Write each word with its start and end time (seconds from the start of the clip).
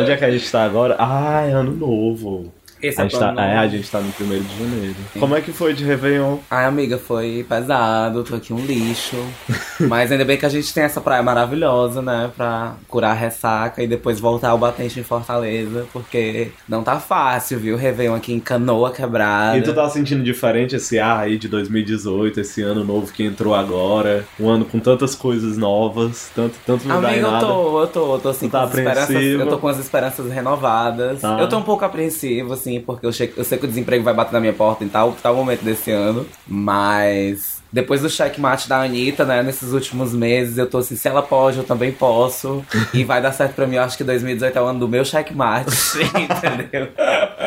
Onde 0.00 0.12
é 0.12 0.16
que 0.16 0.24
a 0.24 0.30
gente 0.30 0.50
tá 0.50 0.64
agora? 0.64 0.96
Ah, 0.98 1.42
é 1.42 1.52
ano 1.52 1.72
novo. 1.72 2.52
Esse 2.82 3.00
A 3.00 3.04
é 3.04 3.08
gente, 3.08 3.18
tá, 3.18 3.34
é, 3.38 3.56
a 3.56 3.68
gente 3.68 3.90
tá 3.90 4.00
no 4.00 4.12
primeiro 4.12 4.44
de 4.44 4.58
janeiro. 4.58 4.96
Como 5.18 5.34
é 5.34 5.40
que 5.40 5.52
foi 5.52 5.74
de 5.74 5.84
Réveillon? 5.84 6.38
Ai, 6.50 6.64
amiga, 6.64 6.98
foi 6.98 7.44
pesado, 7.48 8.22
tô 8.24 8.36
aqui 8.36 8.52
um 8.52 8.64
lixo. 8.64 9.16
Mas 9.80 10.10
ainda 10.10 10.24
bem 10.24 10.36
que 10.36 10.46
a 10.46 10.48
gente 10.48 10.72
tem 10.72 10.84
essa 10.84 11.00
praia 11.00 11.22
maravilhosa, 11.22 12.02
né? 12.02 12.30
Pra 12.36 12.74
curar 12.86 13.12
a 13.12 13.14
ressaca 13.14 13.82
e 13.82 13.86
depois 13.86 14.20
voltar 14.20 14.50
ao 14.50 14.58
batente 14.58 14.98
em 14.98 15.02
Fortaleza. 15.02 15.86
Porque 15.92 16.48
não 16.68 16.82
tá 16.82 16.98
fácil, 17.00 17.58
viu? 17.58 17.76
Réveillon 17.76 18.14
aqui 18.14 18.32
em 18.32 18.40
Canoa 18.40 18.90
Quebrada. 18.90 19.58
E 19.58 19.62
tu 19.62 19.72
tá 19.72 19.88
sentindo 19.88 20.22
diferente 20.22 20.76
esse 20.76 20.98
ar 20.98 21.20
aí 21.20 21.38
de 21.38 21.48
2018, 21.48 22.40
esse 22.40 22.62
ano 22.62 22.84
novo 22.84 23.12
que 23.12 23.24
entrou 23.24 23.54
agora? 23.54 24.24
Um 24.38 24.48
ano 24.48 24.64
com 24.64 24.78
tantas 24.78 25.14
coisas 25.14 25.56
novas, 25.56 26.30
tanto, 26.34 26.54
tanto 26.66 26.86
não 26.86 27.00
dá 27.00 27.08
em 27.08 27.12
Amiga, 27.14 27.26
eu 27.26 27.30
nada. 27.32 27.46
tô, 27.46 27.80
eu 27.80 27.86
tô, 27.86 28.14
eu 28.14 28.20
tô 28.20 28.28
assim, 28.28 28.48
Tu 28.48 28.52
tá 28.52 28.58
com 28.58 28.64
as 28.66 28.74
esperanças, 28.74 29.24
eu 29.24 29.46
tô 29.46 29.58
com 29.58 29.68
as 29.68 29.78
esperanças 29.78 30.32
renovadas. 30.32 31.20
Tá. 31.20 31.40
Eu 31.40 31.48
tô 31.48 31.58
um 31.58 31.62
pouco 31.62 31.84
apreensivo, 31.84 32.52
assim, 32.52 32.67
porque 32.84 33.06
eu, 33.06 33.10
eu 33.36 33.44
sei 33.44 33.58
que 33.58 33.64
o 33.64 33.68
desemprego 33.68 34.04
vai 34.04 34.14
bater 34.14 34.32
na 34.32 34.40
minha 34.40 34.52
porta 34.52 34.84
em 34.84 34.88
tal, 34.88 35.12
tal 35.22 35.34
momento 35.34 35.62
desse 35.62 35.90
ano. 35.90 36.26
Mas 36.46 37.58
depois 37.72 38.00
do 38.00 38.08
checkmate 38.08 38.68
da 38.68 38.82
Anitta, 38.82 39.24
né, 39.24 39.42
nesses 39.42 39.72
últimos 39.72 40.12
meses, 40.12 40.56
eu 40.58 40.66
tô 40.66 40.78
assim, 40.78 40.96
se 40.96 41.06
ela 41.06 41.22
pode, 41.22 41.58
eu 41.58 41.64
também 41.64 41.92
posso. 41.92 42.64
e 42.94 43.04
vai 43.04 43.20
dar 43.20 43.32
certo 43.32 43.54
pra 43.54 43.66
mim, 43.66 43.76
eu 43.76 43.82
acho 43.82 43.96
que 43.96 44.04
2018 44.04 44.58
é 44.58 44.62
o 44.62 44.64
ano 44.64 44.80
do 44.80 44.88
meu 44.88 45.04
checkmate, 45.04 45.70
entendeu? 46.16 46.88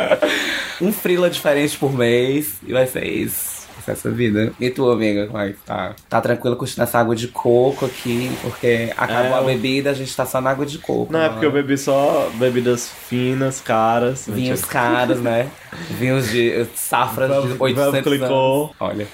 um 0.79 0.91
freela 0.91 1.29
diferente 1.29 1.77
por 1.77 1.93
mês, 1.93 2.55
e 2.65 2.71
vai 2.71 2.87
ser 2.87 3.05
isso. 3.05 3.60
Essa 3.87 4.09
vida. 4.11 4.51
E 4.59 4.69
tu, 4.69 4.89
amiga, 4.91 5.27
como 5.27 5.39
é 5.39 5.49
que 5.49 5.59
tá? 5.65 5.93
Tá 6.09 6.21
tranquilo 6.21 6.55
curtindo 6.55 6.83
essa 6.83 6.99
água 6.99 7.15
de 7.15 7.27
coco 7.27 7.85
aqui, 7.85 8.31
porque 8.41 8.93
acabou 8.97 9.37
É, 9.37 9.39
a 9.39 9.41
bebida, 9.41 9.89
a 9.89 9.93
gente 9.93 10.15
tá 10.15 10.25
só 10.25 10.39
na 10.41 10.49
água 10.51 10.65
de 10.65 10.77
coco. 10.77 11.11
Não, 11.11 11.21
é 11.21 11.29
porque 11.29 11.45
eu 11.45 11.51
bebi 11.51 11.77
só 11.77 12.29
bebidas 12.35 12.89
finas, 13.07 13.59
caras. 13.61 14.25
Vinhos 14.27 14.63
caros, 14.65 15.19
né? 15.19 15.49
Vinhos 15.97 16.29
de 16.29 16.65
safras 16.75 17.29
de 17.29 17.33
Velvet- 17.47 17.61
800 17.61 17.93
Velvet 17.93 18.03
clicou. 18.19 18.63
anos. 18.65 18.75
Olha. 18.79 19.07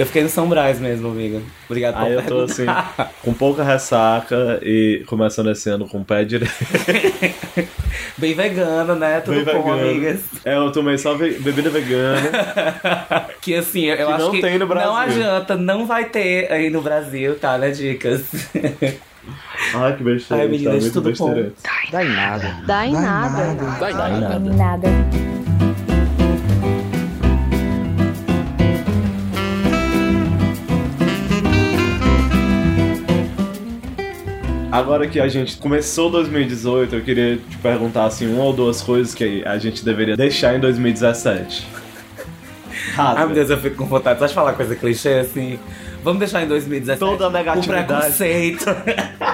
Eu 0.00 0.06
fiquei 0.06 0.22
no 0.22 0.30
São 0.30 0.48
Brás 0.48 0.80
mesmo, 0.80 1.08
amiga. 1.08 1.42
Obrigado 1.68 1.96
por 1.98 2.04
Aí 2.06 2.14
eu 2.14 2.22
tô 2.24 2.40
assim, 2.40 2.64
com 3.22 3.34
pouca 3.34 3.62
ressaca 3.62 4.58
e 4.62 5.04
começando 5.06 5.50
esse 5.50 5.68
ano 5.68 5.86
com 5.86 6.00
o 6.00 6.04
pé 6.06 6.24
direito. 6.24 6.54
Bem 8.16 8.32
vegana, 8.32 8.94
né? 8.94 9.20
Tudo 9.20 9.44
Bem 9.44 9.54
bom, 9.54 9.62
vegano. 9.62 9.90
amigas? 9.90 10.20
É, 10.42 10.56
eu 10.56 10.72
tomei 10.72 10.96
só 10.96 11.14
bebida 11.14 11.68
vegana. 11.68 12.20
Que 13.42 13.54
assim, 13.54 13.86
eu 13.86 13.96
Que 13.96 14.02
acho 14.02 14.24
não 14.24 14.30
que 14.32 14.40
tem 14.40 14.58
no 14.58 14.66
Brasil. 14.66 14.88
não 14.90 14.96
adianta, 14.96 15.56
não 15.56 15.86
vai 15.86 16.04
ter 16.06 16.50
aí 16.50 16.68
no 16.70 16.80
Brasil, 16.80 17.38
tá, 17.38 17.56
né, 17.58 17.70
dicas? 17.70 18.22
Ai, 19.74 19.96
que 19.96 20.02
besteira. 20.02 20.42
Ai, 20.42 20.48
meninas, 20.48 20.84
tá 20.86 20.92
tudo 20.92 21.12
bom? 21.14 21.50
Dá 21.90 22.04
em 22.04 22.08
nada. 22.08 22.56
Dá 22.66 22.86
em 22.86 22.92
nada. 22.92 23.54
Dá 23.78 23.90
em 23.90 24.20
nada. 24.20 24.38
Nada. 24.38 25.39
Agora 34.70 35.06
que 35.08 35.18
a 35.18 35.26
gente 35.28 35.56
começou 35.56 36.10
2018, 36.10 36.94
eu 36.94 37.00
queria 37.02 37.36
te 37.36 37.56
perguntar 37.58 38.04
assim, 38.04 38.32
uma 38.32 38.44
ou 38.44 38.52
duas 38.52 38.80
coisas 38.80 39.14
que 39.14 39.42
a 39.44 39.58
gente 39.58 39.84
deveria 39.84 40.16
deixar 40.16 40.54
em 40.54 40.60
2017. 40.60 41.66
Rasga. 42.94 43.20
Ai, 43.20 43.26
meu 43.26 43.34
Deus, 43.34 43.50
eu 43.50 43.58
fico 43.58 43.76
com 43.76 43.86
vontade 43.86 44.18
só 44.20 44.26
de 44.26 44.34
falar 44.34 44.52
coisa 44.52 44.74
clichê, 44.76 45.14
assim. 45.14 45.58
Vamos 46.02 46.18
deixar 46.20 46.42
em 46.42 46.48
2017 46.48 46.98
Toda 46.98 47.24
a 47.24 47.28
o 47.28 47.30
negatividade. 47.32 47.86
preconceito. 47.86 48.64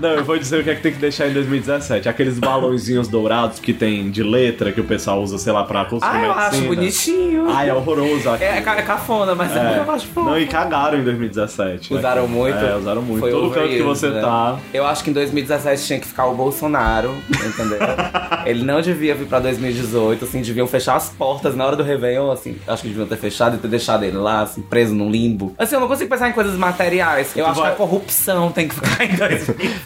Não, 0.00 0.10
eu 0.10 0.24
vou 0.24 0.38
dizer 0.38 0.60
o 0.60 0.64
que 0.64 0.70
é 0.70 0.74
que 0.74 0.82
tem 0.82 0.92
que 0.92 0.98
deixar 0.98 1.28
em 1.28 1.32
2017. 1.32 2.08
Aqueles 2.08 2.38
balãozinhos 2.38 3.08
dourados 3.08 3.58
que 3.60 3.72
tem 3.72 4.10
de 4.10 4.22
letra 4.22 4.72
que 4.72 4.80
o 4.80 4.84
pessoal 4.84 5.22
usa, 5.22 5.38
sei 5.38 5.52
lá, 5.52 5.64
pra 5.64 5.84
construir 5.84 6.12
Ai, 6.16 6.26
eu 6.26 6.32
acho 6.32 6.60
bonitinho. 6.62 7.48
Ai, 7.50 7.68
é 7.70 7.74
horroroso 7.74 8.28
aqui. 8.30 8.44
É, 8.44 8.58
é 8.58 8.60
ca- 8.60 8.82
cafona, 8.82 9.34
mas 9.34 9.54
É. 9.56 9.78
eu 9.86 9.90
acho 9.90 10.06
fofo. 10.08 10.28
Não, 10.28 10.38
e 10.38 10.46
cagaram 10.46 10.98
em 10.98 11.04
2017. 11.04 11.92
né? 11.92 11.98
Usaram 11.98 12.26
muito? 12.28 12.56
É, 12.58 12.76
usaram 12.76 13.02
muito. 13.02 13.20
Foi 13.20 13.30
Todo 13.30 13.50
canto 13.50 13.68
que 13.68 13.82
você 13.82 14.08
né? 14.08 14.20
tá. 14.20 14.58
Eu 14.74 14.86
acho 14.86 15.04
que 15.04 15.10
em 15.10 15.12
2017 15.12 15.86
tinha 15.86 16.00
que 16.00 16.06
ficar 16.06 16.26
o 16.26 16.34
Bolsonaro, 16.34 17.14
entendeu? 17.30 17.78
Ele 18.44 18.64
não 18.64 18.80
devia 18.80 19.14
vir 19.14 19.26
pra 19.26 19.38
2018, 19.38 20.24
assim, 20.24 20.42
deviam 20.42 20.66
fechar 20.66 20.96
as 20.96 21.08
portas 21.10 21.54
na 21.54 21.64
hora 21.64 21.76
do 21.76 21.82
Réveillon, 21.82 22.30
assim. 22.30 22.56
Acho 22.66 22.82
que 22.82 22.88
deviam 22.88 23.06
ter 23.06 23.16
fechado 23.16 23.56
e 23.56 23.58
ter 23.58 23.68
deixado 23.68 24.02
ele 24.04 24.16
lá, 24.16 24.40
assim, 24.42 24.60
preso 24.62 24.92
num 24.94 25.08
limbo. 25.10 25.54
Assim, 25.56 25.74
eu 25.76 25.80
não 25.80 25.86
consigo 25.88 26.10
pensar 26.10 26.28
em 26.28 26.32
coisas 26.32 26.56
materiais. 26.56 27.30
Eu 27.36 27.44
Tu 27.44 27.50
acho 27.50 27.60
vai- 27.60 27.70
que 27.70 27.74
a 27.74 27.76
corrupção 27.76 28.50
tem 28.50 28.66
que 28.68 28.74
ficar 28.74 29.04
em 29.04 29.08
2020. 29.08 29.21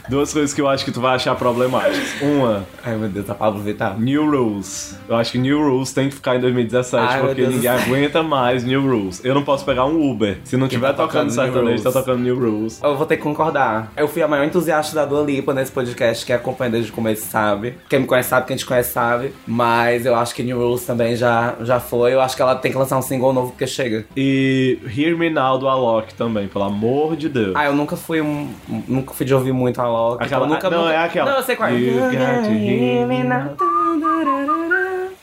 Duas 0.09 0.33
coisas 0.33 0.55
que 0.55 0.61
eu 0.61 0.69
acho 0.69 0.85
que 0.85 0.91
tu 0.91 1.01
vai 1.01 1.17
achar 1.17 1.35
problemáticas. 1.35 2.21
Uma, 2.23 2.67
Ai, 2.85 2.97
meu 2.97 3.09
Deus, 3.09 3.29
a 3.29 3.35
Pablo 3.35 3.61
Vittar. 3.63 3.99
New 3.99 4.31
Rules. 4.31 4.99
Eu 5.09 5.17
acho 5.17 5.33
que 5.33 5.39
New 5.39 5.61
Rules 5.61 5.93
tem 5.93 6.09
que 6.09 6.15
ficar 6.15 6.37
em 6.37 6.41
2017 6.41 7.05
Ai, 7.07 7.21
porque 7.21 7.47
ninguém 7.47 7.69
aguenta 7.71 8.23
mais 8.23 8.65
New 8.65 8.81
Rules. 8.83 9.25
Eu 9.25 9.35
não 9.35 9.43
posso 9.43 9.65
pegar 9.65 9.85
um 9.87 10.11
Uber. 10.11 10.39
Se 10.45 10.57
não 10.57 10.69
tiver 10.69 10.89
tá 10.89 10.95
tocando 10.95 11.27
tocando 11.27 11.31
sertanejo, 11.31 11.83
tá 11.83 11.93
tocando 11.93 12.21
New 12.21 12.39
Rules. 12.39 12.81
Eu 12.83 12.97
vou 12.97 13.07
ter 13.07 13.17
que 13.17 13.23
concordar. 13.23 13.93
Eu 13.97 14.09
fui 14.09 14.23
a 14.23 14.29
maior 14.29 14.45
entusiasta 14.45 14.95
da 14.95 15.05
Dua 15.05 15.23
Lipa 15.23 15.53
nesse 15.55 15.73
podcast, 15.73 16.25
que 16.25 16.33
acompanha 16.33 16.71
desde 16.71 16.91
o 16.91 16.95
começo 16.95 17.27
sabe. 17.27 17.75
Quem 17.89 18.01
me 18.01 18.07
conhece 18.07 18.29
sabe, 18.29 18.47
quem 18.47 18.57
te 18.57 18.65
conhece 18.67 18.93
sabe. 18.93 19.33
Mas 19.47 20.07
eu 20.07 20.15
acho 20.15 20.35
que 20.35 20.43
New 20.43 20.59
Rules 20.59 20.85
também 20.85 21.17
já, 21.17 21.55
já 21.63 21.81
foi. 21.81 22.15
Eu 22.15 22.21
acho 22.21 22.37
que 22.37 22.43
ela 22.43 22.55
tem 22.55 22.71
que 22.71 22.79
lançar 22.79 22.99
um 22.99 23.03
single 23.03 23.33
novo 23.33 23.51
porque 23.51 23.67
chega. 23.67 24.05
E 24.17 24.79
Hear 24.97 25.17
Me 25.17 25.31
Now 25.31 25.59
do 25.59 25.69
Alok 25.69 26.15
também, 26.15 26.49
pelo 26.49 26.65
amor 26.65 27.17
de 27.17 27.29
Deus. 27.29 27.53
Ah, 27.55 27.67
eu 27.67 27.75
nunca 27.75 27.97
fui 27.97 28.21
um. 28.21 28.49
Nunca 28.87 29.15
fui 29.15 29.26
de 29.27 29.35
ouvir 29.35 29.53
muito 29.53 29.81
a 29.81 29.89
Loki. 29.89 30.25
Aquela- 30.25 30.47
nunca, 30.47 30.71
não, 30.71 30.83
nunca- 30.85 30.93
é 30.95 30.99
aquela. 30.99 31.31
Não, 31.31 31.37
eu 31.39 31.43
sei 31.43 31.57
qual 31.57 31.69
é. 31.69 31.73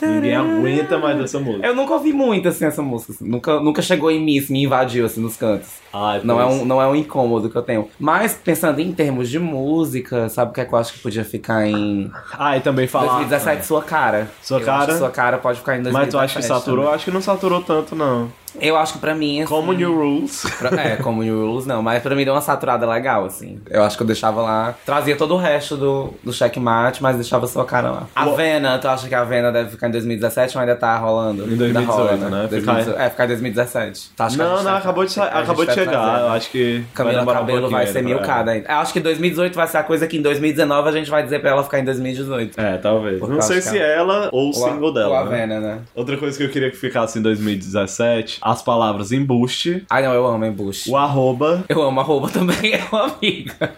Ninguém 0.01 0.35
aguenta 0.35 0.97
mais 0.97 1.19
essa 1.19 1.39
música. 1.39 1.65
Eu 1.65 1.73
nunca 1.75 1.93
ouvi 1.93 2.11
muito 2.11 2.47
assim 2.47 2.65
essa 2.65 2.81
música. 2.81 3.13
assim. 3.13 3.25
Nunca, 3.27 3.59
nunca 3.61 3.81
chegou 3.81 4.11
em 4.11 4.19
mim, 4.21 4.37
assim, 4.37 4.51
me 4.53 4.63
invadiu 4.63 5.05
assim 5.05 5.21
nos 5.21 5.37
cantos. 5.37 5.69
Ai, 5.93 6.21
Não 6.23 6.41
é, 6.41 6.45
um, 6.45 6.65
não 6.65 6.81
é 6.81 6.87
um 6.87 6.95
incômodo 6.95 7.49
que 7.49 7.55
eu 7.55 7.61
tenho. 7.61 7.87
Mas 7.99 8.33
pensando 8.33 8.79
em 8.79 8.91
termos 8.91 9.29
de 9.29 9.39
música, 9.39 10.27
sabe 10.27 10.51
o 10.51 10.53
que, 10.53 10.61
é 10.61 10.65
que 10.65 10.73
eu 10.73 10.77
acho 10.79 10.93
que 10.93 10.99
podia 10.99 11.23
ficar 11.23 11.65
em 11.67 12.11
Ah, 12.37 12.57
e 12.57 12.61
também 12.61 12.87
falar. 12.87 13.05
2017? 13.19 13.65
Sua 13.65 13.81
cara. 13.81 14.27
Sua 14.41 14.59
Eu 14.59 14.65
cara? 14.65 14.97
sua 14.97 15.09
cara 15.09 15.37
pode 15.37 15.59
ficar 15.59 15.77
em 15.77 15.83
2017. 15.83 15.93
Mas 15.93 16.11
tu 16.11 16.19
acha 16.19 16.39
que 16.39 16.45
saturou? 16.45 16.77
também. 16.79 16.89
Eu 16.89 16.95
acho 16.95 17.05
que 17.05 17.11
não 17.11 17.21
saturou 17.21 17.61
tanto, 17.61 17.95
não. 17.95 18.29
Eu 18.59 18.77
acho 18.77 18.93
que 18.93 18.99
pra 18.99 19.13
mim. 19.15 19.41
Assim, 19.41 19.49
Como 19.49 19.73
New 19.73 19.93
Rules. 19.95 20.43
pra- 20.59 20.69
é, 20.81 20.95
como 20.97 21.23
New 21.23 21.45
Rules 21.47 21.65
não, 21.65 21.81
mas 21.81 22.01
pra 22.01 22.15
mim 22.15 22.23
deu 22.25 22.33
uma 22.33 22.41
saturada 22.41 22.87
legal, 22.87 23.25
assim. 23.25 23.59
Eu 23.69 23.83
acho 23.83 23.97
que 23.97 24.03
eu 24.03 24.07
deixava 24.07 24.41
lá. 24.41 24.75
Trazia 24.85 25.15
todo 25.15 25.33
o 25.33 25.37
resto 25.37 25.75
do, 25.75 26.13
do 26.23 26.31
checkmate, 26.33 27.01
mas 27.01 27.15
deixava 27.15 27.47
sua 27.47 27.65
cara 27.65 27.89
lá. 27.91 28.07
A 28.15 28.25
Vena, 28.29 28.77
tu 28.79 28.87
acha 28.87 29.07
que 29.07 29.15
a 29.15 29.23
Vena 29.23 29.51
deve 29.51 29.69
ficar 29.71 29.87
em 29.87 29.91
2017 29.91 30.55
ou 30.57 30.61
ainda 30.61 30.75
tá 30.75 30.95
rolando? 30.97 31.43
Em 31.43 31.55
2018, 31.57 31.77
Ainda 31.77 31.91
rola, 31.91 32.41
né? 32.41 32.47
2018. 32.49 32.99
É, 32.99 33.09
ficar 33.09 33.25
em 33.25 33.27
2017. 33.27 34.11
Tu 34.15 34.23
acha 34.23 34.35
que 34.35 34.41
a 34.41 34.45
Não, 34.45 34.57
não, 34.57 34.63
tá- 34.63 34.77
acabou 34.77 35.05
de, 35.05 35.19
acabou 35.19 35.65
de 35.65 35.73
chegar. 35.73 35.91
trazer, 35.91 36.21
Eu 36.23 36.29
né? 36.29 36.35
acho 36.35 36.49
que. 36.51 36.73
vai 36.77 36.85
Camila 36.93 37.21
um 37.21 37.25
Cabelo 37.25 37.61
vai 37.69 37.85
pouquinho 37.85 37.93
ser 37.93 38.03
milcada 38.03 38.51
ainda. 38.51 38.69
Eu 38.71 38.77
acho 38.77 38.93
que 38.93 38.99
2018 38.99 39.55
vai 39.55 39.67
ser 39.67 39.77
a 39.77 39.83
coisa 39.83 40.07
que 40.07 40.17
em 40.17 40.21
2019 40.21 40.89
a 40.89 40.91
gente 40.91 41.09
vai 41.09 41.23
dizer 41.23 41.39
pra 41.39 41.49
ela 41.51 41.63
ficar 41.63 41.79
em 41.79 41.83
2018. 41.85 42.59
É, 42.59 42.77
talvez. 42.77 43.19
Não 43.21 43.41
sei 43.41 43.61
se 43.61 43.77
ela- 43.77 44.29
ou 44.31 44.47
o 44.47 44.49
a- 44.51 44.53
single 44.53 44.93
dela. 44.93 45.09
Ou 45.09 45.15
a 45.17 45.25
né? 45.25 45.37
Vena, 45.37 45.59
né? 45.59 45.79
Outra 45.95 46.17
coisa 46.17 46.37
que 46.37 46.43
eu 46.43 46.49
queria 46.49 46.69
que 46.69 46.77
ficasse 46.77 47.17
em 47.17 47.21
2017, 47.21 48.39
as 48.43 48.61
palavras 48.61 49.11
embuste, 49.11 49.83
Ai, 49.89 50.03
não, 50.03 50.13
eu 50.13 50.25
amo 50.27 50.45
embuste. 50.45 50.89
o 50.89 50.97
arroba. 50.97 51.63
Eu 51.69 51.81
amo 51.81 51.99
arroba 51.99 52.29
também, 52.29 52.73
eu 52.91 52.97
amiga. 52.97 53.73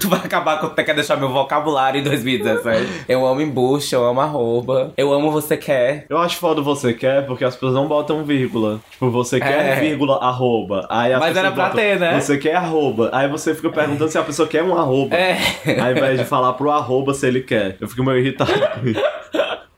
tu 0.00 0.08
vai 0.08 0.18
acabar 0.20 0.60
com. 0.60 0.68
Tu 0.68 0.84
quer 0.84 0.94
deixar 0.94 1.16
meu 1.16 1.28
vocabulário 1.28 2.00
em 2.00 2.04
2017. 2.04 3.04
Eu 3.08 3.26
amo 3.26 3.40
embuste, 3.40 3.94
eu 3.94 4.04
amo 4.04 4.20
arroba. 4.20 4.92
Eu 4.96 5.12
amo 5.12 5.30
você 5.30 5.56
quer. 5.56 6.06
Eu 6.08 6.18
acho 6.18 6.36
foda 6.36 6.60
você 6.62 6.92
quer, 6.92 7.26
porque 7.26 7.44
as 7.44 7.54
pessoas 7.54 7.74
não 7.74 7.86
botam 7.86 8.24
vírgula. 8.24 8.80
Tipo, 8.90 9.10
você 9.10 9.38
quer 9.38 9.76
É. 9.78 9.80
vírgula 9.80 10.16
arroba. 10.22 10.86
Aí 10.90 11.12
as 11.12 11.20
Mas 11.20 11.36
era 11.36 11.50
pra 11.52 11.64
botam, 11.66 11.80
ter, 11.80 11.98
né? 12.00 12.20
Você 12.20 12.38
quer 12.38 12.56
arroba. 12.56 13.10
Aí 13.12 13.28
você 13.28 13.54
fica 13.54 13.70
perguntando 13.70 14.10
se 14.10 14.18
a 14.18 14.22
pessoa 14.22 14.48
quer 14.48 14.62
um 14.62 14.74
arroba. 14.76 15.14
É. 15.14 15.36
Ao 15.80 15.90
invés 15.92 16.18
de 16.18 16.24
falar 16.24 16.52
pro 16.54 16.70
arroba 16.70 17.12
se 17.14 17.26
ele 17.26 17.40
quer. 17.40 17.76
Eu 17.80 17.88
fico 17.88 18.02
meio 18.04 18.18
irritado 18.18 18.52
com 18.52 18.88
isso. 18.88 19.00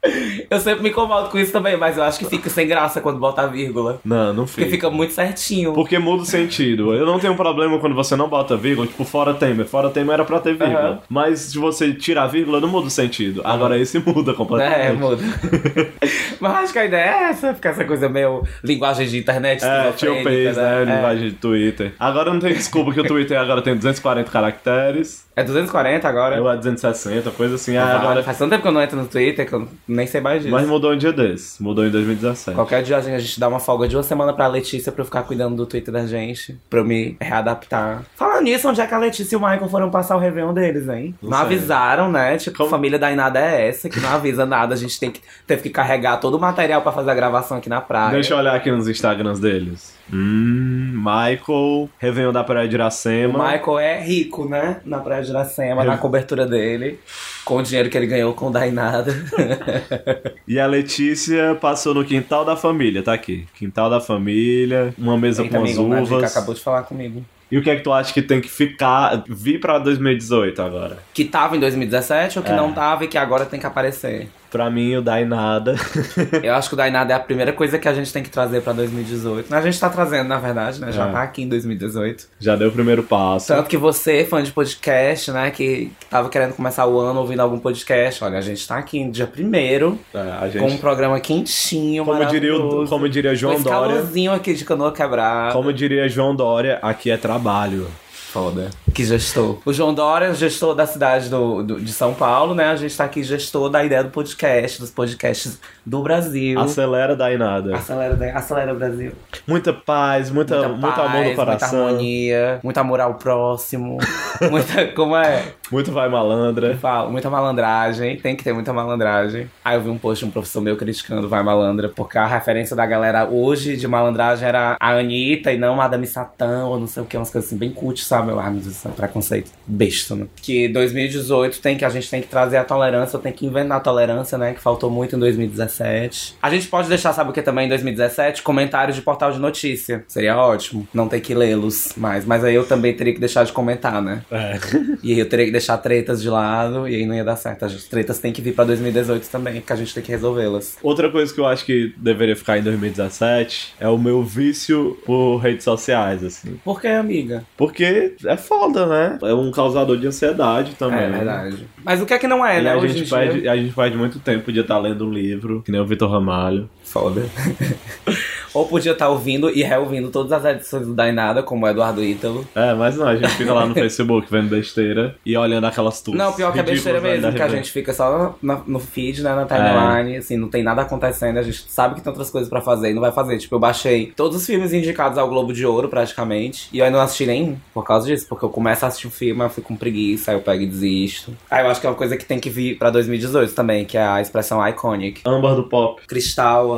Eu 0.51 0.61
sempre 0.61 0.83
me 0.83 0.91
incomodo 0.91 1.29
com 1.29 1.39
isso 1.39 1.53
também, 1.53 1.77
mas 1.77 1.97
eu 1.97 2.03
acho 2.03 2.19
que 2.19 2.27
fica 2.27 2.49
sem 2.49 2.67
graça 2.67 3.01
quando 3.01 3.19
bota 3.19 3.43
a 3.43 3.47
vírgula. 3.47 4.01
Não, 4.05 4.33
não 4.33 4.45
Porque 4.45 4.63
fica. 4.63 4.71
fica 4.71 4.91
muito 4.91 5.13
certinho. 5.13 5.73
Porque 5.73 5.99
muda 5.99 6.23
o 6.23 6.27
sentido. 6.27 6.95
Eu 6.95 7.05
não 7.07 7.19
tenho 7.19 7.35
problema 7.35 7.79
quando 7.79 7.95
você 7.95 8.15
não 8.17 8.29
bota 8.29 8.57
vírgula, 8.57 8.87
tipo, 8.87 9.05
fora 9.05 9.35
Temer. 9.35 9.67
Fora 9.67 9.91
Temer 9.91 10.15
era 10.15 10.25
pra 10.25 10.39
ter 10.41 10.55
vírgula. 10.55 10.81
Aham. 10.81 10.99
Mas 11.09 11.41
se 11.41 11.59
você 11.59 11.93
tirar 11.93 12.25
a 12.25 12.27
vírgula, 12.27 12.61
não 12.61 12.69
muda 12.69 12.87
o 12.87 12.91
sentido. 12.91 13.41
Agora 13.45 13.79
esse 13.79 13.99
muda 13.99 14.33
completamente. 14.35 14.81
É, 14.81 14.93
muda. 14.93 15.23
Mas 16.41 16.53
acho 16.55 16.73
que 16.73 16.79
a 16.79 16.85
ideia 16.85 17.11
é 17.11 17.23
essa, 17.31 17.55
ficar 17.55 17.71
essa 17.71 17.85
coisa 17.85 18.09
meio 18.09 18.43
linguagem 18.63 19.07
de 19.07 19.19
internet. 19.19 19.65
É, 19.65 19.93
tio 19.93 20.17
Pace, 20.17 20.57
né? 20.57 20.83
É. 20.83 20.85
Linguagem 20.85 21.29
de 21.31 21.35
Twitter. 21.35 21.93
Agora 21.99 22.33
não 22.33 22.41
tem 22.41 22.53
desculpa 22.53 22.93
que 22.93 23.01
o 23.01 23.05
Twitter 23.05 23.39
agora 23.39 23.63
tem 23.63 23.75
240 23.75 24.31
caracteres. 24.31 25.27
É 25.35 25.43
240 25.43 26.09
agora? 26.09 26.37
Eu 26.37 26.49
é 26.51 26.57
260, 26.57 27.31
coisa 27.33 27.57
assim. 27.57 27.77
Ah, 27.77 27.97
agora 27.97 28.23
Faz 28.23 28.39
tanto 28.39 28.51
tempo 28.51 28.63
que 28.63 28.69
eu 28.69 28.73
não 28.73 28.83
entro 28.83 28.97
no 28.97 29.07
Twitter 29.07 29.47
que 29.47 29.53
eu 29.53 29.69
nem 29.97 30.07
sei 30.07 30.21
mais 30.21 30.43
disso. 30.43 30.53
Mas 30.55 30.67
mudou 30.69 30.93
um 30.93 30.97
dia 30.97 31.13
desses. 31.13 31.59
Mudou 31.59 31.85
em 31.87 31.91
2017. 31.91 32.55
Qualquer 32.55 32.83
dia 32.83 32.99
a 32.99 33.01
gente 33.01 33.41
dá 33.41 33.49
uma 33.49 33.59
folga 33.59 33.89
de 33.89 33.97
uma 33.97 34.03
semana 34.03 34.33
pra 34.33 34.47
Letícia 34.47 34.93
pra 34.93 35.01
eu 35.01 35.05
ficar 35.07 35.23
cuidando 35.25 35.57
do 35.57 35.67
Twitter 35.67 35.93
da 35.93 36.07
gente, 36.07 36.57
pra 36.71 36.81
eu 36.81 36.85
me 36.85 37.17
readaptar. 37.21 38.05
Falando 38.15 38.43
nisso, 38.45 38.69
onde 38.69 38.81
é 38.81 38.87
que 38.87 38.95
a 38.95 38.99
Letícia 38.99 39.35
e 39.35 39.37
o 39.37 39.41
Michael 39.41 39.69
foram 39.69 39.91
passar 39.91 40.17
o 40.17 40.19
Réveillon 40.21 40.53
deles, 40.55 40.89
hein? 40.89 41.15
Não 41.23 41.31
Não, 41.31 41.39
avisaram, 41.39 42.11
né? 42.11 42.37
Tipo, 42.37 42.59
Como- 42.59 42.71
família 42.71 42.99
da 42.99 43.11
Inada 43.11 43.41
é 43.41 43.69
essa, 43.69 43.89
que 43.89 43.99
não 44.01 44.11
avisa 44.11 44.45
nada. 44.47 44.75
A 44.75 44.77
gente 44.77 44.99
tem 45.01 45.11
que, 45.11 45.21
teve 45.47 45.63
que 45.63 45.71
carregar 45.71 46.19
todo 46.19 46.35
o 46.37 46.41
material 46.41 46.83
pra 46.83 46.93
fazer 46.93 47.11
a 47.11 47.15
gravação 47.15 47.57
aqui 47.57 47.69
na 47.69 47.81
praia. 47.81 48.11
Deixa 48.13 48.35
eu 48.35 48.39
olhar 48.39 48.55
aqui 48.55 48.71
nos 48.71 48.87
Instagrams 48.89 49.41
deles. 49.41 49.97
Hum, 50.13 50.93
Michael, 50.95 51.89
Réveillon 51.99 52.33
da 52.33 52.45
Praia 52.45 52.69
de 52.69 52.75
O 52.75 52.77
Iracema. 52.77 53.53
Michael 53.53 53.79
é 53.79 54.01
rico, 54.01 54.49
né? 54.49 54.81
Na 54.85 54.99
Praia 54.99 55.23
de 55.23 55.31
Iracema, 55.31 55.85
na 55.85 55.97
cobertura 55.99 56.47
dele. 56.47 56.99
Com 57.47 57.59
o 57.59 57.63
dinheiro 57.63 57.89
que 57.89 57.97
ele 57.97 58.09
ganhou 58.09 58.35
com 58.35 58.49
o 58.49 58.51
Dainada. 58.51 59.15
E 60.49 60.61
a 60.61 60.67
Letícia 60.67 61.57
passou 61.61 61.93
no 61.95 62.05
quintal 62.05 62.45
da 62.45 62.57
família, 62.57 63.03
tá 63.03 63.13
aqui. 63.13 63.47
Quintal 63.55 63.89
da 63.91 64.01
família, 64.01 64.95
uma 64.99 65.17
mesa 65.19 65.43
Eita, 65.43 65.57
com 65.59 65.65
as 65.65 65.77
amigo, 65.77 65.95
uvas. 66.03 66.25
acabou 66.25 66.55
de 66.55 66.61
falar 66.61 66.83
comigo. 66.83 67.25
E 67.51 67.57
o 67.59 67.63
que 67.63 67.71
é 67.71 67.77
que 67.77 67.83
tu 67.83 67.93
acha 67.93 68.13
que 68.13 68.23
tem 68.23 68.41
que 68.41 68.49
ficar, 68.49 69.23
vir 69.29 69.61
pra 69.61 69.79
2018 69.79 70.61
agora? 70.63 70.99
Que 71.15 71.25
tava 71.25 71.57
em 71.57 71.61
2017 71.61 72.39
ou 72.39 72.45
que 72.45 72.51
É. 72.51 72.57
não 72.57 72.73
tava 72.73 73.05
e 73.05 73.09
que 73.09 73.17
agora 73.17 73.45
tem 73.47 73.61
que 73.61 73.67
aparecer? 73.67 74.29
Pra 74.51 74.71
mim, 74.71 74.97
o 74.97 75.03
Dainada. 75.03 75.75
Eu 76.43 76.55
acho 76.55 76.69
que 76.69 76.75
o 76.75 76.77
Dainada 76.79 77.13
é 77.13 77.17
a 77.17 77.21
primeira 77.21 77.53
coisa 77.53 77.79
que 77.79 77.87
a 77.89 77.93
gente 77.93 78.13
tem 78.13 78.23
que 78.23 78.31
trazer 78.31 78.63
pra 78.63 78.73
2018. 78.73 79.53
A 79.55 79.61
gente 79.61 79.79
tá 79.79 79.91
trazendo, 79.91 80.29
na 80.29 80.39
verdade, 80.39 80.81
né? 80.81 80.93
Já 80.93 81.09
É. 81.09 81.13
tá 81.13 81.23
aqui 81.23 81.43
em 81.43 81.49
2018. 81.49 82.27
Já 82.39 82.57
deu 82.57 82.69
o 82.69 82.73
primeiro 82.73 83.03
passo. 83.03 83.49
Tanto 83.49 83.69
que 83.69 83.77
você, 83.77 84.25
fã 84.25 84.43
de 84.43 84.53
podcast, 84.53 85.31
né? 85.33 85.51
Que, 85.51 85.91
que 86.01 86.07
tava 86.07 86.29
querendo 86.29 86.55
começar 86.55 86.87
o 86.87 86.99
ano 86.99 87.21
ouvindo 87.21 87.41
algum 87.41 87.59
podcast. 87.59 88.23
Olha, 88.25 88.39
a 88.39 88.41
gente 88.41 88.67
tá 88.67 88.79
aqui 88.79 89.05
no 89.05 89.11
dia 89.13 89.27
primeiro 89.27 89.99
É, 90.15 90.19
a 90.21 90.49
com 90.59 90.65
um 90.67 90.71
gente, 90.71 90.81
programa 90.81 91.21
quentinho, 91.21 92.05
como, 92.05 92.25
diria, 92.25 92.57
o- 92.57 92.87
como 92.89 93.09
diria 93.09 93.35
João 93.35 93.61
Dória. 93.61 93.71
calorzinho 93.97 94.33
aqui 94.33 94.55
de 94.55 94.65
canoa 94.65 94.93
quebrada. 94.93 95.53
Como 95.53 95.73
diria 95.73 96.09
João 96.09 96.35
Dória, 96.35 96.79
aqui 96.83 97.11
é 97.11 97.17
trabalho. 97.41 97.87
Foda. 98.33 98.69
Que 98.93 99.03
gestor. 99.05 99.59
O 99.65 99.73
João 99.73 99.95
Dória, 99.95 100.35
gestor 100.35 100.75
da 100.75 100.87
cidade 100.87 101.31
do, 101.31 101.63
do- 101.63 101.81
de 101.81 101.91
São 101.93 102.13
Paulo, 102.13 102.55
né? 102.55 102.67
A 102.67 102.77
gente 102.77 102.95
tá 102.95 103.05
aqui 103.05 103.23
gestor 103.23 103.71
da 103.71 103.83
ideia 103.83 104.05
do 104.05 104.11
podcast, 104.11 104.79
dos 104.81 104.91
podcasts 104.91 105.59
do 105.87 106.03
Brasil. 106.03 106.59
Acelera 106.61 107.17
Dainada. 107.17 107.75
Acelera, 107.77 108.15
né? 108.17 108.33
acelera 108.35 108.73
o 108.75 108.77
Brasil. 108.77 109.13
Muita 109.47 109.73
paz, 109.73 110.29
muita, 110.31 110.57
Muita 110.57 110.69
muito 110.69 110.95
paz, 110.97 110.99
amor 111.09 111.19
no 111.21 111.25
Muita 111.25 111.37
coração. 111.37 111.87
harmonia, 111.87 112.61
muito 112.63 112.79
amor 112.79 113.01
ao 113.01 113.15
próximo. 113.15 113.97
muita. 114.51 114.87
Como 114.89 115.17
é? 115.17 115.53
Muito 115.71 115.93
vai 115.93 116.09
malandra. 116.09 116.77
Falo, 116.77 117.11
muita 117.11 117.29
malandragem. 117.29 118.17
Tem 118.17 118.37
que 118.37 118.45
ter 118.45 118.53
muita 118.53 118.73
malandragem. 118.73 119.51
Aí 119.65 119.77
eu 119.77 119.83
vi 119.83 119.91
um 119.91 119.99
post 119.99 120.25
de 120.25 120.29
um 120.29 120.33
professor 120.33 120.61
meu 120.61 120.77
criticando 120.77 121.29
Vai 121.29 121.43
Malandra, 121.43 121.89
porque 121.89 122.19
a 122.19 122.27
referência 122.27 122.77
da 122.77 122.87
galera 122.87 123.29
hoje 123.29 123.77
de 123.77 123.89
malandragem 123.89 124.47
era 124.47 124.77
a 124.79 124.91
Anitta 124.91 125.53
e 125.53 125.59
não 125.59 125.77
Madame 125.77 126.07
Satã, 126.07 126.65
ou 126.67 126.79
não 126.79 126.87
sei 126.87 127.03
o 127.03 127.07
que, 127.07 127.17
umas 127.17 127.31
coisas 127.31 127.49
assim, 127.49 127.59
bem 127.59 127.71
cult, 127.71 128.03
sabe? 128.03 128.31
Ah, 128.33 128.51
meu 128.51 128.61
Deus, 128.61 128.67
do 128.67 128.71
céu, 128.73 128.93
preconceito. 128.93 129.51
Besta, 129.67 130.15
né? 130.15 130.27
Que 130.37 130.69
2018 130.69 131.61
tem 131.61 131.77
que, 131.77 131.85
a 131.85 131.89
gente 131.89 132.09
tem 132.09 132.21
que 132.21 132.29
trazer 132.29 132.57
a 132.59 132.65
tolerância, 132.65 133.19
tem 133.19 133.33
que 133.33 133.47
inventar 133.47 133.79
a 133.79 133.81
tolerância, 133.81 134.39
né? 134.39 134.55
Que 134.55 134.61
faltou 134.61 134.91
muito 134.91 135.17
em 135.17 135.19
2017. 135.19 136.37
A 136.41 136.51
gente 136.51 136.69
pode 136.69 136.89
deixar, 136.89 137.13
sabe 137.13 137.31
o 137.31 137.33
que 137.33 137.43
também 137.43 137.67
em 137.67 137.69
2017? 137.69 138.43
Comentários 138.43 138.97
de 138.97 139.03
portal 139.03 139.33
de 139.33 139.39
notícia. 139.39 140.05
Seria 140.09 140.37
ótimo. 140.37 140.87
Não 140.93 141.09
ter 141.09 141.21
que 141.21 141.35
lê-los 141.35 141.95
mais. 141.97 142.25
Mas 142.25 142.45
aí 142.45 142.55
eu 142.55 142.67
também 142.67 142.95
teria 142.95 143.13
que 143.15 143.21
deixar 143.21 143.45
de 143.45 143.53
comentar, 143.53 144.01
né? 144.01 144.23
É. 144.31 144.59
E 145.03 145.13
aí 145.13 145.19
eu 145.19 145.29
teria 145.29 145.47
que 145.47 145.53
deixar 145.57 145.79
tretas 145.79 146.21
de 146.23 146.29
lado 146.29 146.89
e 146.89 146.95
aí 146.95 147.07
não 147.07 147.15
ia 147.15 147.25
dar 147.25 147.37
certo. 147.37 147.65
As 147.65 147.85
tretas 147.85 148.19
têm 148.19 148.33
que 148.33 148.41
vir 148.43 148.55
pra 148.55 148.65
2018 148.65 149.29
também, 149.29 149.55
porque 149.55 149.73
a 149.73 149.77
gente 149.77 149.95
tem 149.95 150.03
que 150.03 150.11
resolvê-las. 150.11 150.77
Outra 150.83 151.11
coisa 151.11 151.33
que 151.33 151.41
eu 151.41 151.47
acho 151.47 151.65
que 151.65 151.95
deveria 151.97 152.37
ficar 152.37 152.59
em 152.59 152.63
2017 152.63 153.75
é 153.81 153.89
o 153.89 153.99
meu 153.99 154.23
vício 154.23 154.99
por 155.05 155.39
redes 155.39 155.65
sociais, 155.65 156.23
assim. 156.23 156.59
Por 156.65 156.81
que, 156.81 156.87
amiga? 156.89 157.45
Porque 157.57 158.15
é 158.25 158.37
foda, 158.37 158.87
né? 158.87 159.19
É 159.23 159.35
um 159.35 159.51
causador 159.51 159.97
de 159.97 160.07
ansiedade 160.07 160.75
também. 160.75 161.05
É 161.05 161.11
verdade. 161.11 161.67
Mas 161.85 162.01
o 162.01 162.07
que 162.07 162.15
é 162.15 162.19
que 162.19 162.27
não 162.29 162.45
é, 162.45 162.61
E 162.61 162.63
né? 162.63 162.73
a 162.73 162.87
gente, 162.87 163.09
perde, 163.09 163.49
a 163.49 163.57
gente 163.57 163.75
perde 163.75 163.97
muito 163.97 164.19
tempo, 164.19 164.45
podia 164.45 164.63
estar 164.63 164.79
lendo 164.79 165.07
um 165.07 165.13
livro, 165.13 165.63
que 165.63 165.73
nem 165.73 165.81
o 165.81 165.87
Vitor 165.87 166.11
Ramalho. 166.11 166.69
Foda. 166.99 167.23
Ou 168.55 168.67
podia 168.67 168.93
estar 168.93 169.11
ouvindo 169.11 169.51
e 169.51 169.63
reouvindo 169.63 170.09
todas 170.09 170.33
as 170.33 170.43
edições 170.57 170.87
do 170.87 170.95
Dainada, 170.95 171.43
como 171.43 171.67
o 171.67 171.69
Eduardo 171.69 172.03
Ítalo. 172.03 172.47
É, 172.55 172.73
mas 172.73 172.97
não, 172.97 173.07
a 173.07 173.15
gente 173.15 173.29
fica 173.35 173.53
lá 173.53 173.67
no 173.67 173.75
Facebook 173.75 174.27
vendo 174.31 174.49
besteira 174.49 175.15
e 175.27 175.37
olhando 175.37 175.67
aquelas 175.67 176.01
tuas. 176.01 176.17
Não, 176.17 176.33
pior 176.33 176.55
que 176.55 176.61
é 176.61 176.63
besteira 176.63 176.99
mesmo, 176.99 177.31
que 177.35 177.43
a 177.43 177.49
gente 177.49 177.71
fica 177.71 177.93
só 177.93 178.35
na- 178.41 178.63
no 178.67 178.79
feed, 178.79 179.23
né, 179.23 179.35
na 179.35 179.45
timeline, 179.45 180.17
assim, 180.17 180.39
não 180.39 180.49
tem 180.49 180.63
nada 180.63 180.81
acontecendo, 180.81 181.37
a 181.37 181.43
gente 181.43 181.67
sabe 181.69 181.97
que 181.97 182.01
tem 182.01 182.11
outras 182.11 182.31
coisas 182.31 182.49
pra 182.49 182.63
fazer 182.63 182.93
e 182.93 182.95
não 182.95 183.03
vai 183.03 183.13
fazer. 183.13 183.37
Tipo, 183.37 183.57
eu 183.57 183.59
baixei 183.59 184.11
todos 184.17 184.39
os 184.39 184.47
filmes 184.47 184.73
indicados 184.73 185.19
ao 185.19 185.29
Globo 185.29 185.53
de 185.53 185.67
Ouro, 185.67 185.91
praticamente, 185.91 186.71
e 186.73 186.79
eu 186.79 186.87
ainda 186.87 186.97
não 186.97 187.05
assisti 187.05 187.27
nenhum 187.27 187.59
por 187.75 187.85
causa 187.85 188.07
disso, 188.07 188.25
porque 188.27 188.43
eu 188.47 188.49
começo 188.49 188.87
a 188.87 188.89
assistir 188.89 189.07
um 189.07 189.11
filme, 189.11 189.43
eu 189.45 189.51
fico 189.51 189.69
com 189.69 189.77
preguiça, 189.77 190.31
aí 190.31 190.37
eu 190.39 190.41
pego 190.41 190.63
e 190.63 190.67
desisto. 190.67 191.37
Aí 191.51 191.63
eu 191.63 191.71
acho 191.71 191.79
que 191.79 191.87
é 191.87 191.91
uma 191.91 191.97
coisa 191.97 192.17
que 192.17 192.25
tem 192.25 192.41
que 192.41 192.49
vir 192.49 192.79
pra 192.79 192.89
2018 192.89 193.53
também, 193.55 193.85
que 193.85 193.99
é 193.99 194.03
a 194.03 194.19
expressão 194.23 194.67
iconic. 194.67 195.21
Âmbar 195.27 195.55
do 195.57 195.65
Pop. 195.65 196.01
Cristal, 196.07 196.73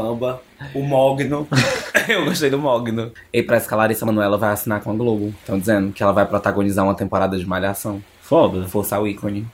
O 0.75 0.83
Mogno. 0.83 1.47
eu 2.09 2.25
gostei 2.25 2.51
do 2.51 2.59
Mogno. 2.59 3.13
E 3.33 3.43
parece 3.43 3.69
que 3.69 3.75
a 3.75 3.77
Larissa 3.77 4.07
Manoela 4.07 4.37
vai 4.37 4.53
assinar 4.53 4.81
com 4.81 4.91
a 4.91 4.95
Globo. 4.95 5.35
Estão 5.41 5.59
dizendo 5.59 5.93
que 5.93 6.03
ela 6.03 6.13
vai 6.13 6.27
protagonizar 6.27 6.85
uma 6.85 6.95
temporada 6.95 7.37
de 7.39 7.47
Malhação. 7.47 8.03
Foda. 8.29 8.67
Força 8.69 9.01
o 9.01 9.09
ícone. 9.09 9.47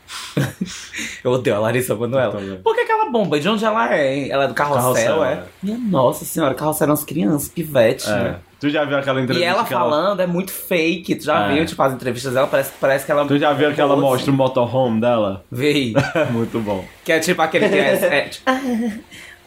eu 1.23 1.31
odeio 1.31 1.55
a 1.55 1.61
Larissa 1.61 1.95
Manoela. 1.95 2.61
Por 2.63 2.75
que, 2.75 2.85
que 2.85 2.91
ela 2.91 3.09
bomba? 3.09 3.39
De 3.39 3.49
onde 3.49 3.65
ela 3.65 3.95
é, 3.95 4.17
hein? 4.17 4.29
Ela 4.33 4.45
é 4.45 4.49
do 4.49 4.55
Carrossel, 4.55 4.83
Carrossel, 4.83 5.25
é? 5.25 5.33
é. 5.35 5.45
Minha 5.63 5.79
nossa 5.79 6.25
senhora, 6.25 6.55
Carrossel 6.55 6.87
eram 6.87 6.95
as 6.95 7.05
crianças, 7.05 7.49
pivete, 7.49 8.09
É. 8.11 8.13
né? 8.13 8.37
Tu 8.59 8.71
já 8.71 8.85
viu 8.85 8.97
aquela 8.97 9.21
E 9.21 9.25
entrevista 9.25 9.49
ela 9.49 9.63
que 9.63 9.75
falando 9.75 10.21
é 10.21 10.27
muito 10.27 10.51
fake. 10.51 11.17
Tu 11.17 11.25
já 11.25 11.51
É. 11.51 11.55
viu, 11.55 11.67
tipo, 11.67 11.81
as 11.83 11.93
entrevistas 11.93 12.33
dela? 12.33 12.47
Parece, 12.49 12.73
parece 12.81 13.07
que 13.07 13.13
ela... 13.13 13.25
Tu 13.27 13.39
já 13.39 13.53
viu 13.53 13.73
que 13.75 13.81
ela 13.81 13.95
mostra 13.95 14.33
o 14.33 14.35
motorhome 14.35 15.01
dela? 15.01 15.45
É 15.53 16.25
muito 16.33 16.59
bom. 16.59 16.85
Que 17.05 17.13
é 17.13 17.21
tipo 17.21 17.43
aquele 17.43 17.69
que 17.69 17.75
é. 17.77 17.93
é 18.07 18.21
tipo, 18.23 18.51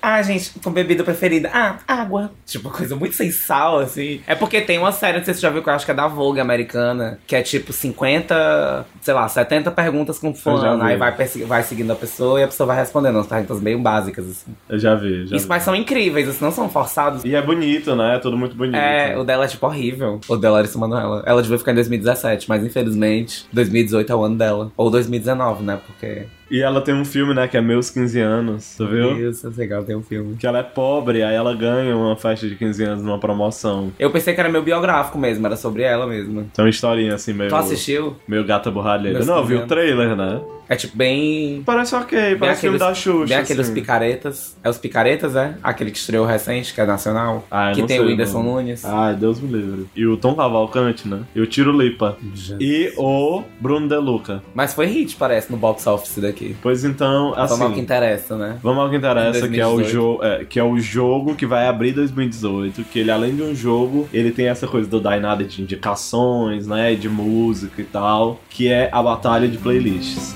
ah, 0.10 0.22
gente, 0.22 0.52
com 0.64 0.72
bebida 0.72 1.04
preferida. 1.04 1.50
Ah, 1.54 1.80
água. 1.86 2.32
Tipo, 2.46 2.70
coisa 2.70 2.96
muito 2.96 3.14
sem 3.14 3.30
sal, 3.30 3.80
assim. 3.80 4.22
É 4.26 4.36
porque 4.36 4.62
tem 4.62 4.78
uma 4.78 4.94
série, 4.94 5.18
não 5.18 5.26
sei 5.26 5.34
se 5.34 5.42
você 5.42 5.48
já 5.48 5.52
viu, 5.52 5.62
que 5.62 5.68
eu 5.68 5.74
acho 5.74 5.84
que 5.84 5.92
é 5.92 5.94
da 5.94 6.08
Vogue 6.08 6.40
americana, 6.40 7.20
que 7.28 7.36
é 7.36 7.42
tipo 7.42 7.74
50, 7.74 8.86
sei 9.02 9.14
lá, 9.14 9.28
70 9.28 9.70
perguntas 9.72 10.18
com 10.18 10.34
vi. 10.34 10.82
Aí 10.82 10.96
vai, 10.96 11.12
vai 11.46 11.62
seguindo 11.62 11.92
a 11.92 11.96
pessoa 11.96 12.40
e 12.40 12.44
a 12.44 12.48
pessoa 12.48 12.68
vai 12.68 12.78
respondendo 12.78 13.16
umas 13.16 13.28
perguntas 13.28 13.60
meio 13.60 13.80
básicas, 13.80 14.30
assim. 14.30 14.56
Eu 14.70 14.80
já 14.80 14.96
vi, 14.96 15.28
já 15.28 15.36
Isso, 15.36 15.46
vi. 15.46 15.50
mas 15.50 15.64
são 15.64 15.76
incríveis, 15.76 16.30
assim, 16.30 16.42
não 16.42 16.54
são 16.54 16.70
forçados. 16.70 17.26
E 17.26 17.36
é 17.36 17.42
bonito, 17.42 17.94
né? 17.94 18.16
É 18.16 18.20
tudo 18.20 18.38
muito 18.38 18.56
bonito. 18.56 18.78
É, 18.78 19.18
o 19.18 19.26
dela 19.26 19.44
é 19.44 19.48
tipo 19.50 19.66
horrível. 19.66 20.22
O 20.30 20.38
dela 20.38 20.56
Larissa 20.56 20.80
Manoela. 20.80 21.22
Ela 21.26 21.42
devia 21.42 21.58
ficar 21.58 21.74
em 21.74 21.76
2017, 21.76 22.48
mas 22.48 22.64
infelizmente 22.64 23.46
2018 23.52 24.10
é 24.10 24.16
o 24.16 24.24
ano 24.24 24.38
dela. 24.38 24.72
Ou 24.78 24.90
2019, 24.90 25.64
né? 25.64 25.78
Porque. 25.86 26.28
E 26.50 26.62
ela 26.62 26.82
tem 26.82 26.94
um 26.94 27.06
filme, 27.06 27.34
né? 27.34 27.48
Que 27.48 27.58
é 27.58 27.62
Meus 27.62 27.90
15 27.90 28.20
Anos. 28.20 28.76
Tu 28.78 28.88
viu? 28.88 29.30
Isso, 29.30 29.48
é 29.48 29.50
legal, 29.56 29.84
tem 29.84 29.96
um 29.96 30.04
filme. 30.04 30.36
Que 30.38 30.48
ela 30.48 30.60
é 30.60 30.64
pobre, 30.64 31.24
aí 31.24 31.36
ela 31.36 31.54
ganha 31.54 31.96
uma 31.96 32.16
festa 32.16 32.48
de 32.48 32.56
15 32.56 32.84
anos 32.84 33.04
numa 33.04 33.20
promoção. 33.20 33.92
Eu 34.00 34.12
pensei 34.12 34.34
que 34.34 34.40
era 34.40 34.50
meu 34.50 34.64
biográfico 34.64 35.18
mesmo, 35.18 35.46
era 35.46 35.56
sobre 35.56 35.84
ela 35.84 36.08
mesmo. 36.08 36.50
Tem 36.54 36.64
uma 36.64 36.70
historinha 36.70 37.16
assim 37.16 37.34
meio. 37.34 37.50
Tu 37.50 37.56
assistiu? 37.56 38.16
Meio 38.28 38.46
gata 38.46 38.72
borralheira. 38.72 39.18
Meus 39.18 39.28
Não, 39.28 39.38
eu 39.38 39.46
vi 39.46 39.54
15 39.56 39.64
o 39.66 39.68
trailer, 39.68 40.16
né? 40.16 40.42
É 40.70 40.76
tipo 40.76 40.98
bem. 40.98 41.62
Parece 41.66 41.96
ok, 41.96 42.36
parece 42.36 42.62
filme 42.62 42.78
da 42.78 42.94
Xuxa. 42.94 43.28
Bem 43.28 43.38
aqueles 43.38 43.68
assim. 43.68 43.74
picaretas. 43.74 44.58
É 44.64 44.70
os 44.70 44.78
picaretas, 44.78 45.36
é? 45.36 45.56
Aquele 45.64 45.92
que 45.92 45.98
estreou 45.98 46.26
recente, 46.26 46.74
que 46.74 46.82
é 46.82 46.86
nacional. 46.86 47.46
Ah, 47.50 47.72
que 47.74 47.82
não 47.82 47.88
tem 47.88 47.98
sei 47.98 48.06
o 48.06 48.10
Whindersson 48.10 48.44
nome. 48.44 48.64
Nunes. 48.64 48.86
Ai, 48.86 49.16
Deus 49.16 49.40
me 49.40 49.52
livre. 49.52 49.88
E 49.96 50.06
o 50.06 50.18
Tom 50.18 50.36
Cavalcante, 50.36 51.08
né? 51.08 51.22
E 51.34 51.42
o 51.42 51.48
Tiro 51.48 51.72
Lipa. 51.72 52.18
E 52.60 52.92
o 52.98 53.44
Bruno 53.60 53.88
De 53.88 53.98
Luca. 53.98 54.44
Mas 54.54 54.74
foi 54.74 54.88
hit, 54.88 55.16
parece, 55.16 55.52
no 55.52 55.58
box 55.58 55.88
office 55.88 56.18
daqui. 56.20 56.56
Pois 56.62 56.84
então, 56.84 57.34
assim. 57.34 57.54
Vamos 57.54 57.62
ao 57.62 57.74
que 57.74 57.80
interessa, 57.80 58.38
né? 58.38 58.58
Vamos 58.62 58.84
ao 58.84 58.90
que 58.90 58.96
interessa, 58.96 59.48
que 59.48 59.60
é, 59.60 59.66
o 59.66 59.76
2018. 59.76 59.92
jogo, 59.92 60.24
é, 60.24 60.46
que 60.46 60.60
é 60.60 60.64
o 60.64 60.80
jogo 60.80 61.36
que 61.36 61.46
vai 61.46 61.68
abrir 61.68 61.94
2018, 61.94 62.84
que 62.86 63.00
ele 63.00 63.12
além 63.12 63.36
de 63.36 63.42
um 63.42 63.56
jogo, 63.56 64.08
ele 64.14 64.32
tem 64.32 64.48
essa 64.48 64.68
coisa 64.68 64.88
do 64.88 65.00
Dainada 65.00 65.44
de 65.44 65.62
indicações, 65.62 66.68
né, 66.68 66.96
de 66.96 67.10
música 67.10 67.82
e 67.82 67.86
tal, 67.86 68.40
que 68.50 68.68
é 68.68 68.90
a 68.92 69.02
batalha 69.02 69.48
de 69.48 69.58
playlists. 69.58 70.36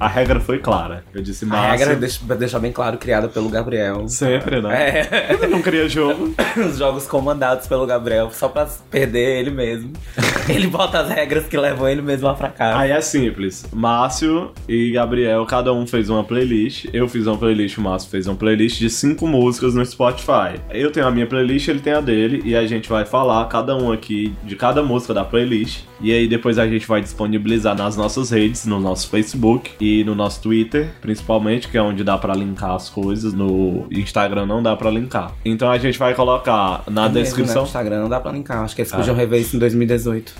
A 0.00 0.08
regra 0.08 0.40
foi 0.40 0.58
clara. 0.58 1.04
Eu 1.14 1.20
disse, 1.22 1.44
A 1.44 1.48
massa. 1.48 1.70
regra, 1.76 1.94
deixa, 1.94 2.20
pra 2.26 2.34
deixar 2.34 2.58
bem 2.58 2.72
claro, 2.72 2.96
criada 2.96 3.28
pelo 3.28 3.50
Gabriel. 3.50 4.08
Sempre, 4.08 4.62
né? 4.62 4.98
É. 4.98 5.34
Ele 5.34 5.46
não 5.52 5.60
cria 5.60 5.86
jogo. 5.88 6.34
Os 6.56 6.78
jogos 6.78 7.06
comandados 7.06 7.66
pelo 7.66 7.84
Gabriel, 7.86 8.30
só 8.32 8.48
pra 8.48 8.66
perder 8.90 9.40
ele 9.40 9.50
mesmo. 9.50 9.92
ele 10.48 10.66
bota 10.66 11.00
as 11.00 11.10
regras 11.10 11.44
que 11.46 11.56
levam 11.56 11.86
ele 11.86 12.00
mesmo 12.00 12.26
lá 12.26 12.34
pra 12.34 12.48
casa. 12.48 12.78
Aí 12.78 12.90
é 12.90 13.00
simples. 13.02 13.66
Márcio 13.72 14.52
e 14.66 14.90
Gabriel, 14.92 15.44
cada 15.44 15.70
um 15.72 15.86
fez 15.86 16.08
uma 16.08 16.24
playlist. 16.24 16.86
Eu 16.94 17.06
fiz 17.06 17.26
uma 17.26 17.36
playlist, 17.36 17.76
o 17.76 17.82
Márcio 17.82 18.08
fez 18.10 18.26
uma 18.26 18.36
playlist 18.36 18.78
de 18.78 18.88
cinco 18.88 19.26
músicas 19.26 19.74
no 19.74 19.84
Spotify. 19.84 20.58
Eu 20.70 20.90
tenho 20.90 21.06
a 21.06 21.10
minha 21.10 21.26
playlist, 21.26 21.68
ele 21.68 21.80
tem 21.80 21.92
a 21.92 22.00
dele, 22.00 22.40
e 22.44 22.56
a 22.56 22.66
gente 22.66 22.88
vai 22.88 23.04
falar 23.04 23.44
cada 23.48 23.76
um 23.76 23.92
aqui 23.92 24.34
de 24.44 24.56
cada 24.56 24.82
música 24.82 25.12
da 25.12 25.24
playlist. 25.24 25.82
E 26.00 26.10
aí 26.12 26.26
depois 26.26 26.58
a 26.58 26.66
gente 26.66 26.86
vai 26.86 27.02
disponibilizar 27.02 27.76
nas 27.76 27.96
nossas 27.96 28.30
redes, 28.30 28.64
no 28.64 28.80
nosso 28.80 29.10
Facebook 29.10 29.72
e 29.78 29.89
no 30.04 30.14
nosso 30.14 30.40
Twitter, 30.42 30.90
principalmente, 31.00 31.68
que 31.68 31.76
é 31.76 31.82
onde 31.82 32.02
dá 32.04 32.16
para 32.16 32.34
linkar 32.34 32.72
as 32.74 32.88
coisas. 32.88 33.32
No 33.32 33.86
Instagram 33.90 34.46
não 34.46 34.62
dá 34.62 34.74
para 34.76 34.90
linkar. 34.90 35.32
Então 35.44 35.70
a 35.70 35.78
gente 35.78 35.98
vai 35.98 36.14
colocar 36.14 36.82
na 36.88 37.02
É 37.02 37.08
mesmo, 37.08 37.14
né? 37.14 37.22
descrição. 37.22 37.62
No 37.62 37.66
Instagram 37.68 38.00
não 38.02 38.08
dá 38.08 38.20
pra 38.20 38.32
linkar. 38.32 38.62
Acho 38.64 38.74
que 38.74 38.82
eles 38.82 38.92
podiam 38.92 39.14
rever 39.16 39.40
isso 39.40 39.56
em 39.56 39.58
2018. 39.58 40.32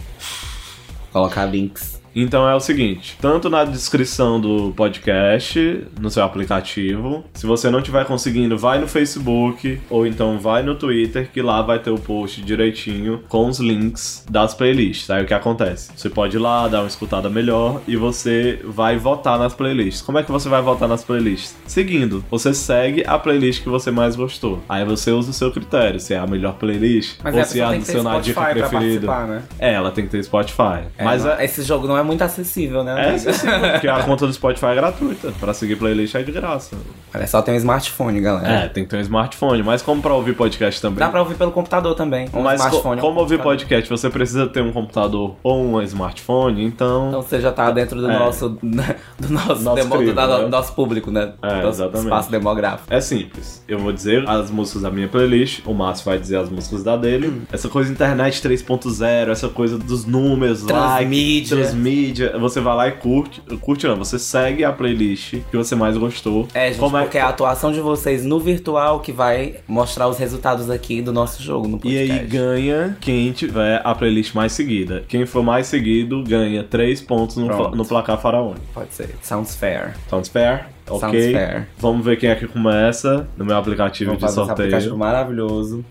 Colocar 1.13 1.45
links. 1.47 2.01
Então 2.15 2.49
é 2.49 2.55
o 2.55 2.61
seguinte, 2.61 3.17
tanto 3.21 3.49
na 3.49 3.65
descrição 3.65 4.41
do 4.41 4.73
podcast, 4.77 5.87
no 6.01 6.11
seu 6.11 6.25
aplicativo, 6.25 7.25
se 7.35 7.47
você 7.47 7.71
não 7.71 7.79
estiver 7.79 8.05
conseguindo, 8.05 8.59
vai 8.59 8.79
no 8.79 8.89
Facebook 8.89 9.81
ou 9.89 10.07
então 10.07 10.39
vai 10.39 10.63
no 10.63 10.75
Twitter, 10.75 11.31
que 11.33 11.41
lá 11.41 11.63
vai 11.63 11.79
ter 11.79 11.91
o 11.91 11.99
post 11.99 12.43
direitinho 12.43 13.23
com 13.29 13.49
os 13.49 13.59
links 13.61 14.25
das 14.31 14.55
playlists. 14.55 15.11
Aí 15.11 15.23
o 15.23 15.27
que 15.27 15.35
acontece? 15.35 15.91
Você 15.95 16.11
pode 16.11 16.37
ir 16.37 16.41
lá, 16.41 16.67
dar 16.69 16.81
uma 16.81 16.89
escutada 16.89 17.29
melhor 17.29 17.81
e 17.87 17.97
você 17.97 18.61
vai 18.65 18.97
votar 18.97 19.39
nas 19.39 19.55
playlists. 19.55 20.03
Como 20.03 20.19
é 20.19 20.23
que 20.23 20.33
você 20.33 20.49
vai 20.49 20.63
votar 20.63 20.89
nas 20.89 21.05
playlists? 21.05 21.57
Seguindo, 21.67 22.25
você 22.31 22.53
segue 22.53 23.05
a 23.07 23.19
playlist 23.19 23.63
que 23.63 23.69
você 23.69 23.91
mais 23.91 24.17
gostou. 24.17 24.61
Aí 24.69 24.85
você 24.85 25.11
usa 25.11 25.31
o 25.31 25.35
seu 25.35 25.51
critério, 25.51 26.01
se 26.01 26.15
é 26.15 26.19
a 26.19 26.27
melhor 26.27 26.55
playlist 26.55 27.19
Mas 27.23 27.35
ou 27.35 27.41
é, 27.41 27.45
se 27.45 27.61
é 27.61 27.65
a 27.65 27.73
dica 27.73 28.01
Spotify 28.01 28.35
pra 28.35 28.53
preferida. 28.53 29.27
né? 29.27 29.43
É, 29.59 29.75
ela 29.75 29.91
tem 29.91 30.05
que 30.05 30.11
ter 30.11 30.23
Spotify. 30.25 30.85
É, 30.99 31.05
Mas 31.05 31.25
é, 31.25 31.45
esse 31.45 31.63
jogo 31.63 31.87
não 31.87 31.97
é 31.97 32.00
muito 32.03 32.23
acessível, 32.23 32.83
né? 32.85 33.11
é 33.11 33.15
acessível, 33.15 33.61
porque 33.73 33.89
a 33.89 34.03
conta 34.03 34.27
do 34.27 34.33
Spotify 34.33 34.67
é 34.67 34.75
gratuita. 34.75 35.33
Pra 35.41 35.53
seguir 35.55 35.77
playlist 35.77 36.15
é 36.15 36.23
de 36.23 36.33
graça. 36.33 36.77
Olha, 37.15 37.27
só 37.27 37.43
tem 37.43 37.55
um 37.55 37.57
smartphone, 37.57 38.21
galera. 38.21 38.49
É, 38.65 38.69
tem 38.69 38.85
que 38.85 38.91
ter 38.91 38.97
um 38.97 39.01
smartphone, 39.01 39.63
mas 39.63 39.83
como 39.83 40.01
pra 40.01 40.15
ouvir 40.15 40.35
podcast 40.35 40.81
também. 40.81 40.99
Dá 40.99 41.09
pra 41.09 41.21
ouvir 41.21 41.35
pelo 41.37 41.51
computador 41.51 41.95
também. 41.95 42.29
Um 42.33 42.43
mas 42.43 42.61
co- 42.61 42.67
smartphone. 42.69 43.01
como 43.01 43.17
um 43.19 43.21
ouvir 43.21 43.41
podcast, 43.41 43.89
você 43.91 44.09
precisa 44.09 44.47
ter 44.47 44.63
um 44.63 44.73
computador 44.73 45.35
ou 45.43 45.61
um 45.65 45.83
smartphone, 45.83 46.65
então. 46.65 47.09
Então 47.09 47.23
você 47.23 47.41
já 47.41 47.51
tá 47.53 47.71
dentro 47.71 48.01
do 48.01 48.11
É. 48.11 48.19
nosso 48.19 48.49
do 48.63 49.29
nosso, 49.29 49.63
Nosso 49.63 49.75
demo- 49.77 49.97
crivo, 49.97 50.13
do, 50.15 50.39
né? 50.43 50.49
nosso 50.49 50.73
público, 50.75 51.11
né? 51.11 51.33
É, 51.43 51.61
do 51.63 51.69
exatamente. 51.69 52.05
espaço 52.05 52.31
demográfico. 52.31 52.93
É 52.93 53.01
simples. 53.01 53.63
Eu 53.67 53.79
vou 53.79 53.93
dizer 53.93 54.29
as 54.29 54.51
músicas 54.51 54.83
da 54.83 54.91
minha 54.91 55.09
playlist, 55.09 55.61
o 55.67 55.75
Márcio 55.75 56.05
vai 56.05 56.19
dizer 56.19 56.37
as 56.39 56.49
músicas 56.49 56.83
da 56.85 56.97
dele. 56.97 57.29
Hum. 57.29 57.43
Essa 57.53 57.69
coisa 57.69 57.91
internet 57.93 58.41
3.0, 58.41 59.31
essa 59.31 59.49
coisa 59.49 59.77
dos 59.79 60.05
números, 60.05 60.63
like, 60.63 60.73
Transmídia. 60.73 61.57
Transmídia, 61.91 62.39
você 62.39 62.61
vai 62.61 62.77
lá 62.77 62.89
e 62.89 62.93
curte. 62.93 63.41
Curte 63.61 63.87
não, 63.87 63.97
você 63.97 64.19
segue 64.19 64.65
a 64.65 64.73
playlist 64.73 65.37
que 65.51 65.57
você 65.57 65.75
mais 65.75 65.97
gostou. 65.97 66.47
É, 66.55 66.69
gente, 66.69 66.79
Como 66.79 66.97
é- 66.97 67.03
porque 67.03 67.19
é 67.19 67.21
a 67.21 67.29
atuação 67.29 67.73
de 67.73 67.81
vocês 67.81 68.25
no 68.25 68.39
virtual 68.39 69.01
que 69.01 69.13
vai 69.13 69.57
mostrar 69.67 70.09
os 70.09 70.19
resultados 70.19 70.71
aqui 70.71 71.03
do 71.03 71.13
nosso 71.13 71.43
jogo 71.43 71.67
no 71.69 71.77
E 71.79 71.81
podcast. 71.81 72.13
aí 72.13 72.27
ganha 72.27 72.97
quem 73.01 73.33
tiver 73.33 73.81
a 73.85 73.95
playlist 73.95 74.35
mais 74.35 74.53
seguida. 74.53 75.05
Quem 75.09 75.27
for 75.27 75.43
mais 75.43 75.67
seguido 75.67 76.23
ganha 76.23 76.63
3 76.65 77.01
pontos 77.01 77.37
no, 77.37 77.47
no 77.71 77.85
placar 77.85 78.21
faraônico. 78.21 78.65
Pode 78.73 78.95
ser. 78.95 79.15
Sounds 79.23 79.55
fair. 79.57 79.95
Sounds 80.09 80.29
fair? 80.29 80.67
Ok. 80.89 81.01
Sounds 81.01 81.33
fair. 81.33 81.69
Vamos 81.79 82.05
ver 82.05 82.17
quem 82.17 82.31
é 82.31 82.35
que 82.35 82.47
começa 82.47 83.29
no 83.37 83.45
meu 83.45 83.57
aplicativo 83.57 84.11
Vamos 84.11 84.21
de 84.21 84.27
fazer 84.27 84.41
esse 84.43 84.51
aplicativo 84.51 84.91
sorteio. 84.91 84.99
maravilhoso. 84.99 85.85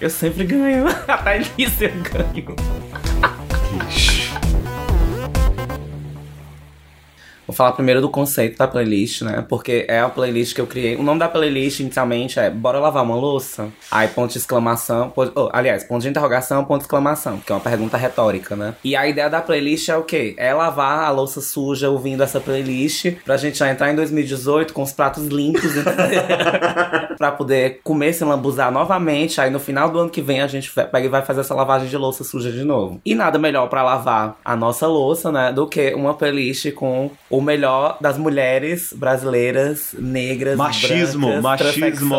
Eu 0.00 0.10
sempre 0.10 0.44
ganho. 0.44 0.86
Até 1.08 1.38
nisso 1.56 1.82
eu 1.84 1.90
ganho. 1.90 3.37
Falar 7.58 7.72
primeiro 7.72 8.00
do 8.00 8.08
conceito 8.08 8.56
da 8.56 8.66
playlist, 8.66 9.22
né? 9.22 9.44
Porque 9.48 9.84
é 9.88 9.98
a 10.00 10.08
playlist 10.08 10.54
que 10.54 10.60
eu 10.60 10.66
criei. 10.66 10.96
O 10.96 11.02
nome 11.02 11.18
da 11.20 11.28
playlist 11.28 11.80
inicialmente 11.80 12.38
é 12.38 12.48
Bora 12.48 12.78
Lavar 12.78 13.02
uma 13.02 13.16
Louça? 13.16 13.68
Aí 13.90 14.08
ponto 14.08 14.30
de 14.32 14.38
exclamação. 14.38 15.10
ponto- 15.10 15.32
oh, 15.34 15.48
aliás, 15.52 15.84
ponto 15.84 16.02
de 16.02 16.08
interrogação, 16.08 16.64
ponto 16.64 16.78
de 16.78 16.84
exclamação, 16.84 17.38
que 17.38 17.50
é 17.52 17.54
uma 17.54 17.60
pergunta 17.60 17.96
retórica, 17.96 18.54
né? 18.56 18.74
E 18.84 18.94
a 18.96 19.06
ideia 19.06 19.28
da 19.28 19.40
playlist 19.40 19.88
é 19.88 19.96
o 19.96 20.02
quê? 20.04 20.34
É 20.38 20.54
lavar 20.54 21.04
a 21.04 21.10
louça 21.10 21.40
suja 21.40 21.90
ouvindo 21.90 22.22
essa 22.22 22.40
playlist 22.40 23.12
pra 23.24 23.36
gente 23.36 23.58
já 23.58 23.68
entrar 23.70 23.90
em 23.92 23.96
2018 23.96 24.72
com 24.72 24.82
os 24.82 24.92
pratos 24.92 25.26
limpos, 25.26 25.72
pra 27.18 27.32
poder 27.32 27.80
comer 27.82 28.12
se 28.12 28.24
lambuzar 28.24 28.70
novamente. 28.70 29.40
Aí 29.40 29.50
no 29.50 29.58
final 29.60 29.90
do 29.90 29.98
ano 29.98 30.10
que 30.10 30.22
vem 30.22 30.40
a 30.40 30.46
gente 30.46 30.72
pega 30.72 31.00
e 31.00 31.08
vai 31.08 31.22
fazer 31.22 31.40
essa 31.40 31.54
lavagem 31.54 31.88
de 31.88 31.96
louça 31.96 32.22
suja 32.24 32.50
de 32.52 32.64
novo. 32.64 33.00
E 33.04 33.14
nada 33.14 33.38
melhor 33.38 33.68
pra 33.68 33.82
lavar 33.82 34.36
a 34.44 34.54
nossa 34.56 34.86
louça, 34.86 35.32
né, 35.32 35.52
do 35.52 35.66
que 35.66 35.92
uma 35.94 36.14
playlist 36.14 36.72
com 36.72 37.10
o 37.28 37.40
melhor 37.48 37.96
das 37.98 38.18
mulheres 38.18 38.92
brasileiras, 38.92 39.94
negras, 39.98 40.56
Machismo, 40.56 41.40
brancas, 41.40 41.42
machismo. 41.42 42.16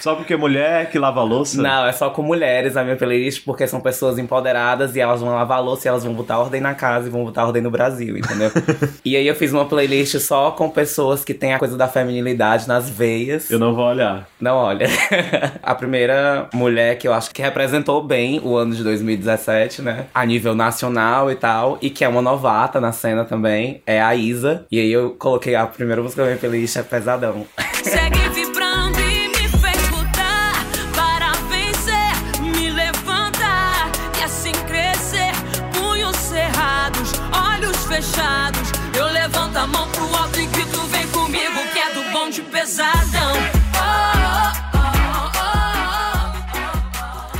Só 0.00 0.16
porque 0.16 0.36
mulher 0.36 0.90
que 0.90 0.98
lava 0.98 1.22
louça? 1.22 1.62
Não, 1.62 1.86
é 1.86 1.92
só 1.92 2.10
com 2.10 2.22
mulheres 2.22 2.76
a 2.76 2.82
minha 2.82 2.96
playlist, 2.96 3.44
porque 3.44 3.68
são 3.68 3.80
pessoas 3.80 4.18
empoderadas 4.18 4.96
e 4.96 5.00
elas 5.00 5.20
vão 5.20 5.32
lavar 5.32 5.62
louça 5.62 5.86
e 5.86 5.88
elas 5.88 6.02
vão 6.02 6.12
botar 6.12 6.40
ordem 6.40 6.60
na 6.60 6.74
casa 6.74 7.06
e 7.06 7.10
vão 7.10 7.24
botar 7.24 7.46
ordem 7.46 7.62
no 7.62 7.70
Brasil, 7.70 8.18
entendeu? 8.18 8.50
e 9.04 9.16
aí 9.16 9.26
eu 9.26 9.36
fiz 9.36 9.52
uma 9.52 9.64
playlist 9.64 10.18
só 10.18 10.50
com 10.50 10.68
pessoas 10.68 11.24
que 11.24 11.32
têm 11.32 11.54
a 11.54 11.58
coisa 11.58 11.76
da 11.76 11.86
feminilidade 11.86 12.66
nas 12.66 12.90
veias. 12.90 13.50
Eu 13.50 13.58
não 13.60 13.74
vou 13.74 13.84
olhar. 13.84 14.26
Não, 14.40 14.56
olha. 14.56 14.88
a 15.62 15.74
primeira 15.74 16.48
mulher 16.52 16.98
que 16.98 17.06
eu 17.06 17.12
acho 17.12 17.30
que 17.30 17.40
representou 17.40 18.02
bem 18.02 18.40
o 18.42 18.56
ano 18.56 18.74
de 18.74 18.82
2017, 18.82 19.82
né? 19.82 20.06
A 20.12 20.26
nível 20.26 20.54
nacional 20.54 21.30
e 21.30 21.36
tal. 21.36 21.78
E 21.80 21.90
que 21.90 22.04
é 22.04 22.08
uma 22.08 22.22
novata 22.22 22.80
na 22.80 22.90
cena 22.90 23.24
também. 23.24 23.82
É 23.86 24.02
a 24.02 24.14
Isa. 24.14 24.63
E 24.70 24.80
aí 24.80 24.90
eu 24.90 25.10
coloquei 25.18 25.54
a 25.54 25.66
primeira 25.66 26.02
música 26.02 26.22
da 26.22 26.28
minha 26.28 26.38
playlist, 26.38 26.76
é 26.76 26.82
Pesadão. 26.82 27.46
Segue 27.82 28.28
vibrando 28.30 28.98
e 29.00 29.28
me 29.28 29.48
fez 29.48 29.90
lutar 29.90 30.54
para 30.94 31.32
vencer, 31.48 32.42
me 32.42 32.70
levantar 32.70 33.90
e 34.18 34.24
assim 34.24 34.52
crescer. 34.66 35.32
Punhos 35.72 36.16
cerrados, 36.16 37.12
olhos 37.32 37.84
fechados. 37.84 38.72
Eu 38.96 39.06
levanto 39.12 39.56
a 39.56 39.66
mão 39.66 39.88
pro 39.90 40.14
alto 40.16 40.40
e 40.40 40.46
grito: 40.46 40.80
Vem 40.88 41.06
comigo, 41.08 41.60
que 41.72 41.78
é 41.78 41.90
do 41.92 42.02
bom 42.12 42.30
de 42.30 42.42
pesadão. 42.42 43.23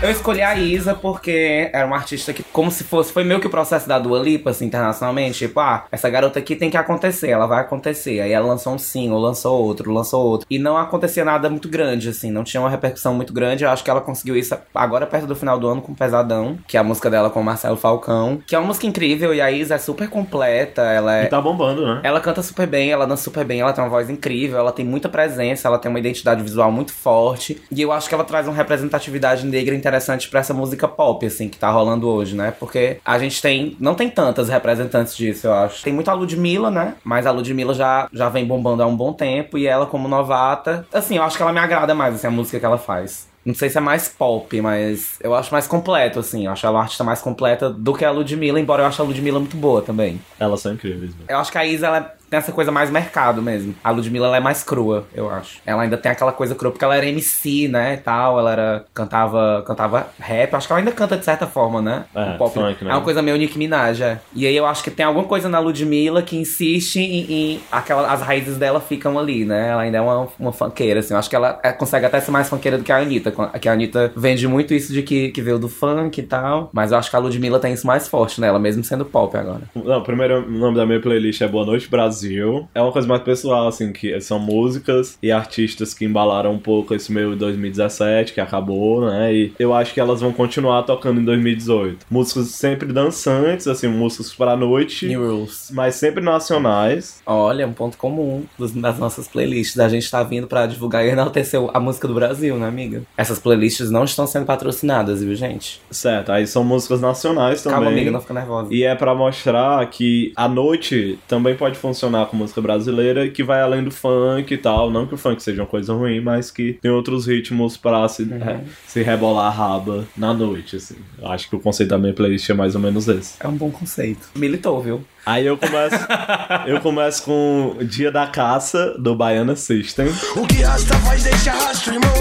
Eu 0.05 0.11
escolhi 0.11 0.43
a 0.43 0.55
Isa 0.55 0.95
porque 0.95 1.71
era 1.73 1.87
uma 1.87 1.97
artista 1.97 2.31
que, 2.35 2.43
como 2.43 2.71
se 2.71 2.85
fosse, 2.85 3.11
foi 3.11 3.25
meio 3.25 3.41
que 3.41 3.47
o 3.47 3.51
processo 3.51 3.89
da 3.89 3.99
Dua 3.99 4.19
Lipa, 4.19 4.51
assim, 4.51 4.67
internacionalmente. 4.67 5.39
Tipo, 5.39 5.61
ah, 5.61 5.87
essa 5.91 6.11
garota 6.11 6.39
aqui 6.39 6.55
tem 6.55 6.69
que 6.69 6.77
acontecer, 6.77 7.31
ela 7.31 7.47
vai 7.47 7.63
acontecer. 7.63 8.21
Aí 8.21 8.31
ela 8.31 8.47
lançou 8.47 8.75
um 8.75 8.79
single, 8.79 9.19
lançou 9.19 9.65
outro, 9.65 9.91
lançou 9.91 10.23
outro. 10.23 10.47
E 10.51 10.59
não 10.59 10.77
acontecia 10.77 11.25
nada 11.25 11.49
muito 11.49 11.71
grande, 11.71 12.11
assim, 12.11 12.31
não 12.31 12.45
tinha 12.45 12.61
uma 12.61 12.69
repercussão 12.69 13.15
muito 13.15 13.33
grande. 13.33 13.65
Eu 13.65 13.71
acho 13.71 13.83
que 13.83 13.89
ela 13.89 14.03
conseguiu 14.03 14.37
isso 14.37 14.55
agora, 14.75 15.07
perto 15.07 15.27
do 15.27 15.35
final 15.35 15.59
do 15.59 15.67
ano, 15.69 15.81
com 15.81 15.95
Pesadão, 15.95 16.59
que 16.69 16.77
é 16.77 16.81
a 16.81 16.85
música 16.85 17.09
dela 17.09 17.31
com 17.31 17.41
o 17.41 17.45
Marcelo 17.45 17.79
Falcão. 17.79 18.43
Que 18.47 18.55
é 18.55 18.59
uma 18.59 18.67
música 18.67 18.87
incrível 18.87 19.35
e 19.35 19.41
a 19.41 19.51
Isa 19.51 19.77
é 19.77 19.79
super 19.79 20.11
completa, 20.11 20.83
ela 20.83 21.17
é. 21.17 21.25
E 21.25 21.29
tá 21.29 21.41
bombando, 21.41 21.83
né? 21.83 22.01
Ela 22.03 22.21
canta 22.21 22.43
super 22.43 22.67
bem, 22.67 22.91
ela 22.91 23.07
dança 23.07 23.23
super 23.23 23.47
bem, 23.47 23.63
ela 23.63 23.73
tem 23.73 23.83
uma 23.83 23.89
voz 23.89 24.11
incrível, 24.11 24.59
ela 24.59 24.71
tem 24.71 24.85
muita 24.85 25.09
presença, 25.09 25.67
ela 25.67 25.79
tem 25.79 25.89
uma 25.89 25.99
identidade 25.99 26.43
visual 26.43 26.71
muito 26.71 26.93
forte. 26.93 27.63
E 27.73 27.81
eu 27.81 27.91
acho 27.91 28.07
que 28.07 28.15
ela 28.15 28.25
traz 28.25 28.47
uma 28.47 28.55
representatividade 28.55 29.47
negra 29.47 29.75
interessante 29.75 29.94
pra 30.31 30.41
essa 30.41 30.55
música 30.55 30.89
pop, 30.89 31.25
assim, 31.27 31.49
que 31.49 31.59
tá 31.59 31.71
rolando 31.71 32.09
hoje, 32.09 32.35
né? 32.35 32.53
Porque 32.59 32.99
a 33.05 33.19
gente 33.19 33.41
tem. 33.41 33.77
Não 33.79 33.95
tem 33.95 34.09
tantas 34.09 34.49
representantes 34.49 35.17
disso, 35.17 35.47
eu 35.47 35.53
acho. 35.53 35.83
Tem 35.83 35.93
muito 35.93 36.11
a 36.11 36.15
Ludmilla, 36.15 36.71
né? 36.71 36.95
Mas 37.05 37.27
a 37.27 37.31
Ludmilla 37.31 37.75
já, 37.75 38.09
já 38.13 38.29
vem 38.29 38.47
bombando 38.47 38.83
há 38.83 38.87
um 38.87 38.97
bom 38.97 39.13
tempo 39.13 39.59
e 39.59 39.67
ela, 39.67 39.87
como 39.87 40.09
novata. 40.09 40.87
Assim, 40.93 41.17
eu 41.17 41.23
acho 41.23 41.37
que 41.37 41.43
ela 41.43 41.53
me 41.53 41.61
agrada 41.61 41.95
mais, 41.95 42.15
assim, 42.15 42.27
a 42.27 42.31
música 42.31 42.59
que 42.59 42.67
ela 42.67 42.79
faz. 42.79 43.33
Não 43.45 43.55
sei 43.55 43.69
se 43.69 43.77
é 43.77 43.81
mais 43.81 44.09
pop, 44.09 44.59
mas 44.63 45.19
eu 45.21 45.35
acho 45.35 45.53
mais 45.53 45.67
completo, 45.67 46.19
assim. 46.19 46.47
Eu 46.47 46.53
acho 46.53 46.65
ela 46.65 46.77
uma 46.77 46.83
artista 46.83 47.05
mais 47.05 47.21
completa 47.21 47.69
do 47.69 47.93
que 47.93 48.05
a 48.05 48.11
Ludmilla, 48.11 48.59
embora 48.59 48.83
eu 48.83 48.87
ache 48.87 49.01
a 49.03 49.05
Ludmilla 49.05 49.39
muito 49.39 49.57
boa 49.57 49.83
também. 49.83 50.19
Elas 50.41 50.61
são 50.61 50.73
incríveis, 50.73 51.11
né? 51.11 51.25
Eu 51.29 51.39
acho 51.39 51.53
que 51.53 51.59
a 51.59 51.67
Isa 51.67 51.87
ela 51.89 52.15
tem 52.35 52.39
essa 52.39 52.51
coisa 52.53 52.73
mais 52.73 52.91
mercado 52.91 53.41
mesmo. 53.41 53.75
A 53.85 53.91
Ludmilla 53.93 54.27
ela 54.27 54.37
é 54.39 54.41
mais 54.41 54.65
crua, 54.65 55.07
eu 55.15 55.31
acho. 55.31 55.59
Ela 55.65 55.83
ainda 55.83 55.97
tem 55.97 56.11
aquela 56.11 56.33
coisa 56.33 56.55
crua 56.57 56.73
porque 56.73 56.85
ela 56.85 56.97
era 56.97 57.07
MC, 57.07 57.69
né, 57.69 57.95
e 57.95 57.97
tal. 57.99 58.39
Ela 58.41 58.53
era 58.53 58.85
cantava 58.93 59.63
cantava 59.65 60.09
rap. 60.19 60.53
Acho 60.55 60.67
que 60.67 60.73
ela 60.73 60.81
ainda 60.81 60.91
canta 60.91 61.17
de 61.17 61.25
certa 61.25 61.47
forma, 61.47 61.81
né? 61.81 62.05
É, 62.15 62.35
O 62.35 62.39
pop 62.39 62.53
funk, 62.55 62.85
né? 62.85 62.91
é 62.91 62.95
uma 62.95 63.03
coisa 63.03 63.23
meio 63.23 63.37
Nicki 63.37 63.57
Minaj, 63.57 64.03
é. 64.03 64.19
E 64.35 64.47
aí 64.47 64.57
eu 64.57 64.67
acho 64.67 64.83
que 64.83 64.91
tem 64.91 65.07
alguma 65.07 65.27
coisa 65.27 65.49
na 65.49 65.61
Ludmilla 65.61 66.23
que 66.23 66.37
insiste 66.37 66.97
em, 66.99 67.33
em 67.33 67.61
aquela, 67.71 68.13
as 68.13 68.21
raízes 68.21 68.57
dela 68.57 68.81
ficam 68.81 69.17
ali, 69.19 69.45
né? 69.45 69.69
Ela 69.71 69.83
ainda 69.83 69.99
é 69.99 70.01
uma, 70.01 70.27
uma 70.39 70.53
funkeira, 70.53 70.99
assim. 71.01 71.15
Eu 71.15 71.19
acho 71.19 71.31
que 71.31 71.37
ela 71.37 71.61
é- 71.63 71.73
consegue 71.73 72.05
até 72.07 72.19
ser 72.21 72.31
mais 72.33 72.49
funkeira 72.49 72.77
do 72.79 72.83
que 72.85 72.91
a 72.91 72.97
Anitta. 72.99 73.33
Que 73.61 73.69
a 73.69 73.73
Anitta 73.73 74.13
vende 74.17 74.49
muito 74.49 74.75
isso 74.75 74.93
de 74.93 75.03
que, 75.03 75.29
que 75.31 75.41
veio 75.41 75.59
do 75.59 75.69
funk 75.69 76.19
e 76.21 76.25
tal. 76.25 76.71
Mas 76.73 76.91
eu 76.91 76.99
acho 76.99 77.09
que 77.11 77.17
a 77.17 77.19
Ludmilla 77.21 77.61
tem 77.61 77.73
isso 77.73 77.87
mais 77.87 78.09
forte 78.09 78.41
nela, 78.41 78.59
mesmo 78.59 78.83
sendo 78.83 79.05
pop 79.05 79.37
agora. 79.37 79.63
Não, 79.75 80.03
primeiro 80.03 80.45
o 80.47 80.51
nome 80.51 80.77
da 80.77 80.85
minha 80.85 81.01
playlist 81.01 81.41
é 81.41 81.47
Boa 81.49 81.65
Noite 81.65 81.89
Brasil. 81.89 82.24
Brasil. 82.25 82.69
É 82.75 82.81
uma 82.81 82.93
coisa 82.93 83.07
mais 83.07 83.23
pessoal, 83.23 83.69
assim, 83.69 83.93
que 83.93 84.19
são 84.21 84.39
músicas 84.39 85.19
e 85.23 85.31
artistas 85.31 85.93
que 85.95 86.05
embalaram 86.05 86.53
um 86.53 86.59
pouco 86.59 86.95
esse 86.95 87.13
meu 87.13 87.37
2017, 87.37 88.33
que 88.33 88.41
acabou, 88.41 89.07
né? 89.07 89.33
E 89.33 89.53
eu 89.59 89.75
acho 89.75 89.93
que 89.93 90.01
elas 90.01 90.21
vão 90.21 90.33
continuar 90.33 90.83
tocando 90.83 91.21
em 91.21 91.25
2018. 91.25 92.07
Músicas 92.11 92.49
sempre 92.49 92.93
dançantes, 92.93 93.67
assim, 93.67 93.89
músicas 93.89 94.33
pra 94.35 94.57
noite, 94.57 95.07
New 95.07 95.27
Rules. 95.27 95.71
mas 95.73 95.95
sempre 95.97 96.23
nacionais. 96.23 97.23
Olha, 97.27 97.67
um 97.67 97.73
ponto 97.73 97.97
comum 97.97 98.45
das 98.59 98.99
nossas 98.99 99.29
playlists. 99.29 99.79
A 99.79 99.89
gente 99.89 100.11
tá 100.11 100.23
vindo 100.23 100.47
pra 100.47 100.67
divulgar 100.67 101.05
e 101.05 101.11
enaltecer 101.11 101.61
a 101.73 101.81
música 101.81 102.09
do 102.09 102.15
Brasil, 102.15 102.57
né, 102.57 102.67
amiga? 102.67 103.03
Essas 103.17 103.39
playlists 103.39 103.91
não 103.91 104.05
estão 104.05 104.27
sendo 104.27 104.47
patrocinadas, 104.47 105.23
viu, 105.23 105.35
gente? 105.35 105.81
Certo, 105.91 106.33
aí 106.33 106.47
são 106.47 106.65
músicas 106.65 107.01
nacionais 107.01 107.63
também. 107.63 107.77
Calma, 107.79 107.91
amiga, 107.91 108.11
não 108.11 108.21
fica 108.21 108.35
nervosa. 108.35 108.73
E 108.73 108.83
é 108.85 108.95
pra 108.95 109.15
mostrar 109.15 109.85
que 109.91 110.33
a 110.37 110.49
noite 110.49 111.19
também 111.29 111.55
pode 111.55 111.77
funcionar 111.77 112.14
com 112.27 112.37
música 112.37 112.61
brasileira 112.61 113.29
que 113.29 113.43
vai 113.43 113.61
além 113.61 113.83
do 113.83 113.91
funk 113.91 114.53
e 114.53 114.59
tal. 114.59 114.91
Não 114.91 115.07
que 115.07 115.15
o 115.15 115.19
funk 115.19 115.43
seja 115.43 115.63
uma 115.63 115.69
coisa 115.69 115.93
ruim, 115.93 116.21
mas 116.21 116.51
que 116.51 116.75
tem 116.75 116.91
outros 116.91 117.27
ritmos 117.27 117.77
pra 117.77 118.09
se, 118.09 118.23
é, 118.33 118.61
se 118.87 119.03
rebolar 119.03 119.47
a 119.47 119.51
raba 119.51 120.05
na 120.17 120.35
noite, 120.35 120.77
assim. 120.77 120.97
Eu 121.21 121.29
acho 121.29 121.49
que 121.49 121.57
o 121.57 121.61
conceito 121.61 121.91
da 121.91 121.99
minha 121.99 122.13
playlist 122.13 122.49
é 122.49 122.55
mais 122.55 122.75
ou 122.75 122.81
menos 122.81 123.09
esse. 123.09 123.37
É 123.41 123.49
um 123.49 123.57
bom 123.57 123.71
conceito. 123.71 124.29
Militou, 124.35 124.81
viu? 124.81 125.05
Aí 125.27 125.47
eu 125.47 125.57
começo, 125.57 125.97
eu 126.67 126.81
começo 126.81 127.23
com 127.23 127.77
Dia 127.83 128.13
da 128.13 128.27
Caça 128.27 128.95
do 128.99 129.15
Baiana 129.15 129.57
System. 129.57 130.07
O 130.37 130.47
que 130.47 130.63
rasta 130.63 130.95
faz 130.99 131.23
deixa 131.23 131.53
rastro, 131.53 131.95
irmão. 131.95 132.13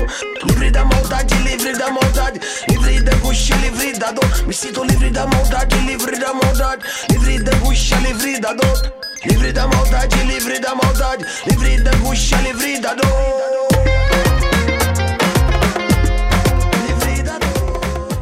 Livre 0.46 0.72
da 0.72 0.86
maldade, 0.86 1.36
livre 1.44 1.78
da 1.78 1.92
maldade. 1.92 2.40
Livre 2.70 3.02
da 3.02 3.14
angústia, 3.18 3.56
livre 3.58 4.00
da 4.00 4.12
dor. 4.12 4.48
Me 4.48 4.54
sinto 4.54 4.84
livre 4.86 5.10
da 5.10 5.28
maldade, 5.28 5.76
livre 5.86 6.18
da 6.18 6.34
maldade. 6.34 6.84
Livre 7.12 7.44
da 7.44 7.56
angústia, 7.58 7.98
livre 7.98 8.40
da 8.40 8.54
dor. 8.54 9.13
Livre 9.26 9.54
da 9.54 9.68
maldade, 9.68 10.24
livre 10.24 10.60
da 10.60 10.76
maldade. 10.76 11.26
Livre 11.48 11.80
da 11.82 11.92
angústia, 11.92 12.38
livre 12.42 12.80
da 12.80 12.94
dor. 12.94 13.73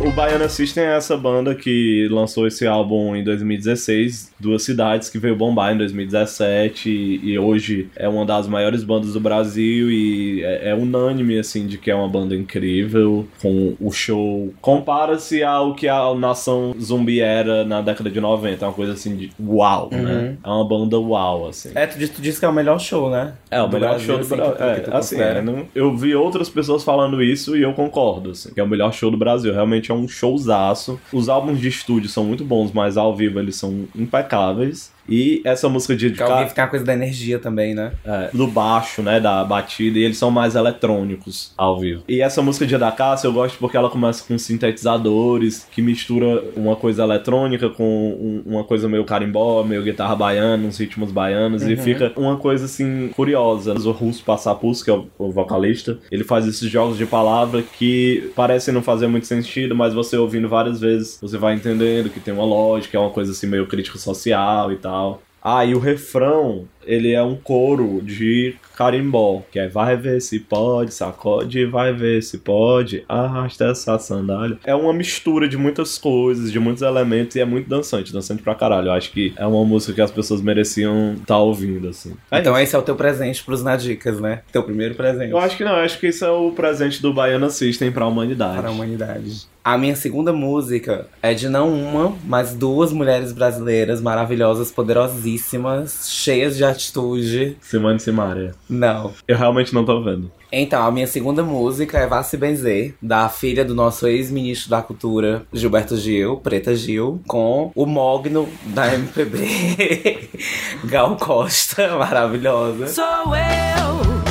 O 0.04 0.10
Baiana 0.14 0.50
System 0.50 0.84
é 0.84 0.96
essa 0.98 1.16
banda 1.16 1.54
que 1.54 2.08
lançou 2.12 2.48
esse 2.48 2.66
álbum 2.66 3.16
em 3.16 3.24
2016, 3.24 4.34
Duas 4.40 4.64
Cidades, 4.64 5.10
que 5.10 5.20
veio 5.20 5.36
bombar 5.36 5.74
em 5.74 5.78
2017 5.78 6.90
e, 6.90 7.32
e 7.32 7.40
hoje 7.40 7.88
é 7.96 8.10
uma 8.10 8.26
das 8.26 8.48
maiores 8.48 8.84
bandas 8.84 9.14
do 9.14 9.20
Brasil 9.20 9.92
e 9.92 10.44
é, 10.44 10.70
é 10.72 10.76
unânime, 10.76 11.38
assim, 11.38 11.68
de 11.68 11.78
que 11.78 11.92
é 11.92 11.96
uma 11.96 12.08
banda 12.10 12.36
incrível, 12.36 13.28
com 13.42 13.76
o 13.80 13.92
show... 13.92 14.52
Compara-se 14.60 15.44
ao 15.44 15.76
que 15.76 15.88
a 15.88 16.14
Nação 16.16 16.74
Zumbi 16.82 17.20
era 17.22 17.64
na 17.64 17.82
década 17.82 18.10
de 18.10 18.20
90, 18.20 18.66
é 18.66 18.68
uma 18.68 18.74
coisa 18.74 18.94
assim 18.94 19.16
de 19.16 19.30
uau, 19.40 19.90
né? 19.92 20.36
É 20.44 20.50
uma 20.50 20.68
banda 20.68 21.00
uau, 21.00 21.48
assim. 21.48 21.70
É, 21.76 21.86
tu 21.86 21.98
disse, 22.00 22.14
tu 22.14 22.22
disse 22.22 22.40
que 22.40 22.46
é 22.46 22.50
o 22.50 22.54
melhor 22.54 22.80
show, 22.80 23.10
né? 23.12 23.34
É, 23.52 23.62
o 23.62 23.68
Do 23.68 23.74
melhor 23.74 23.90
Brasil, 23.92 24.08
show 24.08 24.16
do 24.18 24.22
assim, 24.22 24.36
Brasil. 24.36 24.56
É, 24.94 24.98
assim, 24.98 25.22
é, 25.22 25.42
não- 25.42 25.66
eu 25.76 25.96
vi 25.96 26.16
outras 26.16 26.50
pessoas 26.50 26.84
falando 26.84 27.22
isso 27.22 27.56
e 27.56 27.62
eu 27.62 27.72
concordo, 27.74 28.32
assim, 28.32 28.52
que 28.52 28.60
é 28.60 28.64
o 28.64 28.68
melhor 28.68 28.92
show 28.92 29.12
do 29.12 29.18
Brasil. 29.18 29.54
Realmente 29.54 29.91
é 29.92 29.94
um 29.94 30.08
showzaço. 30.08 31.00
Os 31.12 31.30
álbuns 31.30 31.60
de 31.60 31.68
estúdio 31.68 32.10
são 32.10 32.24
muito 32.24 32.44
bons, 32.44 32.72
mas 32.72 32.98
ao 32.98 33.16
vivo 33.16 33.40
eles 33.40 33.56
são 33.56 33.88
impecáveis. 33.96 34.92
E 35.12 35.42
essa 35.44 35.68
música 35.70 35.96
de 35.96 36.08
ao 36.22 36.38
vivo 36.38 36.50
fica 36.50 36.62
uma 36.64 36.68
coisa 36.70 36.86
da 36.86 36.94
energia 36.94 37.38
também, 37.40 37.76
né? 37.76 37.92
é, 38.06 38.30
do 38.34 38.48
baixo, 38.48 39.02
né, 39.02 39.20
da 39.20 39.44
batida, 39.44 40.00
e 40.00 40.04
eles 40.04 40.18
são 40.18 40.32
mais 40.32 40.56
eletrônicos 40.56 41.52
ao 41.58 41.80
vivo. 41.80 42.04
E 42.08 42.22
essa 42.22 42.42
música 42.42 42.66
Dia 42.66 42.80
da 42.80 42.92
Caça 42.92 43.28
eu 43.28 43.34
gosto 43.34 43.58
porque 43.60 43.76
ela 43.78 43.90
começa 43.90 44.24
com 44.28 44.38
sintetizadores, 44.38 45.68
que 45.72 45.82
mistura 45.82 46.44
uma 46.56 46.76
coisa 46.76 47.04
eletrônica 47.04 47.70
com 47.70 47.84
um- 47.86 48.44
uma 48.46 48.64
coisa 48.64 48.88
meio 48.88 49.04
carimbó, 49.04 49.64
meio 49.64 49.84
guitarra 49.84 50.16
baiana, 50.16 50.66
uns 50.68 50.78
ritmos 50.78 51.12
baianos, 51.12 51.64
e 51.64 51.76
fica 51.78 52.12
uma 52.18 52.38
coisa 52.38 52.66
assim 52.66 53.10
curiosa. 53.16 53.74
O 53.74 53.92
Russo 53.92 54.24
Passapus, 54.24 54.84
que 54.84 54.90
é 54.90 54.94
o, 54.94 55.08
o 55.18 55.32
vocalista, 55.32 55.98
ele 56.12 56.24
faz 56.24 56.48
esses 56.48 56.70
jogos 56.70 56.98
de 56.98 57.06
palavra 57.06 57.64
que 57.78 58.32
parecem 58.36 58.74
não 58.74 58.82
fazer 58.82 59.08
muito 59.08 59.28
sentido, 59.28 59.76
mas 59.76 59.94
você 59.94 60.18
ouvindo 60.18 60.48
várias 60.48 60.80
vezes, 60.80 61.18
você 61.22 61.38
vai 61.38 61.56
entendendo 61.56 62.10
que 62.10 62.20
tem 62.20 62.34
uma 62.34 62.46
lógica, 62.46 62.98
é 62.98 63.00
uma 63.00 63.10
coisa 63.10 63.32
assim 63.32 63.48
meio 63.48 63.68
crítica 63.68 63.98
social 63.98 64.72
e 64.72 64.76
tal. 64.78 65.01
Ah, 65.44 65.66
e 65.66 65.74
o 65.74 65.80
refrão, 65.80 66.68
ele 66.86 67.12
é 67.12 67.22
um 67.24 67.36
coro 67.36 68.02
de 68.02 68.56
carimbó, 68.76 69.44
que 69.52 69.60
é 69.60 69.68
vai 69.68 69.96
ver 69.96 70.22
se 70.22 70.40
pode, 70.40 70.94
sacode, 70.94 71.66
vai 71.66 71.94
ver 71.94 72.24
se 72.24 72.40
pode, 72.40 73.04
arrasta 73.08 73.66
essa 73.66 73.98
sandália. 74.00 74.58
É 74.64 74.74
uma 74.74 74.94
mistura 74.94 75.48
de 75.48 75.58
muitas 75.58 75.98
coisas, 75.98 76.52
de 76.52 76.60
muitos 76.60 76.82
elementos, 76.82 77.36
e 77.36 77.40
é 77.40 77.46
muito 77.46 77.70
dançante, 77.70 78.12
dançante 78.12 78.42
pra 78.42 78.56
caralho. 78.56 78.88
Eu 78.88 78.94
acho 78.94 79.12
que 79.12 79.34
é 79.36 79.46
uma 79.46 79.64
música 79.64 79.94
que 79.94 80.02
as 80.02 80.12
pessoas 80.12 80.42
mereciam 80.42 81.14
estar 81.14 81.38
ouvindo, 81.38 81.90
assim. 81.90 82.16
É 82.32 82.40
então 82.40 82.58
esse 82.58 82.76
é 82.76 82.80
o 82.80 82.82
teu 82.82 82.96
presente 82.96 83.44
pros 83.44 83.64
Nadicas, 83.64 84.20
né? 84.20 84.42
Teu 84.52 84.64
primeiro 84.64 84.96
presente. 84.96 85.32
Eu 85.32 85.38
acho 85.38 85.56
que 85.56 85.64
não, 85.64 85.74
eu 85.74 85.84
acho 85.86 86.00
que 86.00 86.08
isso 86.08 86.26
é 86.26 86.32
o 86.32 86.52
presente 86.52 87.02
do 87.02 87.14
Baiana 87.14 87.50
System 87.50 87.92
pra 87.92 88.08
humanidade. 88.08 88.58
Para 88.58 88.70
a 88.70 88.72
humanidade. 88.72 89.52
A 89.64 89.78
minha 89.78 89.96
segunda 89.96 90.34
música 90.34 91.06
é 91.22 91.36
de 91.36 91.48
não 91.48 91.72
uma, 91.72 92.16
mas 92.26 92.56
duas 92.56 92.92
mulheres 92.92 93.32
brasileiras 93.32 94.02
maravilhosas, 94.02 94.72
poderosíssimas, 94.72 96.10
cheias 96.10 96.58
de 96.58 96.64
atitude. 96.72 97.58
Simone 97.62 98.00
Simaria. 98.00 98.54
Não. 98.70 99.14
Eu 99.28 99.38
realmente 99.38 99.74
não 99.74 99.86
tô 99.86 100.02
vendo. 100.02 100.32
Então, 100.52 100.86
a 100.86 100.92
minha 100.92 101.08
segunda 101.08 101.44
música 101.44 101.98
é 101.98 102.06
Vá 102.06 102.22
Se 102.24 102.36
Benzer, 102.36 102.94
da 103.02 103.30
filha 103.30 103.64
do 103.64 103.74
nosso 103.74 104.06
ex-ministro 104.06 104.70
da 104.70 104.82
Cultura, 104.82 105.46
Gilberto 105.54 105.96
Gil, 105.96 106.38
Preta 106.38 106.76
Gil, 106.76 107.22
com 107.26 107.72
o 107.74 107.86
Mogno 107.86 108.50
da 108.66 108.94
MPB, 108.94 110.30
Gal 110.86 111.16
Costa, 111.16 111.96
maravilhosa. 111.96 112.88
Sou 112.88 113.34
eu 113.34 114.22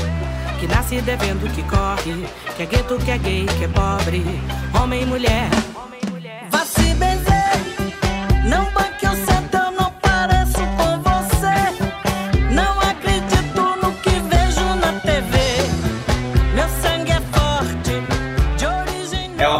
que 0.60 0.66
nasce 0.66 1.00
devendo, 1.00 1.50
que 1.54 1.62
corre, 1.62 2.26
que 2.54 2.62
é 2.62 2.66
gueto, 2.66 2.98
que 2.98 3.10
é 3.10 3.16
gay, 3.16 3.46
que 3.46 3.64
é 3.64 3.68
pobre, 3.68 4.22
homem 4.78 5.02
e 5.02 5.06
mulher. 5.06 5.48
Vá 6.50 6.66
se 6.66 6.82
benzer, 6.96 8.44
não 8.46 8.70
banque 8.72 8.99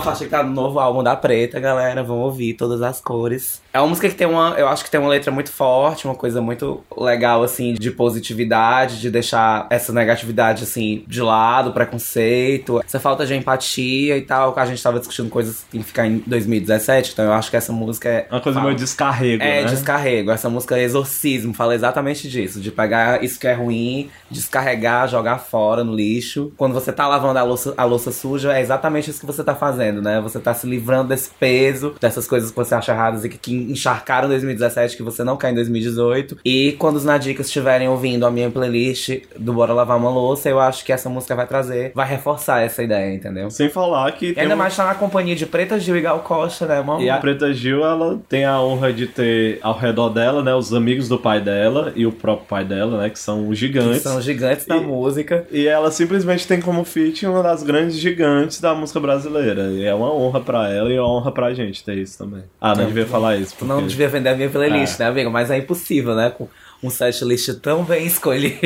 faixa 0.01 0.25
que 0.25 0.31
tá 0.31 0.43
no 0.43 0.53
novo 0.53 0.79
álbum 0.79 1.03
da 1.03 1.15
Preta, 1.17 1.59
galera. 1.61 2.03
Vão 2.03 2.19
ouvir 2.21 2.55
todas 2.55 2.83
as 2.83 3.01
cores. 3.01 3.61
É 3.73 3.79
uma 3.81 3.89
música 3.89 4.09
que 4.09 4.15
tem 4.15 4.27
uma. 4.27 4.55
Eu 4.59 4.69
acho 4.69 4.85
que 4.85 4.91
tem 4.91 5.01
uma 5.01 5.09
letra 5.09 5.31
muito 5.31 5.51
forte, 5.53 6.07
uma 6.07 6.15
coisa 6.15 6.41
muito 6.41 6.83
legal, 6.97 7.43
assim, 7.43 7.75
de 7.75 7.91
positividade, 7.91 9.01
de 9.01 9.11
deixar 9.11 9.67
essa 9.71 9.93
negatividade, 9.93 10.65
assim, 10.65 11.05
de 11.07 11.21
lado, 11.23 11.73
preconceito, 11.73 12.81
essa 12.85 12.99
falta 12.99 13.25
de 13.27 13.35
empatia 13.35 14.17
e 14.17 14.23
tal. 14.23 14.53
Que 14.53 14.61
a 14.61 14.67
gente 14.67 14.83
tava 14.83 14.99
discutindo 14.99 15.29
coisas 15.31 15.63
que 15.63 15.71
tem 15.73 15.81
que 15.81 15.87
ficar 15.87 16.07
em 16.07 16.19
2017. 16.27 17.13
Então 17.13 17.25
eu 17.25 17.33
acho 17.33 17.51
que 17.51 17.57
essa 17.57 17.73
música 17.73 18.09
é. 18.09 18.27
Uma 18.31 18.41
coisa 18.41 18.59
fala- 18.59 18.71
meio 18.71 18.79
descarrego, 18.79 19.43
é, 19.43 19.63
né? 19.63 19.69
descarrego. 19.69 20.31
Essa 20.31 20.49
música 20.49 20.77
é 20.77 20.83
Exorcismo 20.83 21.55
fala 21.55 21.75
exatamente 21.75 22.29
disso. 22.29 22.61
De 22.61 22.71
pegar 22.71 23.23
isso 23.23 23.39
que 23.39 23.47
é 23.47 23.53
ruim, 23.55 24.11
descarregar, 24.31 25.09
jogar 25.09 25.39
fora 25.39 25.85
no 25.85 25.95
lixo. 25.95 26.53
Quando 26.57 26.73
você 26.73 26.93
tá 26.93 27.07
lavando 27.07 27.39
a 27.39 27.43
louça, 27.43 27.75
a 27.77 27.85
louça 27.85 28.11
suja, 28.11 28.57
é 28.57 28.61
exatamente 28.61 29.11
isso 29.11 29.21
que 29.21 29.27
você 29.27 29.43
tá 29.43 29.55
fazendo, 29.55 29.90
né? 30.01 30.21
Você 30.21 30.39
tá 30.39 30.53
se 30.55 30.67
livrando 30.67 31.09
desse 31.09 31.31
peso, 31.39 31.95
dessas 32.01 32.27
coisas 32.27 32.51
que 32.51 32.57
você 32.57 32.75
acha 32.75 32.93
erradas 32.93 33.25
e 33.25 33.29
que, 33.29 33.39
que 33.39 33.55
encharcaram 33.55 34.27
em 34.27 34.31
2017, 34.31 34.97
que 34.97 35.03
você 35.03 35.25
não 35.25 35.37
quer 35.37 35.51
em 35.51 35.55
2018. 35.55 36.39
E 36.45 36.73
quando 36.79 36.97
os 36.97 37.05
Nadicas 37.05 37.47
estiverem 37.47 37.89
ouvindo 37.89 38.27
a 38.27 38.31
minha 38.31 38.51
playlist 38.51 39.11
do 39.39 39.53
Bora 39.53 39.73
Lavar 39.73 39.97
uma 39.97 40.11
Louça, 40.11 40.49
eu 40.49 40.59
acho 40.61 40.85
que 40.85 40.93
essa 40.93 41.09
música 41.09 41.35
vai 41.35 41.47
trazer, 41.47 41.93
vai 41.95 42.07
reforçar 42.07 42.61
essa 42.63 42.83
ideia, 42.83 43.15
entendeu? 43.15 43.51
Sem 43.51 43.69
falar 43.69 44.13
que. 44.13 44.35
Ainda 44.39 44.55
um- 44.55 44.59
mais 44.59 44.77
tá 44.77 44.85
na 44.87 44.95
companhia 44.95 45.35
de 45.35 45.47
Preta 45.47 45.79
Gil 45.79 45.97
e 45.97 46.01
Gal 46.01 46.21
Costa, 46.21 46.67
né, 46.67 46.81
mano? 46.83 47.03
E 47.03 47.09
a 47.11 47.17
Preta 47.19 47.53
Gil, 47.53 47.85
ela 47.85 48.21
tem 48.29 48.45
a 48.45 48.61
honra 48.61 48.93
de 48.93 49.07
ter 49.07 49.59
ao 49.63 49.77
redor 49.79 50.11
dela, 50.11 50.43
né, 50.43 50.55
os 50.55 50.73
amigos 50.75 51.09
do 51.09 51.19
pai 51.19 51.41
dela 51.41 51.93
e 51.97 52.07
o 52.07 52.13
próprio 52.13 52.47
pai 52.47 52.65
dela, 52.65 52.99
né, 53.03 53.11
que 53.11 53.19
são 53.19 53.49
os 53.49 53.59
que 53.59 53.67
gigantes. 53.67 54.03
são 54.03 54.21
gigantes 54.21 54.67
da 54.67 54.77
E- 54.77 54.81
música. 54.81 55.47
E 55.51 55.67
ela 55.67 55.91
simplesmente 55.91 56.47
tem 56.47 56.61
como 56.61 56.85
feat 56.85 57.27
uma 57.27 57.43
das 57.43 57.63
grandes 57.63 57.97
gigantes 57.97 58.61
da 58.61 58.75
música 58.75 59.01
brasileira. 59.01 59.63
É 59.85 59.95
uma 59.95 60.13
honra 60.13 60.41
pra 60.41 60.71
ela 60.71 60.91
e 60.91 60.97
é 60.97 61.01
uma 61.01 61.11
honra 61.17 61.33
pra 61.33 61.53
gente 61.55 61.83
ter 61.85 61.97
isso 61.99 62.19
também. 62.19 62.43
Ah, 62.61 62.75
não, 62.75 62.87
devia 62.87 63.07
falar 63.07 63.37
isso. 63.37 63.55
Tu 63.59 63.65
não 63.65 63.77
porque- 63.77 63.91
devia 63.91 64.09
vender 64.09 64.29
a 64.31 64.37
minha 64.37 64.49
playlist, 64.51 64.99
É. 65.01 65.05
né, 65.05 65.09
amigo? 65.11 65.31
Mas 65.31 65.51
é 65.51 65.59
impossível, 65.59 66.15
né? 66.15 66.31
Com 66.31 66.49
um 66.83 66.91
setlist 66.91 67.49
tão 67.61 67.85
bem 67.85 68.07
escolhido, 68.07 68.59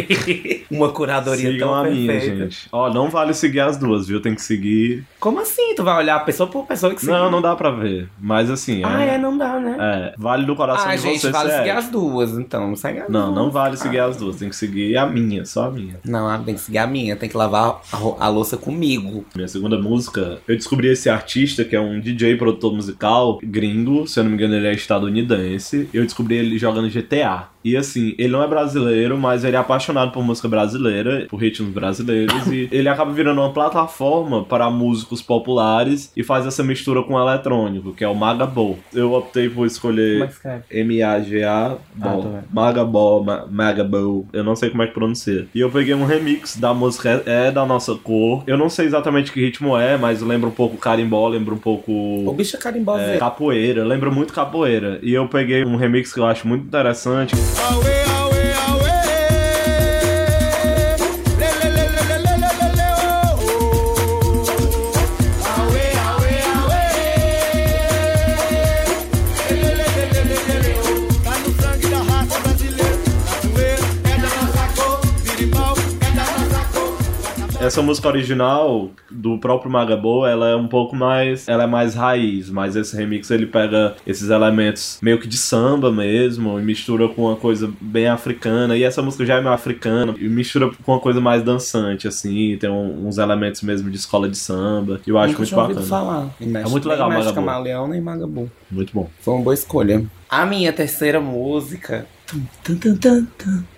uma 0.71 0.91
curadoria 0.91 1.51
Sigam 1.53 1.69
tão 1.69 1.75
a 1.75 1.85
minha, 1.85 2.13
perfeita. 2.13 2.37
gente. 2.37 2.69
Ó, 2.73 2.93
não 2.93 3.09
vale 3.11 3.35
seguir 3.35 3.61
as 3.61 3.77
duas, 3.77 4.07
viu? 4.07 4.21
Tem 4.21 4.35
que 4.35 4.43
seguir. 4.43 5.05
Como 5.21 5.41
assim? 5.41 5.75
Tu 5.75 5.83
vai 5.83 5.97
olhar 5.99 6.19
pessoa 6.25 6.49
por 6.49 6.67
pessoa 6.67 6.95
que 6.95 7.05
Não, 7.07 7.31
não 7.31 7.41
dá 7.43 7.55
pra 7.57 7.71
ver. 7.71 8.09
Mas 8.21 8.51
assim, 8.51 8.83
Ah, 8.85 9.03
é, 9.05 9.15
é. 9.15 9.19
não 9.19 9.37
dá, 9.37 9.59
né? 9.59 9.77
é, 9.81 10.15
vale 10.19 10.45
do 10.47 10.55
coração 10.57 10.89
ah, 10.91 10.95
de 10.97 11.03
gente, 11.03 11.21
você 11.21 11.31
vale 11.31 11.51
ser 11.51 11.57
seguir 11.59 11.71
as 11.71 11.89
duas, 11.89 12.33
então. 12.39 12.69
Não 12.69 12.77
segue 12.77 13.01
as 13.01 13.09
Não, 13.09 13.25
duas. 13.27 13.35
não 13.37 13.51
vale 13.51 13.77
seguir 13.77 14.01
as 14.01 14.17
duas. 14.17 14.37
Tem 14.37 14.49
que 14.49 14.57
seguir 14.57 14.97
a 14.97 15.07
minha, 15.07 15.45
só 15.45 15.67
a 15.67 15.71
minha. 15.71 15.99
Não, 16.05 16.29
ah, 16.29 16.39
tem 16.39 16.55
que 16.55 16.61
seguir 16.61 16.79
a 16.79 16.87
minha. 16.87 17.17
Tem 17.17 17.29
que 17.29 17.37
lavar 17.37 17.81
a, 17.93 18.25
a 18.27 18.29
louça 18.29 18.57
comigo. 18.57 19.25
Minha 19.35 19.49
segunda 19.49 19.79
música, 19.79 20.39
eu 20.47 20.55
descobri 20.57 20.89
esse 20.89 21.09
artista 21.09 21.65
que 21.65 21.75
é 21.77 21.81
um 21.81 22.01
DJ 22.01 22.37
produtor 22.37 22.75
musical 22.75 23.39
gringo, 23.43 24.07
se 24.07 24.19
eu 24.21 24.25
não 24.25 24.31
me 24.31 24.37
engano 24.37 24.55
ele 24.55 24.67
é 24.67 24.73
estadunidense. 24.73 25.89
Eu 25.93 26.03
descobri 26.05 26.37
ele 26.37 26.59
jogando 26.59 26.89
GTA. 26.89 27.49
E 27.65 27.77
assim, 27.77 28.15
ele 28.19 28.33
não 28.33 28.43
é 28.43 28.47
brasileiro, 28.47 29.17
mas 29.17 29.43
ele 29.45 29.57
é 29.57 29.59
apaixonado 29.59 30.11
por 30.13 30.23
música 30.23 30.47
brasileira, 30.49 31.27
por 31.31 31.39
ritmos 31.39 31.73
brasileiros, 31.73 32.47
e 32.49 32.69
ele 32.71 32.89
acaba 32.89 33.11
virando 33.13 33.41
uma 33.41 33.53
plataforma 33.53 34.45
para 34.45 34.69
músicos 34.71 35.23
populares 35.23 36.13
e 36.17 36.23
faz 36.23 36.47
essa 36.47 36.63
mistura 36.63 37.03
com 37.03 37.19
eletrônico, 37.19 37.93
que 37.95 38.05
é 38.05 38.09
o 38.09 38.15
Magabo. 38.15 38.79
Eu 38.93 39.13
optei 39.15 39.49
por 39.49 39.67
escolher 39.67 40.23
é 40.23 40.27
escreve? 40.27 40.63
M-A-G-A, 40.71 41.67
Ah, 41.67 41.79
tô 42.03 42.09
bom, 42.11 42.23
vendo. 42.33 42.45
Magabo, 42.53 43.25
Ma- 43.25 43.47
Magabo, 43.51 44.27
eu 44.33 44.45
não 44.45 44.55
sei 44.57 44.71
como 44.71 44.83
é 44.83 44.87
que 44.87 44.95
pronuncia. 44.95 45.47
E 45.55 45.61
eu 45.61 45.71
peguei 45.71 45.95
um 45.95 46.05
remix 46.05 46.57
da 46.57 46.75
música 46.75 47.23
É 47.27 47.51
da 47.51 47.65
Nossa 47.65 47.95
Cor. 47.95 48.43
Eu 48.47 48.57
não 48.59 48.69
sei 48.69 48.87
exatamente 48.87 49.33
que 49.33 49.41
ritmo 49.41 49.77
é, 49.77 49.97
mas 49.97 50.21
lembra 50.21 50.49
um 50.49 50.53
pouco 50.53 50.77
carimbó, 50.77 51.27
lembra 51.29 51.55
um 51.55 51.59
pouco 51.59 51.93
O 51.93 52.33
bicho 52.33 52.57
é 52.57 52.59
é, 52.59 52.63
carimbozinho. 52.63 53.19
capoeira, 53.19 53.85
lembra 53.85 54.11
muito 54.11 54.33
capoeira. 54.33 54.99
E 55.03 55.13
eu 55.15 55.27
peguei 55.29 55.65
um 55.65 55.77
remix 55.77 56.13
que 56.13 56.21
eu 56.21 56.27
acho 56.27 56.47
muito 56.47 56.65
interessante. 56.67 57.35
Away, 57.57 58.03
away. 58.03 58.24
Essa 77.75 77.83
música 77.83 78.07
original 78.07 78.91
do 79.11 79.37
próprio 79.37 79.69
Magabo, 79.69 80.25
ela 80.25 80.49
é 80.49 80.55
um 80.55 80.69
pouco 80.69 80.95
mais, 80.95 81.49
ela 81.49 81.65
é 81.65 81.67
mais 81.67 81.93
raiz, 81.97 82.49
mas 82.49 82.77
esse 82.77 82.97
remix 82.97 83.29
ele 83.33 83.47
pega 83.47 83.97
esses 84.07 84.31
elementos 84.31 84.97
meio 85.03 85.19
que 85.19 85.27
de 85.27 85.37
samba 85.37 85.91
mesmo 85.91 86.61
e 86.61 86.63
mistura 86.63 87.09
com 87.09 87.23
uma 87.25 87.35
coisa 87.35 87.69
bem 87.81 88.07
africana. 88.07 88.77
E 88.77 88.85
essa 88.85 89.03
música 89.03 89.27
já 89.27 89.39
é 89.39 89.41
meio 89.41 89.53
africana 89.53 90.15
e 90.21 90.29
mistura 90.29 90.71
com 90.85 90.93
uma 90.93 91.01
coisa 91.01 91.21
mais 91.21 91.43
dançante 91.43 92.07
assim, 92.07 92.57
tem 92.61 92.71
um- 92.71 93.09
uns 93.09 93.19
elementos 93.19 93.61
mesmo 93.63 93.91
de 93.91 93.97
escola 93.97 94.29
de 94.29 94.39
samba. 94.39 95.01
E 95.05 95.11
eu 95.11 95.19
acho 95.19 95.33
Nunca 95.33 95.39
muito 95.41 95.57
bacana. 95.57 95.81
falar. 95.89 96.29
E 96.41 96.47
mexe- 96.47 96.71
muito 96.71 96.89
legal, 96.89 97.09
Magabu. 97.11 97.35
Camaleão 97.35 97.89
nem 97.89 98.01
Magabu. 98.01 98.49
Muito 98.71 98.93
bom. 98.95 99.11
Foi 99.19 99.35
uma 99.35 99.43
boa 99.43 99.55
escolha. 99.55 100.05
A 100.31 100.47
minha 100.47 100.73
terceira 100.73 101.21
música 101.21 102.07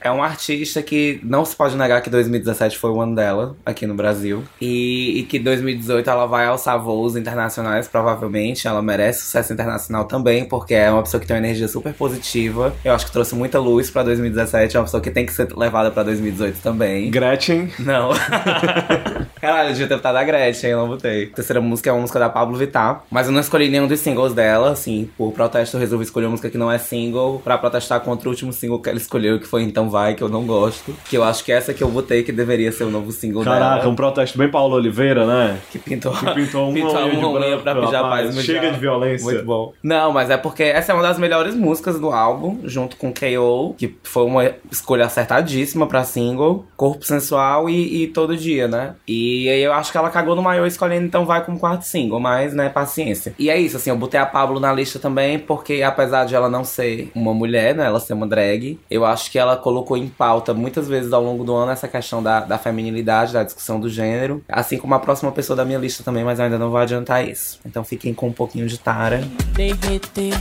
é 0.07 0.11
uma 0.11 0.25
artista 0.25 0.81
que 0.83 1.21
não 1.25 1.45
se 1.45 1.57
pode 1.57 1.77
negar 1.77 2.01
que 2.01 2.09
2017 2.09 2.79
foi 2.79 2.91
o 2.91 3.01
ano 3.01 3.15
dela 3.17 3.57
aqui 3.67 3.87
no 3.87 3.95
Brasil. 3.95 4.45
E, 4.61 5.19
e 5.19 5.23
que 5.25 5.39
2018 5.39 6.09
ela 6.09 6.27
vai 6.27 6.47
alçar 6.47 6.81
voos 6.81 7.17
internacionais, 7.17 7.89
provavelmente. 7.89 8.69
Ela 8.69 8.81
merece 8.81 9.23
sucesso 9.23 9.53
internacional 9.53 10.05
também, 10.05 10.45
porque 10.45 10.75
é 10.75 10.91
uma 10.91 11.03
pessoa 11.03 11.21
que 11.21 11.27
tem 11.27 11.37
uma 11.37 11.45
energia 11.45 11.67
super 11.67 11.93
positiva. 11.93 12.73
Eu 12.85 12.95
acho 12.95 13.07
que 13.07 13.13
trouxe 13.13 13.35
muita 13.35 13.59
luz 13.59 13.91
pra 13.91 14.05
2017. 14.05 14.77
É 14.77 14.79
uma 14.79 14.85
pessoa 14.85 15.01
que 15.01 15.11
tem 15.11 15.27
que 15.27 15.33
ser 15.33 15.53
levada 15.57 15.91
pra 15.91 16.05
2018 16.05 16.61
também. 16.61 17.11
Gretchen, 17.11 17.73
Não. 17.81 18.11
Caralho, 19.41 19.69
eu 19.69 19.73
devia 19.73 19.89
ter 19.89 19.97
botado 19.97 20.19
a 20.19 20.25
Gretchen, 20.25 20.71
eu 20.71 20.79
não 20.79 20.89
botei. 20.89 21.25
A 21.25 21.35
terceira 21.35 21.61
música 21.61 21.91
é 21.91 21.93
uma 21.93 22.01
música 22.01 22.19
da 22.19 22.29
Pablo 22.29 22.57
Vittar. 22.57 23.05
Mas 23.11 23.27
eu 23.27 23.33
não 23.33 23.41
escolhi 23.41 23.69
nenhum 23.69 23.87
dos 23.89 24.01
singles 24.01 24.33
dela, 24.35 24.71
assim. 24.71 25.11
Por 25.17 25.33
protesto, 25.33 25.77
eu 25.77 25.81
resolvi 25.81 26.05
escolher 26.05 26.27
uma 26.27 26.33
música 26.33 26.49
que 26.49 26.59
não 26.59 26.71
é 26.71 26.79
single 26.79 27.41
pra 27.43 27.59
protestar 27.59 28.01
contra 28.01 28.29
o 28.29 28.36
último 28.37 28.53
single 28.53 28.79
que 28.79 28.89
ela 28.91 28.99
escolheu, 28.99 29.41
que 29.41 29.47
foi 29.47 29.63
Então 29.63 29.89
Vai, 29.89 30.15
que 30.15 30.23
eu 30.23 30.29
não 30.29 30.45
gosto. 30.45 30.95
Que 31.09 31.17
eu 31.17 31.25
acho 31.25 31.43
que 31.45 31.51
essa 31.51 31.73
que 31.73 31.83
eu 31.83 31.89
botei 31.89 32.23
que 32.23 32.33
deveria 32.33 32.71
ser 32.71 32.85
o 32.85 32.91
novo 32.91 33.11
single 33.13 33.43
caraca, 33.43 33.77
dela. 33.81 33.89
um 33.89 33.95
protesto 33.97 34.37
bem 34.37 34.51
Paulo 34.51 34.75
Oliveira, 34.75 35.27
né? 35.27 35.59
Que 35.71 35.79
pintou, 35.79 36.13
Que 36.13 36.35
pintou 36.35 36.69
uma 36.71 36.79
unha 36.79 37.11
de 37.11 37.17
uma 37.17 37.31
unha 37.31 37.57
branco, 37.57 37.89
pra 37.89 37.99
rapaz. 37.99 38.27
paz. 38.27 38.37
no 38.37 38.43
Chega 38.43 38.71
de 38.71 38.79
violência. 38.79 39.25
Muito 39.25 39.45
bom. 39.45 39.73
Não, 39.83 40.13
mas 40.13 40.29
é 40.31 40.37
porque 40.37 40.65
essa 40.65 40.93
é 40.93 40.95
uma 40.95 41.03
das 41.03 41.19
melhores 41.19 41.55
músicas 41.55 41.99
do 41.99 42.11
álbum, 42.11 42.61
junto 42.65 42.97
com 42.97 43.13
K.O., 43.13 43.75
que 43.79 43.97
foi 44.03 44.25
uma 44.25 44.51
escolha 44.71 45.07
acertadíssima 45.07 45.87
pra 45.87 46.05
single. 46.05 46.67
Corpo 46.77 47.05
sensual 47.05 47.71
e, 47.71 48.03
e 48.03 48.07
todo 48.09 48.37
dia, 48.37 48.69
né? 48.69 48.95
E 49.07 49.49
aí 49.49 49.63
eu 49.63 49.73
acho 49.73 49.91
que 49.93 49.99
ela 49.99 50.11
cagou 50.11 50.35
no 50.37 50.43
maior 50.43 50.67
escolhendo 50.67 51.07
Então 51.07 51.25
Vai 51.25 51.45
como 51.45 51.59
quarto 51.59 51.83
single, 51.83 52.21
mas, 52.21 52.53
né, 52.55 52.69
paciência. 52.69 53.35
E 53.39 53.51
é 53.51 53.59
isso, 53.59 53.77
assim, 53.77 53.91
eu 53.91 53.97
botei 53.97 54.21
a 54.21 54.27
Pablo 54.27 54.61
na 54.61 54.73
lista 54.73 54.99
também, 54.99 55.39
porque 55.39 55.83
apesar 55.83 56.25
de 56.25 56.35
ela 56.35 56.49
não 56.49 56.65
ser 56.65 57.11
uma 57.15 57.33
mulher, 57.33 57.75
né, 57.75 57.87
ela 57.87 57.99
ser 58.01 58.13
uma 58.15 58.26
drag, 58.27 58.79
eu 58.91 59.05
acho 59.05 59.31
que 59.31 59.39
ela 59.39 59.57
colocou 59.57 59.97
em 59.97 60.09
pauta 60.09 60.53
muitas 60.53 60.89
vezes 60.89 61.13
ao 61.13 61.23
longo 61.23 61.45
do 61.45 61.55
ano 61.55 61.73
essa 61.73 61.89
questão 61.89 62.23
da, 62.23 62.41
da 62.41 62.59
feminilidade, 62.59 63.33
da 63.33 63.43
discussão 63.43 63.81
do 63.81 63.89
gênero. 63.89 64.43
Assim 64.49 64.79
como 64.79 64.95
a 64.95 64.99
próxima 64.99 65.33
pessoa 65.33 65.57
da 65.57 65.65
minha 65.65 65.79
lista 65.79 66.03
também, 66.03 66.25
mas 66.25 66.39
eu 66.39 66.45
ainda 66.47 66.59
não 66.59 66.71
vou 66.71 66.79
adiantar 66.79 67.27
isso. 67.27 67.59
Então 67.65 67.85
fiquem 67.85 68.13
com 68.13 68.29
um 68.29 68.33
pouquinho 68.33 68.67
de 68.67 68.79
Tara. 68.79 69.23
derreter 69.53 70.35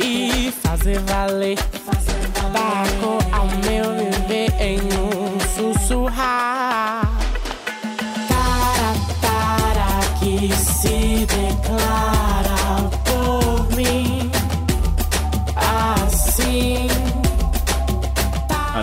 e 0.00 0.52
fazer 0.52 0.98
valer. 1.00 1.58
Ao 3.32 3.46
meu 3.46 3.96
em 4.58 4.78
um 4.78 5.38
sussurrar. 5.54 7.12
Tara, 8.28 8.94
tara, 9.20 10.18
que 10.18 10.52
se 10.54 11.26
declara 11.26 12.15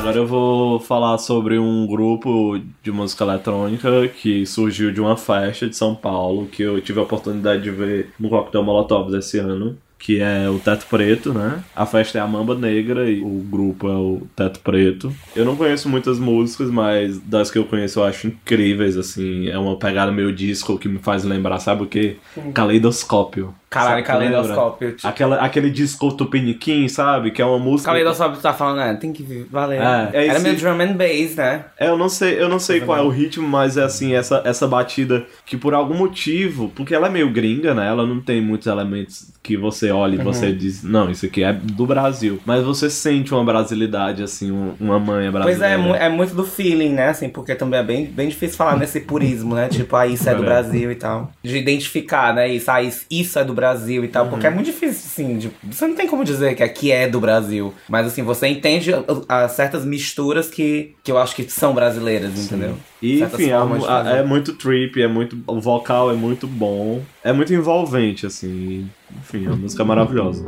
Agora 0.03 0.17
eu 0.17 0.27
vou 0.27 0.81
falar 0.81 1.17
sobre 1.17 1.57
um 1.57 1.87
grupo 1.87 2.59
de 2.83 2.91
música 2.91 3.23
eletrônica 3.23 4.09
que 4.09 4.45
surgiu 4.45 4.91
de 4.91 4.99
uma 4.99 5.15
festa 5.15 5.65
de 5.65 5.77
São 5.77 5.95
Paulo 5.95 6.45
que 6.45 6.61
eu 6.61 6.81
tive 6.81 6.99
a 6.99 7.03
oportunidade 7.03 7.63
de 7.63 7.71
ver 7.71 8.09
no 8.19 8.27
Coquetel 8.27 8.63
Molotov 8.63 9.09
desse 9.09 9.39
ano. 9.39 9.77
Que 9.97 10.19
é 10.19 10.49
o 10.49 10.59
Teto 10.59 10.87
Preto, 10.87 11.33
né? 11.33 11.63
A 11.73 11.85
festa 11.85 12.17
é 12.17 12.21
a 12.21 12.27
Mamba 12.27 12.53
Negra 12.53 13.09
e 13.09 13.21
o 13.21 13.39
grupo 13.49 13.87
é 13.87 13.95
o 13.95 14.27
Teto 14.35 14.59
Preto. 14.59 15.15
Eu 15.33 15.45
não 15.45 15.55
conheço 15.55 15.87
muitas 15.87 16.19
músicas, 16.19 16.69
mas 16.69 17.17
das 17.19 17.49
que 17.49 17.57
eu 17.57 17.63
conheço 17.63 18.01
eu 18.01 18.03
acho 18.03 18.27
incríveis, 18.27 18.97
assim. 18.97 19.47
É 19.47 19.57
uma 19.57 19.77
pegada 19.77 20.11
meio 20.11 20.33
disco 20.35 20.77
que 20.77 20.89
me 20.89 20.99
faz 20.99 21.23
lembrar, 21.23 21.59
sabe 21.59 21.83
o 21.83 21.87
quê? 21.87 22.17
Caleidoscópio. 22.53 23.55
Caralho, 23.73 24.03
caleidoscópio. 24.03 24.91
Tipo, 24.95 25.07
Aquela, 25.07 25.35
aquele 25.37 25.69
disco 25.69 26.11
tupiniquim, 26.11 26.87
sabe? 26.87 27.31
Que 27.31 27.41
é 27.41 27.45
uma 27.45 27.59
música... 27.59 27.89
Caleidoscópio 27.89 28.39
tá 28.41 28.53
falando, 28.53 28.77
né? 28.77 28.93
Tem 28.95 29.11
que 29.13 29.23
vir, 29.23 29.47
valer. 29.51 29.79
É, 29.81 30.09
é 30.13 30.25
Era 30.27 30.33
esse- 30.35 30.43
meio 30.43 30.55
drum 30.57 30.81
and 30.81 30.93
bass, 30.93 31.35
né? 31.35 31.65
É, 31.77 31.87
eu 31.89 31.97
não 31.97 32.09
sei, 32.09 32.39
eu 32.41 32.49
não 32.49 32.59
sei 32.59 32.81
qual 32.81 32.97
é 32.97 33.01
o 33.01 33.09
ritmo, 33.09 33.47
mas 33.47 33.77
é 33.77 33.83
assim, 33.83 34.13
essa, 34.13 34.41
essa 34.45 34.67
batida 34.67 35.25
que 35.45 35.57
por 35.57 35.73
algum 35.73 35.95
motivo, 35.95 36.71
porque 36.75 36.93
ela 36.95 37.07
é 37.07 37.09
meio 37.09 37.29
gringa, 37.31 37.73
né? 37.73 37.87
Ela 37.87 38.05
não 38.05 38.21
tem 38.21 38.41
muitos 38.41 38.67
elementos 38.67 39.31
que 39.41 39.57
você 39.57 39.91
olha 39.91 40.15
e 40.15 40.23
você 40.23 40.47
Uhum. 40.47 40.57
diz, 40.57 40.83
não, 40.83 41.09
isso 41.11 41.25
aqui 41.25 41.43
é 41.43 41.51
do 41.51 41.85
Brasil. 41.85 42.39
Mas 42.45 42.63
você 42.63 42.89
sente 42.89 43.33
uma 43.33 43.43
brasilidade, 43.43 44.23
assim, 44.23 44.51
um- 44.51 44.73
uma 44.79 44.99
manha 44.99 45.31
Pois 45.31 45.43
brasileira. 45.57 45.65
é, 45.67 45.73
é, 45.73 45.77
mu- 45.77 45.95
é 45.95 46.09
muito 46.09 46.33
do 46.33 46.45
feeling, 46.45 46.89
né? 46.93 47.09
Assim, 47.09 47.27
porque 47.29 47.53
também 47.55 47.79
é 47.79 47.83
bem, 47.83 48.05
bem 48.05 48.29
difícil 48.29 48.55
falar 48.57 48.77
nesse 48.77 48.99
purismo, 49.01 49.55
né? 49.55 49.67
Tipo, 49.67 49.95
ah, 49.95 50.07
isso 50.07 50.29
é 50.29 50.35
do 50.35 50.43
É. 50.43 50.45
Brasil 50.45 50.91
e 50.91 50.95
tal. 50.95 51.31
De 51.43 51.57
identificar, 51.57 52.33
né? 52.33 52.47
Isso, 52.47 52.69
ah, 52.71 52.81
isso, 52.81 53.05
isso 53.09 53.37
é 53.39 53.43
do 53.43 53.53
Brasil 53.53 53.62
e 54.03 54.07
tal. 54.07 54.27
Porque 54.27 54.45
é 54.47 54.49
muito 54.49 54.65
difícil, 54.67 55.03
assim. 55.05 55.37
de- 55.37 55.51
você 55.63 55.87
não 55.87 55.95
tem 55.95 56.07
como 56.07 56.23
dizer 56.23 56.55
que 56.55 56.63
aqui 56.63 56.91
é 56.91 57.07
do 57.07 57.19
Brasil. 57.19 57.73
Mas, 57.89 58.07
assim, 58.07 58.21
você 58.23 58.47
entende 58.47 58.93
a- 58.93 59.03
a- 59.27 59.47
certas 59.49 59.85
misturas 59.85 60.49
que, 60.49 60.95
que 61.03 61.11
eu 61.11 61.17
acho 61.17 61.35
que 61.35 61.43
são 61.49 61.73
brasileiras, 61.73 62.31
entendeu? 62.45 62.75
E, 63.01 63.19
Certas 63.19 63.39
enfim, 63.39 63.51
a- 63.51 63.61
a- 63.63 63.79
fazer. 63.79 64.09
é 64.17 64.23
muito 64.23 64.53
trip, 64.53 65.01
é 65.01 65.07
muito. 65.07 65.37
O 65.47 65.59
vocal 65.59 66.11
é 66.11 66.15
muito 66.15 66.47
bom. 66.47 67.01
É 67.23 67.31
muito 67.31 67.53
envolvente, 67.53 68.25
assim. 68.25 68.89
Enfim, 69.19 69.47
a 69.47 69.51
música 69.55 69.83
é 69.83 69.85
maravilhosa. 69.85 70.43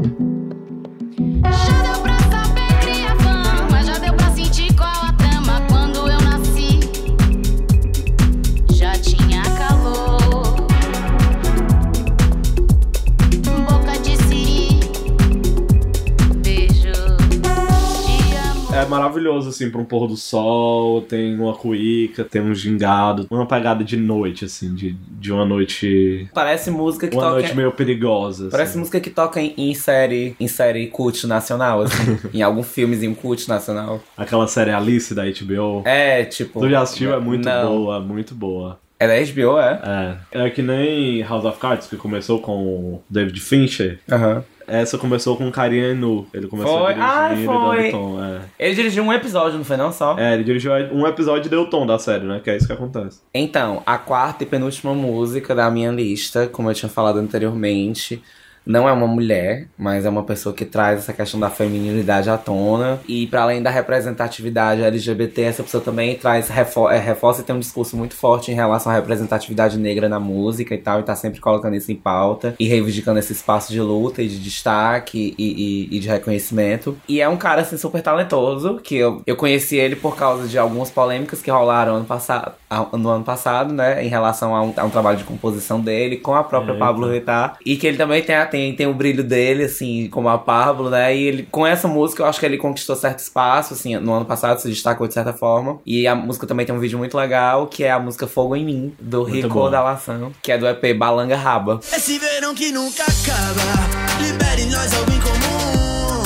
Maravilhoso, 19.36 19.50
assim, 19.50 19.70
pra 19.70 19.82
um 19.82 19.86
pôr 19.86 20.08
do 20.08 20.16
sol, 20.16 21.02
tem 21.02 21.38
uma 21.38 21.54
cuíca, 21.54 22.24
tem 22.24 22.42
um 22.42 22.54
gingado, 22.54 23.28
uma 23.30 23.46
pegada 23.46 23.84
de 23.84 23.98
noite, 23.98 24.46
assim, 24.46 24.74
de, 24.74 24.94
de 24.94 25.32
uma 25.32 25.46
noite. 25.46 26.28
Parece 26.34 26.72
música 26.72 27.08
que 27.08 27.16
Uma 27.16 27.24
toca. 27.24 27.34
noite 27.40 27.56
meio 27.56 27.72
perigosa. 27.72 28.50
Parece 28.50 28.72
assim. 28.72 28.80
música 28.80 29.00
que 29.00 29.10
toca 29.10 29.42
em, 29.42 29.54
em 29.58 29.74
série 29.74 30.36
em 30.40 30.48
série 30.48 30.88
cult 30.88 31.28
nacional, 31.28 31.82
assim. 31.82 32.18
em 32.34 32.42
algum 32.42 32.64
filmezinho 32.64 33.16
cult 33.16 33.48
nacional. 33.48 34.02
Aquela 34.18 34.48
série 34.48 34.72
Alice 34.72 35.14
da 35.14 35.24
HBO. 35.26 35.84
É, 35.86 36.24
tipo. 36.26 36.60
Tu 36.60 36.70
já 36.70 36.82
assistiu? 36.82 37.14
É 37.14 37.20
muito 37.20 37.46
não. 37.46 37.68
boa, 37.68 38.00
muito 38.00 38.34
boa. 38.34 38.80
É 38.98 39.08
da 39.08 39.32
HBO, 39.32 39.60
é? 39.60 40.18
É. 40.34 40.46
É 40.46 40.50
que 40.50 40.62
nem 40.62 41.22
House 41.22 41.44
of 41.44 41.60
Cards, 41.60 41.88
que 41.88 41.98
começou 41.98 42.40
com 42.40 42.64
o 42.64 43.04
David 43.10 43.40
Fincher. 43.42 44.00
Aham. 44.10 44.44
Essa 44.68 44.98
começou 44.98 45.38
com 45.38 45.48
o 45.48 45.52
Carinha 45.52 45.94
Nu. 45.94 46.26
Ele 46.34 46.48
começou 46.48 46.80
Foi? 46.80 46.94
a 46.94 47.30
dirigir 47.30 47.50
Ah, 47.50 47.54
foi. 47.66 47.88
e 47.88 47.92
dando 47.92 47.92
tom. 47.92 48.24
É. 48.24 48.42
Ele 48.60 48.76
dirigiu 48.76 49.04
um 49.04 49.14
episódio, 49.14 49.58
não 49.58 49.66
foi 49.66 49.78
não 49.78 49.92
só? 49.92 50.18
é, 50.18 50.34
ele 50.34 50.44
dirigiu 50.44 50.72
um 50.92 51.06
episódio 51.06 51.48
e 51.48 51.50
deu 51.50 51.62
o 51.62 51.70
tom 51.70 51.86
da 51.86 52.00
série, 52.00 52.26
né? 52.26 52.42
Que 52.44 52.50
é 52.50 52.58
isso 52.58 52.68
que 52.68 52.74
acontece. 52.74 53.20
Então, 53.34 53.84
a 53.86 53.98
quarta 53.98 54.44
e 54.44 54.46
penúltima 54.48 54.94
música 54.94 55.54
da 55.54 55.70
minha 55.70 55.92
lista, 55.92 56.48
como 56.48 56.70
eu 56.70 56.74
tinha 56.74 56.90
falado 56.90 57.20
anteriormente, 57.20 58.22
não 58.66 58.88
é 58.90 58.92
uma 58.92 59.08
mulher, 59.08 59.68
mas 59.78 60.06
é 60.06 60.10
uma 60.10 60.24
pessoa 60.24 60.54
que 60.56 60.66
traz 60.66 61.00
essa 61.00 61.14
questão 61.14 61.40
da 61.40 61.50
feminilidade 61.50 62.30
à 62.30 62.38
tona. 62.38 63.00
E 63.08 63.28
para 63.28 63.44
além 63.44 63.62
da 63.62 63.70
representatividade 63.70 64.82
LGBT, 64.82 65.42
essa 65.42 65.64
pessoa 65.64 65.84
também 65.84 66.16
traz, 66.16 66.48
refo 66.48 66.90
é, 66.90 66.98
reforça 67.00 67.42
e 67.42 67.44
tem 67.44 67.56
um 67.56 67.60
discurso 67.60 67.96
muito 67.98 68.16
forte 68.16 68.52
em 68.52 68.56
relação 68.56 68.92
à 68.92 68.96
representatividade 68.96 69.78
negra 69.78 70.08
na 70.10 70.20
música 70.20 70.74
e 70.74 70.78
tal, 70.78 71.00
e 71.00 71.04
tá 71.04 71.16
sempre 71.16 71.40
colocando 71.40 71.76
isso 71.76 71.92
em 71.92 71.96
pauta 71.96 72.56
e 72.60 72.68
reivindicando 72.68 73.20
esse 73.20 73.34
espaço 73.34 73.72
de 73.72 73.80
luta 73.82 74.22
e 74.22 74.28
de 74.28 74.40
destaque 74.40 75.34
e, 75.38 75.44
e- 75.92 75.98
e 75.98 76.00
de 76.00 76.08
reconhecimento. 76.08 76.98
E 77.08 77.22
é 77.22 77.28
um 77.30 77.38
cara, 77.38 77.62
assim, 77.62 77.78
super 77.78 78.02
talentoso, 78.02 78.80
que 78.84 78.96
eu, 78.96 79.22
eu 79.26 79.36
conheci 79.36 79.76
ele 79.78 79.96
por 79.96 80.16
causa 80.16 80.48
de 80.48 80.58
algumas 80.58 80.90
polêmicas 80.90 81.42
que 81.42 81.50
rolaram 81.52 81.96
ano 81.96 82.06
passado, 82.06 82.54
no 82.94 83.10
ano 83.10 83.24
passado, 83.24 83.74
né, 83.74 84.04
em 84.04 84.08
relação 84.08 84.56
a 84.56 84.62
um, 84.62 84.74
a 84.76 84.84
um 84.84 84.90
trabalho 84.90 85.18
de 85.18 85.24
composição 85.24 85.80
dele 85.80 86.18
com 86.18 86.34
a 86.34 86.44
própria. 86.44 86.76
Pablo 86.76 87.10
Vittar. 87.10 87.58
E 87.66 87.78
que 87.78 87.88
ele 87.88 87.98
também 87.98 88.22
tem, 88.22 88.36
a- 88.36 88.46
tem, 88.56 88.74
tem 88.74 88.88
o 88.88 88.94
brilho 88.94 89.22
dele, 89.22 89.66
assim, 89.66 90.08
como 90.08 90.30
a 90.30 90.38
Pablo, 90.38 90.90
né, 90.90 91.14
e 91.16 91.24
ele, 91.24 91.48
com 91.52 91.68
essa 91.68 91.90
música, 91.90 92.24
eu 92.24 92.28
acho 92.28 92.40
que 92.40 92.46
ele 92.46 92.58
conquistou 92.58 92.96
certo 92.96 93.20
espaço, 93.20 93.74
assim, 93.74 93.98
no 93.98 94.14
ano 94.14 94.24
passado 94.26 94.60
se 94.60 94.70
destacou 94.70 95.06
de 95.08 95.14
certa 95.14 95.34
forma. 95.34 95.80
E 95.86 96.08
a 96.08 96.16
música 96.16 96.48
também 96.48 96.66
tem 96.66 96.74
um 96.74 96.80
vídeo 96.80 96.98
muito 96.98 97.18
legal, 97.18 97.68
que 97.68 97.84
é 97.84 97.92
a 97.92 98.00
música 98.00 98.26
Fogo 98.28 98.56
em 98.56 98.64
Mim, 98.64 98.96
do 99.00 99.24
Muito 99.24 99.34
Rico 99.34 99.50
bom. 99.50 99.70
da 99.70 99.84
Lação, 99.84 100.32
que 100.42 100.54
é 100.54 100.58
do 100.58 100.66
EP 100.68 100.98
Balanga 100.98 101.36
Raba. 101.36 101.82
Esse 101.94 102.18
verão 102.18 102.56
que 102.56 102.72
nunca 102.72 103.04
acaba, 103.04 104.22
libere 104.22 104.64
nós 104.66 104.94
algo 104.94 105.12
em 105.12 105.20
comum. 105.20 106.24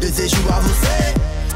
Desejo 0.00 0.36
a 0.48 0.58
você 0.60 1.14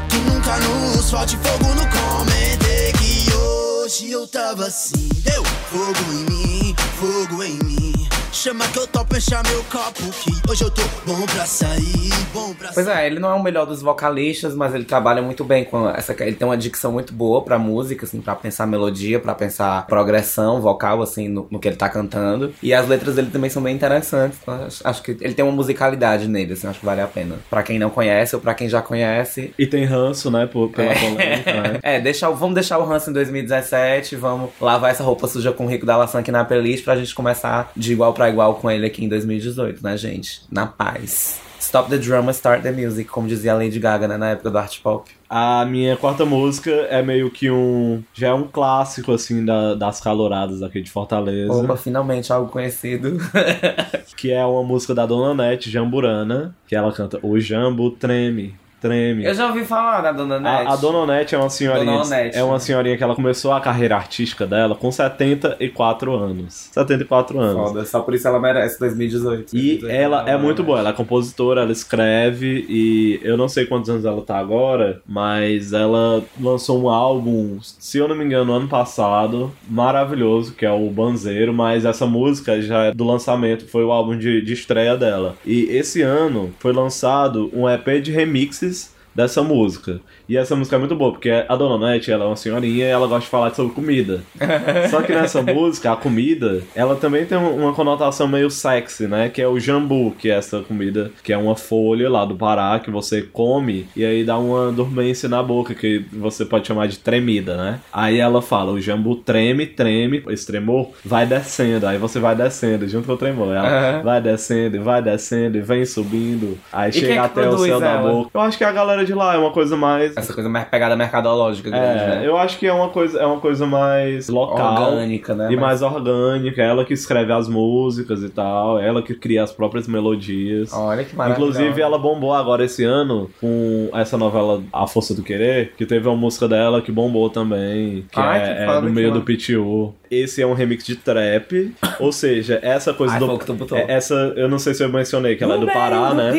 que 0.09 0.17
nunca 0.29 0.55
nos 0.57 1.11
falte 1.11 1.35
fogo 1.37 1.73
no 1.73 1.85
comentei 1.89 2.93
que 2.93 3.25
hoje 3.33 4.11
eu 4.11 4.25
tava 4.27 4.67
assim. 4.67 5.09
Deu 5.17 5.43
fogo 5.43 5.99
em 6.13 6.23
mim, 6.31 6.75
fogo 6.97 7.43
em 7.43 7.57
mim. 7.65 7.94
Chama 8.35 8.67
que 8.67 8.77
eu 8.77 8.85
topo 8.85 9.15
encher 9.15 9.39
meu 9.47 9.63
copo 9.63 10.03
que 10.21 10.51
hoje 10.51 10.61
eu 10.65 10.69
tô 10.69 10.81
bom 11.05 11.25
pra 11.25 11.45
sair, 11.45 12.09
bom 12.33 12.53
pra 12.53 12.69
Pois 12.73 12.85
é, 12.85 13.07
ele 13.07 13.17
não 13.17 13.29
é 13.29 13.33
o 13.33 13.41
melhor 13.41 13.65
dos 13.65 13.81
vocalistas, 13.81 14.53
mas 14.53 14.75
ele 14.75 14.83
trabalha 14.83 15.21
muito 15.21 15.45
bem 15.45 15.63
com 15.63 15.89
essa. 15.89 16.13
Ele 16.19 16.35
tem 16.35 16.45
uma 16.45 16.57
dicção 16.57 16.91
muito 16.91 17.13
boa 17.13 17.41
pra 17.41 17.57
música, 17.57 18.05
assim, 18.05 18.19
pra 18.19 18.35
pensar 18.35 18.67
melodia, 18.67 19.21
pra 19.21 19.33
pensar 19.33 19.87
progressão 19.87 20.59
vocal, 20.59 21.01
assim, 21.01 21.29
no, 21.29 21.47
no 21.49 21.59
que 21.59 21.69
ele 21.69 21.77
tá 21.77 21.87
cantando. 21.87 22.53
E 22.61 22.73
as 22.73 22.85
letras 22.89 23.15
dele 23.15 23.29
também 23.31 23.49
são 23.49 23.63
bem 23.63 23.73
interessantes. 23.73 24.37
Então, 24.41 24.65
acho, 24.65 24.81
acho 24.85 25.01
que 25.01 25.11
ele 25.21 25.33
tem 25.33 25.45
uma 25.45 25.53
musicalidade 25.53 26.27
nele, 26.27 26.53
assim, 26.53 26.67
acho 26.67 26.81
que 26.81 26.85
vale 26.85 26.99
a 26.99 27.07
pena. 27.07 27.37
Pra 27.49 27.63
quem 27.63 27.79
não 27.79 27.89
conhece 27.89 28.35
ou 28.35 28.41
pra 28.41 28.53
quem 28.53 28.67
já 28.67 28.81
conhece. 28.81 29.53
E 29.57 29.65
tem 29.65 29.85
ranço, 29.85 30.29
né, 30.29 30.45
por, 30.45 30.69
pela 30.71 30.93
polêmica, 30.93 31.53
né? 31.53 31.79
É, 31.81 32.01
deixa, 32.01 32.29
vamos 32.31 32.55
deixar 32.55 32.79
o 32.79 32.91
Hans 32.91 33.07
em 33.07 33.13
2017, 33.13 34.17
vamos 34.17 34.49
lavar 34.59 34.91
essa 34.91 35.03
roupa 35.03 35.25
suja 35.25 35.53
com 35.53 35.65
o 35.65 35.69
Rico 35.69 35.85
da 35.85 35.95
Laçã 35.95 36.19
aqui 36.19 36.31
na 36.31 36.43
playlist 36.43 36.83
pra 36.83 36.97
gente 36.97 37.15
começar 37.15 37.71
de 37.77 37.93
igual 37.93 38.13
pra 38.13 38.24
igual 38.29 38.55
com 38.55 38.69
ele 38.69 38.85
aqui 38.85 39.03
em 39.05 39.09
2018, 39.09 39.83
né, 39.83 39.97
gente? 39.97 40.41
Na 40.51 40.65
paz. 40.65 41.39
Stop 41.59 41.89
the 41.89 41.97
drama, 41.97 42.31
start 42.31 42.61
the 42.61 42.71
music, 42.71 43.09
como 43.09 43.27
dizia 43.27 43.53
a 43.53 43.55
Lady 43.55 43.79
Gaga, 43.79 44.07
né, 44.07 44.17
na 44.17 44.29
época 44.31 44.51
do 44.51 44.57
art 44.57 44.79
pop. 44.81 45.09
A 45.27 45.65
minha 45.65 45.97
quarta 45.97 46.23
música 46.23 46.69
é 46.69 47.01
meio 47.01 47.31
que 47.31 47.49
um. 47.49 48.03
Já 48.13 48.27
é 48.27 48.33
um 48.33 48.47
clássico, 48.47 49.11
assim, 49.13 49.43
da- 49.43 49.73
das 49.73 49.99
caloradas 49.99 50.61
aqui 50.61 50.79
de 50.81 50.91
Fortaleza. 50.91 51.51
Opa, 51.53 51.75
finalmente 51.75 52.31
algo 52.31 52.51
conhecido. 52.51 53.17
Que 54.15 54.31
é 54.31 54.45
uma 54.45 54.63
música 54.63 54.93
da 54.95 55.05
Dona 55.05 55.33
Nete, 55.43 55.69
Jamburana, 55.69 56.55
que 56.67 56.75
ela 56.75 56.91
canta 56.93 57.19
O 57.21 57.37
Jambu 57.39 57.91
treme, 57.91 58.55
treme. 58.81 59.25
Eu 59.25 59.33
já 59.33 59.47
ouvi 59.47 59.63
falar 59.63 60.01
da 60.01 60.11
Dona 60.11 60.39
Nete. 60.39 60.67
A, 60.67 60.73
a 60.73 60.75
Dona 60.75 60.99
Onete 60.99 61.35
é 61.35 61.37
uma 61.37 61.49
senhorinha. 61.49 61.85
Dona 61.85 62.05
Onete, 62.05 62.37
é 62.37 62.43
uma 62.43 62.59
senhorinha 62.59 62.97
que 62.97 63.03
ela 63.03 63.15
começou 63.15 63.51
a 63.51 63.61
carreira 63.61 63.95
artística 63.95 64.45
dela 64.45 64.75
com 64.75 64.91
74 64.91 66.13
anos. 66.15 66.69
74 66.71 67.39
anos. 67.39 67.69
Foda, 67.69 67.85
só 67.85 68.01
por 68.01 68.13
isso 68.13 68.27
ela 68.27 68.39
merece 68.39 68.79
2018. 68.79 69.55
E 69.55 69.77
2018, 69.79 69.89
ela 69.89 70.29
é 70.29 70.37
muito 70.37 70.63
boa, 70.63 70.79
ela 70.79 70.89
é 70.89 70.93
compositora, 70.93 71.61
ela 71.61 71.71
escreve 71.71 72.65
e 72.69 73.19
eu 73.23 73.37
não 73.37 73.47
sei 73.47 73.65
quantos 73.65 73.89
anos 73.89 74.05
ela 74.05 74.21
tá 74.21 74.37
agora, 74.37 75.01
mas 75.07 75.73
ela 75.73 76.23
lançou 76.39 76.81
um 76.81 76.89
álbum, 76.89 77.57
se 77.61 77.97
eu 77.97 78.07
não 78.07 78.15
me 78.15 78.23
engano, 78.23 78.53
ano 78.53 78.67
passado, 78.67 79.51
maravilhoso, 79.67 80.53
que 80.53 80.65
é 80.65 80.71
o 80.71 80.89
Banzeiro, 80.89 81.53
mas 81.53 81.85
essa 81.85 82.05
música 82.05 82.61
já 82.61 82.85
é 82.85 82.91
do 82.91 83.03
lançamento, 83.03 83.67
foi 83.67 83.83
o 83.83 83.91
álbum 83.91 84.17
de, 84.17 84.41
de 84.41 84.53
estreia 84.53 84.95
dela. 84.95 85.35
E 85.45 85.63
esse 85.65 86.01
ano 86.01 86.53
foi 86.59 86.73
lançado 86.73 87.49
um 87.53 87.69
EP 87.69 88.01
de 88.01 88.11
remixes 88.11 88.74
dessa 89.15 89.41
música. 89.41 89.99
E 90.27 90.35
essa 90.35 90.55
música 90.55 90.75
é 90.75 90.79
muito 90.79 90.95
boa, 90.95 91.11
porque 91.11 91.29
a 91.29 91.55
Dona 91.55 91.87
Nete, 91.93 92.11
ela 92.11 92.25
é 92.25 92.27
uma 92.27 92.35
senhorinha 92.35 92.85
e 92.85 92.89
ela 92.89 93.07
gosta 93.07 93.21
de 93.21 93.27
falar 93.27 93.53
sobre 93.53 93.73
comida. 93.73 94.21
Só 94.91 95.01
que 95.01 95.13
nessa 95.13 95.41
música, 95.41 95.91
a 95.91 95.95
comida, 95.95 96.61
ela 96.75 96.95
também 96.95 97.25
tem 97.25 97.37
um- 97.37 97.63
uma 97.63 97.73
conotação 97.73 98.27
meio 98.27 98.49
sexy, 98.49 99.07
né? 99.07 99.29
Que 99.29 99.41
é 99.41 99.47
o 99.47 99.59
jambu, 99.59 100.11
que 100.19 100.29
é 100.29 100.35
essa 100.35 100.59
comida, 100.61 101.11
que 101.23 101.31
é 101.31 101.37
uma 101.37 101.55
folha 101.55 102.09
lá 102.09 102.25
do 102.25 102.35
Pará 102.35 102.79
que 102.79 102.91
você 102.91 103.21
come 103.21 103.87
e 103.95 104.03
aí 104.03 104.23
dá 104.23 104.37
uma 104.37 104.71
dormência 104.71 105.29
na 105.29 105.41
boca, 105.41 105.73
que 105.73 106.03
você 106.11 106.43
pode 106.43 106.67
chamar 106.67 106.87
de 106.87 106.97
tremida, 106.99 107.55
né? 107.55 107.79
Aí 107.93 108.19
ela 108.19 108.41
fala, 108.41 108.71
o 108.71 108.81
jambu 108.81 109.15
treme, 109.15 109.65
treme, 109.65 110.23
esse 110.29 110.45
tremor 110.45 110.89
vai 111.05 111.25
descendo, 111.25 111.87
aí 111.87 111.97
você 111.97 112.19
vai 112.19 112.35
descendo 112.35 112.87
junto 112.87 113.05
com 113.07 113.13
o 113.13 113.17
tremor. 113.17 113.53
Ela 113.55 113.67
Aham. 113.93 114.01
vai 114.03 114.21
descendo, 114.21 114.75
e 114.75 114.79
vai 114.79 115.01
descendo, 115.01 115.57
e 115.57 115.61
vem 115.61 115.85
subindo, 115.85 116.57
aí 116.73 116.91
quem 116.91 117.01
chega 117.01 117.13
que 117.13 117.19
até 117.19 117.47
o 117.49 117.57
céu 117.57 117.79
da 117.79 117.91
ela? 117.91 118.11
boca. 118.11 118.31
Eu 118.33 118.41
acho 118.41 118.57
que 118.57 118.63
a 118.63 118.71
galera 118.71 119.04
de 119.05 119.13
lá 119.13 119.35
é 119.35 119.37
uma 119.37 119.51
coisa 119.51 119.77
mais 119.77 120.15
Essa 120.17 120.33
coisa 120.33 120.49
mais 120.49 120.67
pegada 120.67 120.95
mercadológica 120.95 121.69
grande, 121.69 122.03
é, 122.03 122.07
né? 122.07 122.21
eu 122.27 122.37
acho 122.37 122.57
que 122.57 122.67
é 122.67 122.73
uma 122.73 122.89
coisa, 122.89 123.19
é 123.19 123.25
uma 123.25 123.39
coisa 123.39 123.65
mais 123.65 124.29
local 124.29 124.91
Orgânica, 124.91 125.33
né? 125.33 125.51
e 125.51 125.55
mais 125.55 125.81
orgânica. 125.81 126.61
Ela 126.61 126.83
que 126.85 126.93
escreve 126.93 127.31
as 127.31 127.47
músicas 127.47 128.23
e 128.23 128.29
tal, 128.29 128.79
ela 128.79 129.01
que 129.01 129.13
cria 129.13 129.43
as 129.43 129.51
próprias 129.51 129.87
melodias. 129.87 130.73
Olha 130.73 131.03
que 131.03 131.15
maravilha. 131.15 131.43
Inclusive, 131.43 131.81
ela 131.81 131.97
bombou 131.97 132.33
agora 132.33 132.65
esse 132.65 132.83
ano 132.83 133.29
com 133.39 133.89
essa 133.93 134.17
novela 134.17 134.61
A 134.71 134.87
Força 134.87 135.13
do 135.13 135.23
Querer, 135.23 135.73
que 135.77 135.85
teve 135.85 136.07
uma 136.07 136.17
música 136.17 136.47
dela 136.47 136.81
que 136.81 136.91
bombou 136.91 137.29
também, 137.29 138.05
que 138.11 138.19
Ai, 138.19 138.41
é, 138.41 138.55
que 138.55 138.61
é 138.61 138.81
no 138.81 138.89
meio 138.89 139.11
do 139.11 139.21
PTU. 139.21 139.93
Esse 140.21 140.41
é 140.41 140.47
um 140.47 140.53
remix 140.53 140.83
de 140.85 140.95
trap, 140.95 141.73
ou 141.99 142.11
seja, 142.11 142.59
essa 142.61 142.93
coisa 142.93 143.13
Ai, 143.13 143.19
do. 143.19 143.27
botou. 143.27 143.77
é- 143.77 143.85
Essa, 143.87 144.33
eu 144.35 144.47
não 144.49 144.59
sei 144.59 144.73
se 144.73 144.83
eu 144.83 144.89
mencionei, 144.89 145.35
que 145.35 145.43
ela 145.43 145.55
é 145.55 145.59
do 145.59 145.65
Pará, 145.67 146.13
né? 146.13 146.31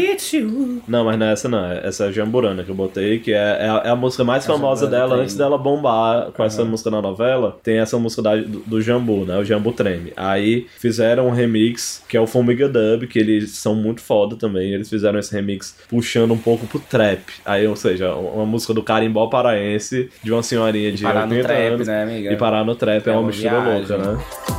Não, 0.87 1.05
mas 1.05 1.19
não 1.19 1.27
é 1.27 1.33
essa 1.33 1.49
não. 1.49 1.73
Essa 1.73 2.05
é 2.05 2.09
a 2.09 2.13
Jamburana 2.13 2.63
que 2.65 2.71
eu 2.71 2.75
botei, 2.75 3.19
que 3.19 3.33
é, 3.33 3.37
é 3.37 3.69
a, 3.69 3.83
é 3.87 3.89
a 3.91 3.97
música 3.97 4.25
mais 4.25 4.45
A 4.45 4.53
famosa 4.53 4.83
Jamburana 4.87 4.97
dela 4.99 5.09
Treme. 5.11 5.23
antes 5.25 5.37
dela 5.37 5.59
bombar 5.59 6.31
com 6.33 6.45
essa 6.45 6.65
música 6.65 6.91
na 6.91 7.01
novela. 7.03 7.59
Tem 7.63 7.79
essa 7.79 7.99
música 7.99 8.23
da- 8.23 8.37
do, 8.37 8.61
do 8.61 8.81
Jambu, 8.83 9.25
né? 9.25 9.37
O 9.39 9.45
Jambu 9.45 9.73
Treme. 9.73 10.13
Aí 10.17 10.67
fizeram 10.79 11.27
um 11.29 11.31
remix 11.31 12.03
que 12.09 12.17
é 12.17 12.21
o 12.21 12.27
Formiga 12.27 12.69
Dub, 12.69 13.07
que 13.07 13.19
eles 13.19 13.51
são 13.53 13.75
muito 13.75 14.01
foda 14.01 14.37
também. 14.37 14.73
Eles 14.73 14.89
fizeram 14.89 15.19
esse 15.19 15.33
remix 15.35 15.77
puxando 15.89 16.33
um 16.33 16.39
pouco 16.39 16.67
pro 16.67 16.79
trap. 16.79 17.21
Aí, 17.45 17.67
ou 17.67 17.77
seja, 17.77 18.15
uma 18.15 18.47
música 18.47 18.73
do 18.75 18.83
carimbó 18.83 19.27
paraense 19.29 20.09
de 20.23 20.33
uma 20.33 20.43
senhorinha 20.43 20.93
de 20.93 21.03
parar 21.03 21.27
no 21.27 21.33
80 21.35 21.47
trap, 21.49 21.73
anos. 21.73 21.87
né, 21.89 22.03
amiga? 22.03 22.33
E 22.33 22.37
parar 22.37 22.65
no 22.65 22.75
trap 22.75 23.07
é, 23.07 23.11
É 23.11 23.13
uma 23.13 23.27
mistura. 23.27 23.57
Louca, 23.67 23.99
né? 23.99 24.56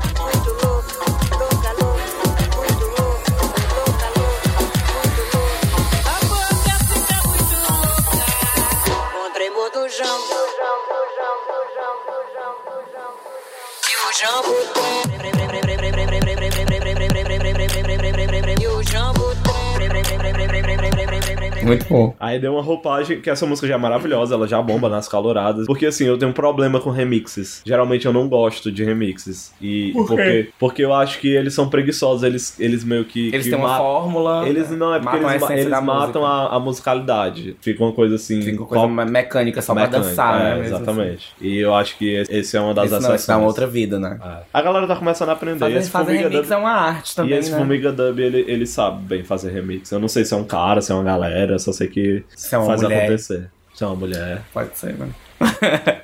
Muito 21.68 21.86
bom. 21.88 22.16
Aí 22.20 22.40
deu 22.40 22.54
uma 22.54 22.62
roupagem, 22.62 23.20
que 23.22 23.30
essa 23.30 23.46
música 23.46 23.68
já 23.68 23.76
é 23.76 23.78
maravilhosa, 23.78 24.36
ela 24.36 24.48
já 24.48 24.62
bomba 24.62 24.90
nas 24.90 25.08
caloradas. 25.08 25.66
Porque 25.68 25.86
assim, 25.86 26.06
eu 26.06 26.18
tenho 26.18 26.32
um 26.32 26.34
problema 26.34 26.80
com 26.80 26.90
remixes. 26.90 27.62
Geralmente 27.66 28.06
eu 28.06 28.14
não 28.14 28.28
gosto 28.28 28.72
de 28.72 28.84
remixes. 28.84 29.54
E 29.62 29.92
Por 29.94 30.08
quê? 30.08 30.16
porque 30.16 30.50
porque 30.60 30.84
eu 30.84 30.94
acho 30.94 31.20
que 31.20 31.28
eles 31.30 31.54
são 31.54 31.70
preguiçosos, 31.70 32.24
eles, 32.24 32.60
eles 32.60 32.84
meio 32.84 33.04
que. 33.06 33.28
Eles 33.30 33.44
que 33.46 33.50
têm 33.50 33.58
uma 33.60 33.70
ma- 33.70 33.78
fórmula. 33.78 34.48
Eles 34.48 34.70
não, 34.72 34.94
é 34.94 35.00
porque 35.00 35.18
matam 35.18 35.30
a 35.30 35.54
eles, 35.54 35.66
eles 35.66 35.82
matam 35.84 36.26
a, 36.26 36.56
a 36.56 36.60
musicalidade. 36.60 37.56
Fica 37.62 37.84
uma 37.84 37.92
coisa 37.94 38.16
assim. 38.16 38.42
Fica 38.42 38.58
uma 38.62 38.68
coisa 38.68 38.88
mecânica 39.06 39.62
só 39.62 39.74
mecânica. 39.74 40.00
pra 40.00 40.10
dançar, 40.10 40.42
É, 40.42 40.44
né? 40.44 40.50
mesmo 40.62 40.76
assim. 40.76 40.84
Exatamente. 40.84 41.28
E 41.42 41.58
eu 41.58 41.74
acho 41.74 41.98
que 41.98 42.24
esse 42.30 42.56
é 42.56 42.62
uma 42.62 42.74
das 42.74 42.92
Esse 42.92 43.02
não, 43.28 43.36
dá 43.36 43.38
uma 43.40 43.48
outra 43.48 43.68
vida, 43.68 44.00
né? 44.00 44.20
É. 44.24 44.38
A 44.54 44.62
galera 44.62 44.88
tá 44.88 44.96
começando 44.96 45.30
a 45.30 45.34
aprender. 45.34 45.58
Fazer, 45.60 45.78
esse 45.78 45.90
fazer 45.90 46.14
remix 46.18 46.36
Dub- 46.48 46.52
é 46.52 46.58
uma 46.58 46.72
arte 46.72 47.16
também, 47.16 47.34
e 47.36 47.40
esse 47.40 47.52
né? 47.52 47.58
Formiga 47.58 47.92
Dub, 47.92 48.20
ele, 48.20 48.46
ele 48.48 48.66
sabe 48.68 49.02
bem 49.04 49.24
fazer 49.24 49.52
remix. 49.52 49.92
Eu 49.92 50.00
não 50.00 50.08
sei 50.08 50.24
se 50.26 50.34
é 50.34 50.38
um 50.38 50.44
cara, 50.44 50.82
se 50.82 50.92
é 50.92 50.96
uma 50.96 51.04
galera, 51.04 51.57
eu 51.58 51.60
só 51.60 51.72
sei 51.74 51.88
que 51.88 52.24
Se 52.36 52.56
é 52.56 52.58
uma 52.58 52.68
faz 52.68 52.82
mulher. 52.82 53.04
acontecer. 53.06 53.52
Se 53.74 53.84
é 53.84 53.88
uma 53.88 53.96
mulher. 53.96 54.42
Pode 54.54 54.78
ser, 54.78 54.94
né? 54.96 55.10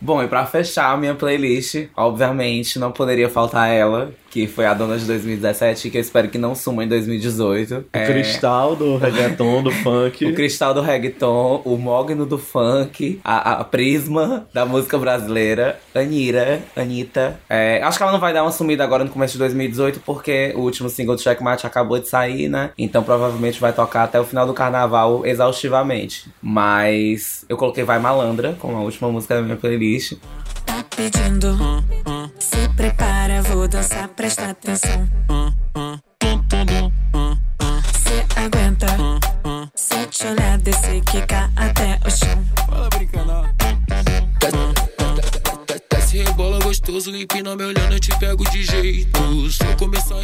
Bom, 0.00 0.22
e 0.22 0.28
pra 0.28 0.46
fechar 0.46 0.92
a 0.92 0.96
minha 0.96 1.14
playlist, 1.14 1.88
obviamente 1.96 2.78
não 2.78 2.92
poderia 2.92 3.28
faltar 3.28 3.68
ela, 3.70 4.12
que 4.30 4.46
foi 4.46 4.66
a 4.66 4.74
dona 4.74 4.98
de 4.98 5.04
2017 5.04 5.88
e 5.88 5.90
que 5.90 5.96
eu 5.96 6.00
espero 6.00 6.28
que 6.28 6.38
não 6.38 6.54
suma 6.54 6.84
em 6.84 6.88
2018. 6.88 7.74
O 7.76 7.84
É, 7.92 8.06
cristal 8.06 8.76
do 8.76 8.96
reggaeton, 8.96 9.62
do 9.62 9.70
funk. 9.70 10.24
o 10.26 10.34
cristal 10.34 10.74
do 10.74 10.80
reggaeton, 10.80 11.62
o 11.64 11.76
mogno 11.76 12.26
do 12.26 12.38
funk, 12.38 13.20
a, 13.24 13.52
a 13.60 13.64
prisma 13.64 14.46
da 14.52 14.66
música 14.66 14.98
brasileira, 14.98 15.78
Anira, 15.94 16.60
Anitta. 16.76 17.40
É, 17.48 17.80
acho 17.82 17.96
que 17.96 18.02
ela 18.02 18.12
não 18.12 18.20
vai 18.20 18.32
dar 18.32 18.42
uma 18.42 18.52
sumida 18.52 18.84
agora 18.84 19.04
no 19.04 19.10
começo 19.10 19.32
de 19.32 19.38
2018, 19.38 20.00
porque 20.04 20.52
o 20.56 20.60
último 20.60 20.88
single 20.88 21.16
do 21.16 21.22
Checkmate 21.22 21.66
acabou 21.66 21.98
de 21.98 22.08
sair, 22.08 22.48
né? 22.48 22.70
Então 22.76 23.02
provavelmente 23.02 23.60
vai 23.60 23.72
tocar 23.72 24.04
até 24.04 24.20
o 24.20 24.24
final 24.24 24.46
do 24.46 24.52
carnaval 24.54 25.24
exaustivamente. 25.24 26.30
Mas 26.42 27.44
eu 27.48 27.56
coloquei 27.56 27.84
Vai 27.84 27.98
Malandra 27.98 28.56
como 28.58 28.76
a 28.76 28.80
última 28.80 29.10
música 29.10 29.36
da 29.36 29.42
minha 29.42 29.56
playlist. 29.56 30.14
Tá 30.66 30.84
pedindo. 30.94 31.56
Se 32.38 32.68
prepara, 32.76 33.42
vou 33.42 33.66
dançar, 33.68 34.08
presta 34.08 34.50
atenção. 34.50 35.08
Se 37.92 38.26
aguenta. 38.38 38.86
Se 39.74 40.06
te 40.06 40.26
olhar, 40.26 40.58
descer, 40.58 41.00
quicar 41.02 41.50
até 41.56 41.98
o 42.06 42.10
chão. 42.10 42.44
Fala 42.66 42.88
brincando, 42.90 43.32
ó. 43.32 43.44
Desce 45.90 46.18
rebola 46.22 46.57
gostoso, 46.68 47.10
me 47.10 47.26
olhando, 47.64 47.92
eu 47.94 47.98
te 47.98 48.10
pego 48.18 48.44
de 48.50 48.62
jeito. 48.62 49.18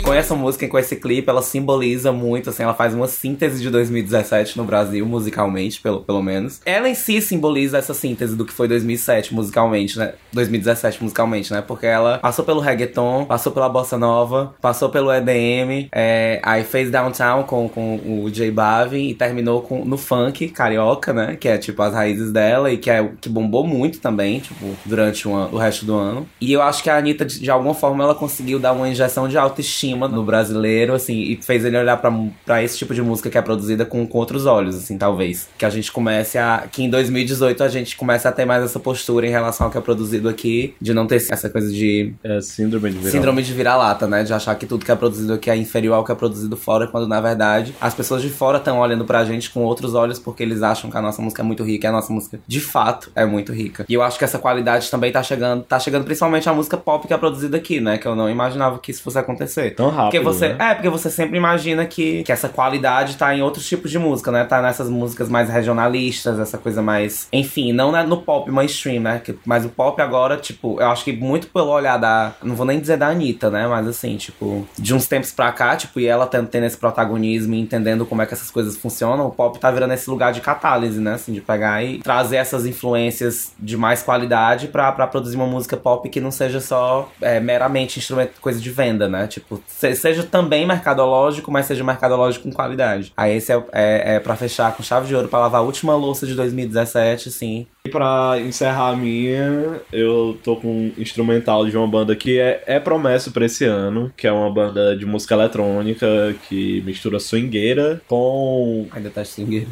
Com 0.02 0.12
essa 0.12 0.35
música 0.35 0.66
e 0.66 0.68
com 0.68 0.78
esse 0.78 0.96
clipe, 0.96 1.30
ela 1.30 1.40
simboliza 1.40 2.12
muito, 2.12 2.50
assim, 2.50 2.62
ela 2.62 2.74
faz 2.74 2.92
uma 2.92 3.09
síntese 3.09 3.62
de 3.62 3.70
2017 3.70 4.59
no 4.59 4.64
Brasil, 4.64 5.07
musicalmente, 5.07 5.80
pelo, 5.80 6.02
pelo 6.02 6.22
menos. 6.22 6.61
Ela 6.66 6.87
em 6.90 6.94
si 6.94 7.22
simboliza 7.22 7.78
essa 7.78 7.94
síntese 7.94 8.37
do 8.37 8.44
que 8.44 8.52
foi 8.52 8.68
2007 8.68 9.35
musicalmente, 9.35 9.98
né? 9.98 10.12
2017 10.35 11.02
musicalmente, 11.02 11.50
né? 11.50 11.62
Porque 11.62 11.87
ela 11.87 12.18
passou 12.18 12.44
pelo 12.44 12.61
reggaeton, 12.61 13.24
passou 13.24 13.50
pela 13.50 13.68
bossa 13.70 13.96
nova, 13.96 14.54
passou 14.61 14.90
pelo 14.90 15.11
EDM, 15.11 15.88
é, 15.92 16.40
aí 16.42 16.62
fez 16.62 16.90
Downtown 16.90 17.44
com, 17.44 17.70
com 17.70 18.22
o 18.22 18.30
J 18.30 18.50
Balvin 18.50 19.09
e 19.09 19.14
terminou 19.14 19.62
com, 19.62 19.83
no 19.83 19.96
funk 19.96 20.48
carioca, 20.48 21.14
né? 21.14 21.37
Que 21.37 21.48
é, 21.48 21.57
tipo, 21.57 21.80
as 21.80 21.94
raízes 21.94 22.30
dela 22.33 22.70
e 22.70 22.76
que, 22.76 22.90
é, 22.90 23.02
que 23.18 23.30
bombou 23.30 23.66
muito 23.66 23.98
também, 23.98 24.40
tipo, 24.40 24.76
durante 24.85 25.26
an- 25.26 25.48
o 25.50 25.57
resto 25.57 25.87
do 25.87 25.94
ano. 25.94 26.28
E 26.44 26.52
eu 26.52 26.61
acho 26.61 26.83
que 26.83 26.90
a 26.90 26.98
Anitta, 26.98 27.24
de, 27.24 27.50
alguma 27.50 27.74
forma, 27.74 28.04
ela 28.04 28.14
conseguiu 28.14 28.59
dar 28.59 28.72
uma 28.72 28.87
injeção 28.87 29.26
de 29.26 29.38
autoestima 29.38 30.07
no 30.07 30.22
brasileiro, 30.22 30.92
assim, 30.92 31.14
e 31.14 31.38
fez 31.42 31.64
ele 31.64 31.78
olhar 31.78 31.96
pra, 31.96 32.12
pra 32.44 32.62
esse 32.62 32.76
tipo 32.76 32.94
de 32.94 33.00
música 33.00 33.30
que 33.30 33.38
é 33.38 33.42
produzida 33.42 33.87
com, 33.87 34.07
com 34.07 34.18
outros 34.18 34.44
olhos, 34.44 34.76
assim, 34.76 34.98
talvez. 34.98 35.48
Que 35.57 35.64
a 35.64 35.70
gente 35.70 35.90
comece 35.90 36.37
a. 36.37 36.66
Que 36.70 36.83
em 36.83 36.90
2018 36.90 37.62
a 37.64 37.68
gente 37.68 37.96
comece 37.96 38.28
a 38.28 38.33
ter 38.33 38.44
mais 38.44 38.62
essa 38.62 38.78
postura 38.78 39.26
em 39.26 39.30
relação 39.30 39.66
ao 39.66 39.70
que 39.70 39.78
é 39.78 39.80
produzido 39.80 40.28
aqui, 40.28 40.74
de 40.80 40.92
não 40.92 41.07
ter 41.07 41.16
essa 41.16 41.48
coisa 41.48 41.72
de 41.72 42.12
É 42.22 42.40
síndrome 42.42 42.90
de 42.90 42.98
virar. 42.98 43.11
Síndrome 43.11 43.42
de 43.42 43.52
vira-lata, 43.54 44.07
né? 44.07 44.22
De 44.22 44.35
achar 44.35 44.54
que 44.57 44.66
tudo 44.66 44.85
que 44.85 44.92
é 44.92 44.96
produzido 44.96 45.33
aqui 45.33 45.48
é 45.48 45.57
inferior 45.57 45.94
ao 45.94 46.04
que 46.04 46.12
é 46.12 46.14
produzido 46.14 46.57
fora, 46.59 46.87
quando 46.87 47.09
na 47.09 47.20
verdade 47.20 47.74
as 47.80 47.94
pessoas 47.94 48.20
de 48.20 48.28
fora 48.28 48.59
estão 48.59 48.80
olhando 48.80 49.04
pra 49.07 49.24
gente 49.24 49.50
com 49.50 49.61
outros 49.61 49.94
olhos 49.94 50.18
porque 50.18 50.42
eles 50.42 50.62
acham 50.62 50.90
que 50.90 50.96
a 50.96 51.02
nossa 51.02 51.22
música 51.22 51.40
é 51.40 51.44
muito 51.44 51.64
rica 51.64 51.87
e 51.87 51.88
a 51.88 51.92
nossa 51.92 52.12
música 52.12 52.38
de 52.46 52.61
fato 52.61 53.11
é 53.14 53.24
muito 53.24 53.52
rica. 53.52 53.87
E 53.88 53.94
eu 53.94 54.02
acho 54.02 54.18
que 54.18 54.24
essa 54.24 54.38
qualidade 54.38 54.90
também 54.90 55.11
tá 55.11 55.22
chegando, 55.22 55.62
tá 55.62 55.78
chegando 55.78 56.04
principalmente 56.04 56.33
a 56.48 56.52
música 56.52 56.76
pop 56.76 57.06
que 57.06 57.12
é 57.14 57.18
produzida 57.18 57.56
aqui, 57.56 57.80
né? 57.80 57.98
Que 57.98 58.06
eu 58.06 58.14
não 58.16 58.28
imaginava 58.28 58.78
que 58.78 58.90
isso 58.90 59.02
fosse 59.02 59.18
acontecer. 59.18 59.74
Tão 59.74 59.88
rápido, 59.90 60.04
Porque 60.04 60.20
você, 60.20 60.48
né? 60.48 60.70
é, 60.70 60.74
porque 60.74 60.88
você 60.88 61.10
sempre 61.10 61.36
imagina 61.36 61.84
que, 61.86 62.22
que 62.24 62.32
essa 62.32 62.48
qualidade 62.48 63.16
tá 63.16 63.34
em 63.34 63.42
outros 63.42 63.66
tipos 63.68 63.90
de 63.90 63.98
música, 63.98 64.30
né? 64.30 64.44
Tá 64.44 64.60
nessas 64.62 64.88
músicas 64.88 65.28
mais 65.28 65.48
regionalistas, 65.48 66.38
essa 66.38 66.58
coisa 66.58 66.80
mais. 66.82 67.28
Enfim, 67.32 67.72
não 67.72 67.90
na- 67.92 68.02
no 68.04 68.18
pop 68.18 68.50
mainstream, 68.50 69.00
né? 69.02 69.22
Mas 69.44 69.64
o 69.64 69.68
pop 69.68 70.00
agora, 70.00 70.36
tipo, 70.36 70.80
eu 70.80 70.88
acho 70.90 71.04
que 71.04 71.12
muito 71.12 71.46
pelo 71.48 71.68
olhar 71.70 71.96
da. 71.98 72.32
Não 72.42 72.54
vou 72.56 72.66
nem 72.66 72.80
dizer 72.80 72.96
da 72.96 73.08
Anitta, 73.08 73.50
né? 73.50 73.66
Mas 73.66 73.86
assim, 73.86 74.16
tipo, 74.16 74.66
de 74.78 74.94
uns 74.94 75.06
tempos 75.06 75.32
pra 75.32 75.52
cá, 75.52 75.76
tipo, 75.76 76.00
e 76.00 76.06
ela 76.06 76.26
tendo, 76.26 76.48
tendo 76.48 76.64
esse 76.66 76.76
protagonismo 76.76 77.54
e 77.54 77.60
entendendo 77.60 78.04
como 78.06 78.22
é 78.22 78.26
que 78.26 78.34
essas 78.34 78.50
coisas 78.50 78.76
funcionam, 78.76 79.26
o 79.26 79.30
pop 79.30 79.58
tá 79.58 79.70
virando 79.70 79.92
esse 79.94 80.08
lugar 80.10 80.32
de 80.32 80.40
catálise, 80.40 81.00
né? 81.00 81.14
Assim, 81.14 81.32
de 81.32 81.40
pegar 81.40 81.82
e 81.84 81.98
trazer 81.98 82.36
essas 82.36 82.66
influências 82.66 83.52
de 83.58 83.76
mais 83.76 84.02
qualidade 84.02 84.68
pra, 84.68 84.90
pra 84.92 85.06
produzir 85.06 85.36
uma 85.36 85.46
música 85.46 85.76
pop 85.76 86.08
que 86.08 86.20
não 86.24 86.30
seja 86.32 86.60
só 86.60 87.12
é, 87.20 87.38
meramente 87.38 87.98
instrumento, 88.00 88.40
coisa 88.40 88.58
de 88.60 88.70
venda, 88.70 89.08
né? 89.08 89.26
Tipo, 89.28 89.62
se- 89.68 89.94
seja 89.94 90.24
também 90.24 90.66
mercadológico, 90.66 91.50
mas 91.52 91.66
seja 91.66 91.84
mercadológico 91.84 92.44
com 92.48 92.52
qualidade. 92.52 93.12
Aí 93.16 93.37
esse 93.37 93.52
é, 93.52 93.62
é, 93.72 94.14
é 94.16 94.20
pra 94.20 94.34
fechar 94.37 94.76
com 94.76 94.82
chave 94.82 95.06
de 95.06 95.14
ouro, 95.14 95.28
pra 95.28 95.38
lavar 95.40 95.60
a 95.60 95.64
última 95.64 95.94
louça 95.94 96.26
de 96.26 96.34
2017, 96.34 97.30
sim. 97.30 97.66
E 97.86 97.90
pra 97.90 98.40
encerrar 98.40 98.92
a 98.92 98.96
minha, 98.96 99.78
eu 99.92 100.38
tô 100.42 100.56
com 100.56 100.68
um 100.68 100.92
instrumental 100.96 101.66
de 101.66 101.76
uma 101.76 101.86
banda 101.86 102.16
que 102.16 102.40
é, 102.40 102.64
é 102.66 102.80
promessa 102.80 103.30
pra 103.30 103.44
esse 103.44 103.66
ano, 103.66 104.10
que 104.16 104.26
é 104.26 104.32
uma 104.32 104.50
banda 104.50 104.96
de 104.96 105.04
música 105.04 105.34
eletrônica 105.34 106.34
que 106.48 106.80
mistura 106.80 107.20
swingueira 107.20 108.00
com 108.08 108.86
Ainda 108.90 109.10
tá 109.10 109.22
xingueiro. 109.22 109.68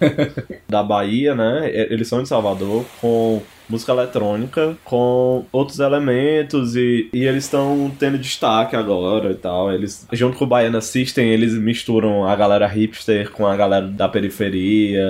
da 0.66 0.82
Bahia, 0.82 1.34
né? 1.34 1.70
Eles 1.70 2.08
são 2.08 2.22
de 2.22 2.28
Salvador, 2.30 2.86
com 3.02 3.42
música 3.68 3.92
eletrônica, 3.92 4.76
com 4.84 5.44
outros 5.50 5.78
elementos 5.78 6.76
e, 6.76 7.08
e 7.12 7.24
eles 7.24 7.44
estão 7.44 7.90
tendo 7.98 8.18
destaque 8.18 8.76
agora 8.76 9.30
e 9.30 9.34
tal. 9.34 9.72
Eles, 9.72 10.06
junto 10.12 10.36
com 10.36 10.44
o 10.44 10.48
Baiana 10.48 10.80
System, 10.80 11.30
eles 11.30 11.54
misturam 11.54 12.26
a 12.26 12.36
galera 12.36 12.66
hipster 12.66 13.30
com 13.30 13.46
a 13.46 13.56
galera 13.56 13.86
da 13.86 14.08
periferia, 14.08 15.02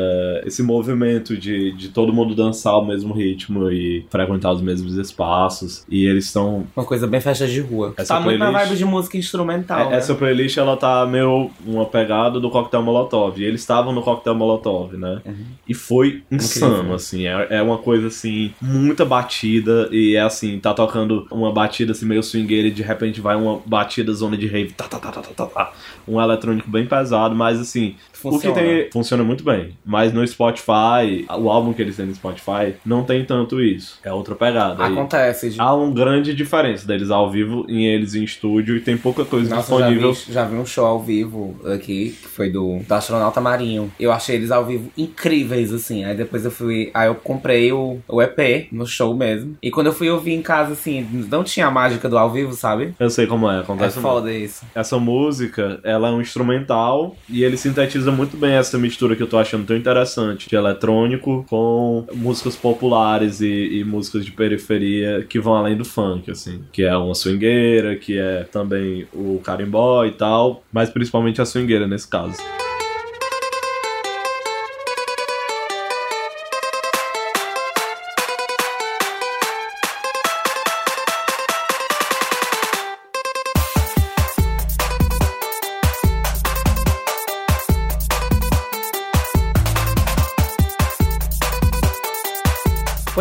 esse 0.46 0.62
movimento 0.62 1.36
de, 1.36 1.72
de 1.72 1.88
todo 1.88 2.12
mundo 2.12 2.31
dançar 2.34 2.76
o 2.78 2.84
mesmo 2.84 3.12
ritmo 3.14 3.70
e 3.70 4.04
frequentar 4.10 4.52
os 4.52 4.60
mesmos 4.60 4.94
espaços. 4.96 5.84
E 5.88 6.04
eles 6.06 6.26
estão 6.26 6.66
Uma 6.76 6.84
coisa 6.84 7.06
bem 7.06 7.20
festa 7.20 7.46
de 7.46 7.60
rua. 7.60 7.94
Essa 7.96 8.14
tá 8.14 8.20
muito 8.20 8.38
na 8.38 8.46
playlist- 8.46 8.66
vibe 8.68 8.78
de 8.78 8.84
música 8.84 9.16
instrumental. 9.16 9.90
né? 9.90 9.94
É, 9.94 9.98
Essa 9.98 10.14
playlist 10.14 10.56
ela 10.56 10.76
tá 10.76 11.06
meio 11.06 11.50
uma 11.66 11.86
pegada 11.86 12.40
do 12.40 12.50
Coquetel 12.50 12.82
Molotov. 12.82 13.38
E 13.40 13.44
eles 13.44 13.60
estavam 13.60 13.92
no 13.92 14.02
Coquetel 14.02 14.34
Molotov, 14.34 14.96
né? 14.96 15.20
E 15.68 15.74
foi 15.74 16.22
insano, 16.30 16.74
Incrível. 16.74 16.94
assim. 16.94 17.26
É, 17.26 17.46
é 17.50 17.62
uma 17.62 17.78
coisa 17.78 18.08
assim, 18.08 18.52
muita 18.60 19.04
batida. 19.04 19.88
E 19.92 20.16
é 20.16 20.20
assim, 20.20 20.58
tá 20.58 20.74
tocando 20.74 21.26
uma 21.30 21.52
batida 21.52 21.92
assim 21.92 22.06
meio 22.06 22.22
swingueira 22.22 22.68
e 22.68 22.70
de 22.70 22.82
repente 22.82 23.20
vai 23.20 23.36
uma 23.36 23.60
batida 23.64 24.12
zona 24.12 24.36
de 24.36 24.46
rave. 24.46 24.72
Tá, 24.72 24.84
tá, 24.84 24.98
tá, 24.98 25.10
tá, 25.10 25.20
tá, 25.22 25.30
tá, 25.34 25.46
tá. 25.46 25.72
Um 26.06 26.20
eletrônico 26.20 26.70
bem 26.70 26.86
pesado, 26.86 27.34
mas 27.34 27.60
assim. 27.60 27.94
O 28.24 28.30
Funciona. 28.30 28.54
que 28.54 28.60
tem. 28.82 28.90
Funciona 28.92 29.24
muito 29.24 29.42
bem. 29.42 29.70
Mas 29.84 30.12
no 30.12 30.24
Spotify, 30.26 31.26
o 31.38 31.50
álbum 31.50 31.72
que 31.72 31.82
eles 31.82 31.96
têm 31.96 32.06
no 32.06 32.14
Spotify, 32.22 32.74
não 32.86 33.02
tem 33.04 33.24
tanto 33.24 33.60
isso. 33.60 33.98
É 34.04 34.12
outra 34.12 34.34
pegada. 34.34 34.84
Acontece. 34.84 35.50
De... 35.50 35.60
Há 35.60 35.74
uma 35.74 35.92
grande 35.92 36.34
diferença 36.34 36.86
deles 36.86 37.10
ao 37.10 37.30
vivo 37.30 37.66
e 37.68 37.84
eles 37.84 38.14
em 38.14 38.22
estúdio 38.22 38.76
e 38.76 38.80
tem 38.80 38.96
pouca 38.96 39.24
coisa 39.24 39.54
Nossa, 39.54 39.68
já 39.78 39.86
disponível. 39.88 40.12
vi, 40.12 40.32
já 40.32 40.44
vi 40.44 40.56
um 40.56 40.64
show 40.66 40.86
ao 40.86 41.00
vivo 41.00 41.56
aqui, 41.66 42.16
que 42.22 42.28
foi 42.28 42.48
do, 42.50 42.78
do 42.86 42.94
Astronauta 42.94 43.40
Marinho. 43.40 43.90
Eu 43.98 44.12
achei 44.12 44.36
eles 44.36 44.50
ao 44.50 44.64
vivo 44.64 44.90
incríveis, 44.96 45.72
assim. 45.72 46.04
Aí 46.04 46.16
depois 46.16 46.44
eu 46.44 46.50
fui. 46.50 46.90
Aí 46.94 47.08
eu 47.08 47.14
comprei 47.14 47.72
o, 47.72 47.98
o 48.08 48.22
EP 48.22 48.68
no 48.70 48.86
show 48.86 49.14
mesmo. 49.16 49.56
E 49.62 49.70
quando 49.70 49.88
eu 49.88 49.92
fui 49.92 50.08
ouvir 50.10 50.32
em 50.34 50.42
casa, 50.42 50.72
assim, 50.74 51.06
não 51.30 51.42
tinha 51.42 51.66
a 51.66 51.70
mágica 51.70 52.08
do 52.08 52.16
ao 52.18 52.30
vivo, 52.30 52.52
sabe? 52.52 52.94
Eu 53.00 53.10
sei 53.10 53.26
como 53.26 53.50
é, 53.50 53.56
É 53.56 53.60
acontece 53.60 53.98
muito. 53.98 54.08
foda 54.08 54.32
isso. 54.32 54.64
Essa 54.74 54.98
música, 54.98 55.80
ela 55.82 56.08
é 56.08 56.10
um 56.12 56.20
instrumental 56.20 57.16
e 57.28 57.42
ele 57.42 57.56
sintetiza 57.56 58.10
muito 58.12 58.36
bem 58.36 58.52
essa 58.52 58.78
mistura 58.78 59.16
que 59.16 59.22
eu 59.22 59.26
tô 59.26 59.38
achando 59.38 59.66
tão 59.66 59.76
interessante 59.76 60.48
de 60.48 60.54
eletrônico 60.56 61.44
com 61.48 62.04
músicas 62.14 62.56
populares 62.56 63.40
e, 63.40 63.78
e 63.80 63.84
músicas 63.84 64.24
de 64.24 64.32
periferia 64.32 65.24
que 65.28 65.40
vão 65.40 65.54
além 65.54 65.76
do 65.76 65.84
funk, 65.84 66.30
assim. 66.30 66.62
Que 66.72 66.82
é 66.82 66.96
uma 66.96 67.14
swingueira, 67.14 67.96
que 67.96 68.18
é 68.18 68.44
também 68.44 69.06
o 69.12 69.40
carimbó 69.42 70.04
e 70.04 70.12
tal, 70.12 70.62
mas 70.72 70.90
principalmente 70.90 71.40
a 71.40 71.44
swingueira 71.44 71.86
nesse 71.86 72.08
caso. 72.08 72.36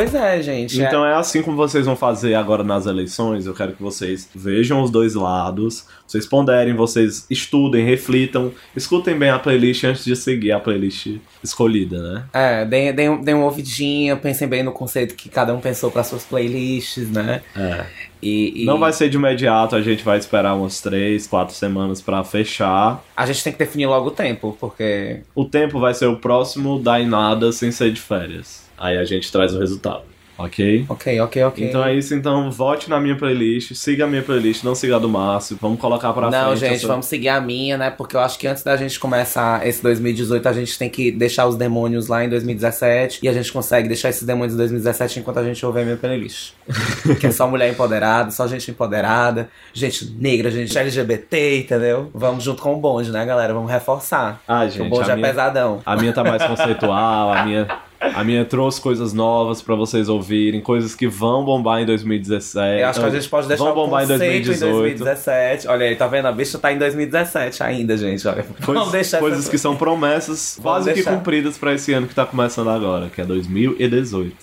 Pois 0.01 0.15
é, 0.15 0.41
gente. 0.41 0.81
é- 0.81 0.87
Então 0.87 1.05
é 1.05 1.13
assim 1.13 1.43
como 1.43 1.55
vocês 1.55 1.85
vão 1.85 1.95
fazer 1.95 2.33
agora 2.33 2.63
nas 2.63 2.85
eleições. 2.87 3.45
Eu 3.45 3.53
quero 3.53 3.73
que 3.73 3.81
vocês 3.83 4.27
vejam 4.33 4.81
os 4.81 4.89
dois 4.89 5.13
lados, 5.13 5.85
vocês 6.07 6.25
ponderem, 6.25 6.73
vocês 6.75 7.25
estudem, 7.29 7.85
reflitam, 7.85 8.51
escutem 8.75 9.17
bem 9.17 9.29
a 9.29 9.37
playlist 9.37 9.83
antes 9.83 10.03
de 10.03 10.15
seguir 10.15 10.51
a 10.53 10.59
playlist 10.59 11.07
escolhida, 11.43 12.01
né? 12.01 12.23
É, 12.33 12.65
deem, 12.65 12.93
deem, 12.93 13.21
deem 13.23 13.35
uma 13.35 13.45
ouvidinha, 13.45 14.15
pensem 14.15 14.47
bem 14.47 14.63
no 14.63 14.71
conceito 14.71 15.13
que 15.15 15.29
cada 15.29 15.53
um 15.53 15.59
pensou 15.59 15.91
para 15.91 16.03
suas 16.03 16.23
playlists, 16.23 17.09
né? 17.09 17.41
É. 17.55 17.85
E, 18.21 18.63
e 18.63 18.65
Não 18.65 18.77
vai 18.79 18.93
ser 18.93 19.09
de 19.09 19.17
imediato, 19.17 19.75
a 19.75 19.81
gente 19.81 20.03
vai 20.03 20.17
esperar 20.17 20.55
umas 20.55 20.79
três, 20.79 21.25
quatro 21.27 21.55
semanas 21.55 22.01
pra 22.01 22.23
fechar. 22.23 23.03
a 23.15 23.25
gente 23.25 23.43
tem 23.43 23.53
que 23.53 23.59
definir 23.59 23.87
logo 23.87 24.09
o 24.09 24.11
tempo, 24.11 24.55
porque 24.59 25.21
O 25.33 25.45
tempo 25.45 25.79
vai 25.79 25.93
ser 25.93 26.07
o 26.07 26.17
próximo 26.17 26.79
da 26.79 26.99
nada 26.99 27.51
sem 27.51 27.71
ser 27.71 27.91
de 27.91 27.99
férias. 27.99 28.69
Aí 28.77 28.97
a 28.97 29.05
gente 29.05 29.31
traz 29.31 29.55
o 29.55 29.59
resultado. 29.59 30.10
Ok? 30.45 30.85
Ok, 30.89 31.19
ok, 31.21 31.43
ok. 31.43 31.67
Então 31.67 31.83
é 31.83 31.93
isso, 31.95 32.13
então 32.15 32.49
vote 32.51 32.89
na 32.89 32.99
minha 32.99 33.15
playlist, 33.15 33.73
siga 33.75 34.05
a 34.05 34.07
minha 34.07 34.21
playlist, 34.23 34.63
não 34.63 34.75
siga 34.75 34.95
a 34.95 34.99
do 34.99 35.09
Márcio, 35.09 35.57
vamos 35.61 35.79
colocar 35.79 36.11
pra 36.13 36.29
Não, 36.29 36.47
frente. 36.49 36.59
gente, 36.59 36.73
essa- 36.75 36.87
vamos 36.87 37.05
seguir 37.05 37.29
a 37.29 37.39
minha, 37.41 37.77
né? 37.77 37.89
Porque 37.89 38.15
eu 38.15 38.19
acho 38.19 38.37
que 38.39 38.47
antes 38.47 38.63
da 38.63 38.75
gente 38.77 38.99
começar 38.99 39.65
esse 39.67 39.81
2018, 39.81 40.47
a 40.47 40.53
gente 40.53 40.77
tem 40.77 40.89
que 40.89 41.11
deixar 41.11 41.45
os 41.47 41.55
demônios 41.55 42.07
lá 42.07 42.23
em 42.23 42.29
2017. 42.29 43.19
E 43.23 43.29
a 43.29 43.33
gente 43.33 43.51
consegue 43.51 43.87
deixar 43.87 44.09
esses 44.09 44.23
demônios 44.23 44.53
em 44.53 44.57
2017 44.57 45.19
enquanto 45.19 45.37
a 45.39 45.43
gente 45.43 45.65
ouve 45.65 45.81
a 45.81 45.83
minha 45.83 45.97
playlist. 45.97 46.53
que 47.19 47.27
é 47.27 47.31
só 47.31 47.47
mulher 47.47 47.69
empoderada, 47.71 48.31
só 48.31 48.47
gente 48.47 48.69
empoderada, 48.71 49.49
gente 49.73 50.05
negra, 50.19 50.49
gente 50.51 50.77
LGBT, 50.77 51.59
entendeu? 51.59 52.09
Vamos 52.13 52.43
junto 52.43 52.61
com 52.61 52.73
o 52.73 52.77
bonde, 52.77 53.11
né, 53.11 53.25
galera? 53.25 53.53
Vamos 53.53 53.71
reforçar. 53.71 54.41
Ah, 54.47 54.67
gente, 54.67 54.81
o 54.81 54.89
bonde 54.89 55.09
é 55.09 55.15
minha- 55.15 55.27
pesadão. 55.27 55.81
A 55.85 55.95
minha 55.95 56.13
tá 56.13 56.23
mais 56.23 56.41
conceitual, 56.45 57.33
a 57.33 57.43
minha, 57.45 57.67
a 58.01 58.23
minha 58.23 58.43
trouxe 58.43 58.81
coisas 58.81 59.13
novas 59.13 59.61
pra 59.61 59.75
vocês 59.75 60.09
ouvirem, 60.09 60.59
coisas 60.59 60.95
que 60.95 61.07
vão 61.07 61.45
bombar 61.45 61.81
em 61.81 61.85
2017. 61.85 62.81
Eu 62.81 62.87
acho 62.87 62.99
que 62.99 63.05
a 63.05 63.09
gente 63.09 63.29
pode 63.29 63.47
deixar 63.47 63.63
vão 63.63 63.73
bombar 63.75 64.03
em 64.03 64.07
conceito 64.07 64.45
2018. 64.47 64.73
2017. 65.03 65.67
Olha 65.67 65.85
aí, 65.85 65.95
tá 65.95 66.07
vendo? 66.07 66.27
A 66.27 66.31
bicha 66.31 66.57
tá 66.57 66.73
em 66.73 66.77
2017 66.79 67.61
ainda, 67.63 67.95
gente. 67.95 68.27
Olha. 68.27 68.43
Coisas, 68.65 68.91
deixar 68.91 69.19
coisas 69.19 69.39
essa- 69.41 69.51
que 69.51 69.57
são 69.57 69.75
promessas 69.75 70.57
Vamos 70.61 70.63
quase 70.83 70.89
que 70.89 70.95
deixar. 70.95 71.11
cumpridas 71.15 71.57
pra 71.57 71.73
esse 71.73 71.93
ano 71.93 72.07
que 72.07 72.15
tá 72.15 72.25
começando 72.25 72.69
agora, 72.69 73.09
que 73.09 73.21
é 73.21 73.25
2018. 73.25 74.35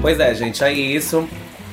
Pois 0.00 0.20
é, 0.20 0.32
gente, 0.34 0.62
é 0.62 0.72
isso. 0.72 1.28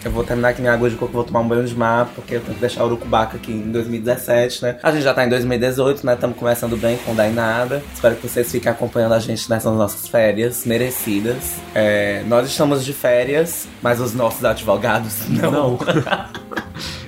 Eu 0.05 0.11
vou 0.11 0.23
terminar 0.23 0.49
aqui 0.49 0.61
minha 0.61 0.71
água 0.71 0.87
de 0.87 0.95
coco, 0.95 1.11
vou 1.11 1.23
tomar 1.23 1.39
um 1.39 1.47
banho 1.47 1.65
de 1.65 1.75
mar, 1.75 2.11
porque 2.13 2.35
eu 2.35 2.41
tenho 2.41 2.53
que 2.53 2.61
deixar 2.61 2.83
o 2.83 2.85
Urucubaca 2.85 3.37
aqui 3.37 3.51
em 3.51 3.71
2017, 3.71 4.61
né? 4.61 4.77
A 4.83 4.91
gente 4.91 5.01
já 5.01 5.15
tá 5.15 5.25
em 5.25 5.29
2018, 5.29 6.05
né? 6.05 6.13
Estamos 6.13 6.37
começando 6.37 6.77
bem 6.77 6.95
com 6.97 7.15
Dá 7.15 7.27
em 7.27 7.33
Nada. 7.33 7.81
Espero 7.91 8.15
que 8.15 8.27
vocês 8.27 8.51
fiquem 8.51 8.71
acompanhando 8.71 9.15
a 9.15 9.19
gente 9.19 9.49
nessas 9.49 9.75
nossas 9.75 10.07
férias 10.07 10.63
merecidas. 10.63 11.55
É, 11.73 12.23
nós 12.27 12.47
estamos 12.47 12.85
de 12.85 12.93
férias, 12.93 13.67
mas 13.81 13.99
os 13.99 14.13
nossos 14.13 14.45
advogados 14.45 15.27
não. 15.27 15.51
Não. 15.51 15.79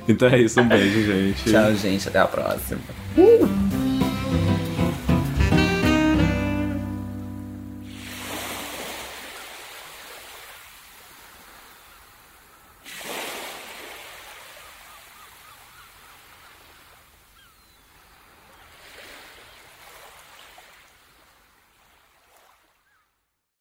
Então 0.10 0.30
é 0.30 0.40
isso, 0.40 0.62
um 0.62 0.68
beijo, 0.70 1.04
gente. 1.04 1.52
Tchau, 1.52 1.74
gente. 1.76 2.08
Até 2.08 2.20
a 2.20 2.26
próxima. 2.26 2.80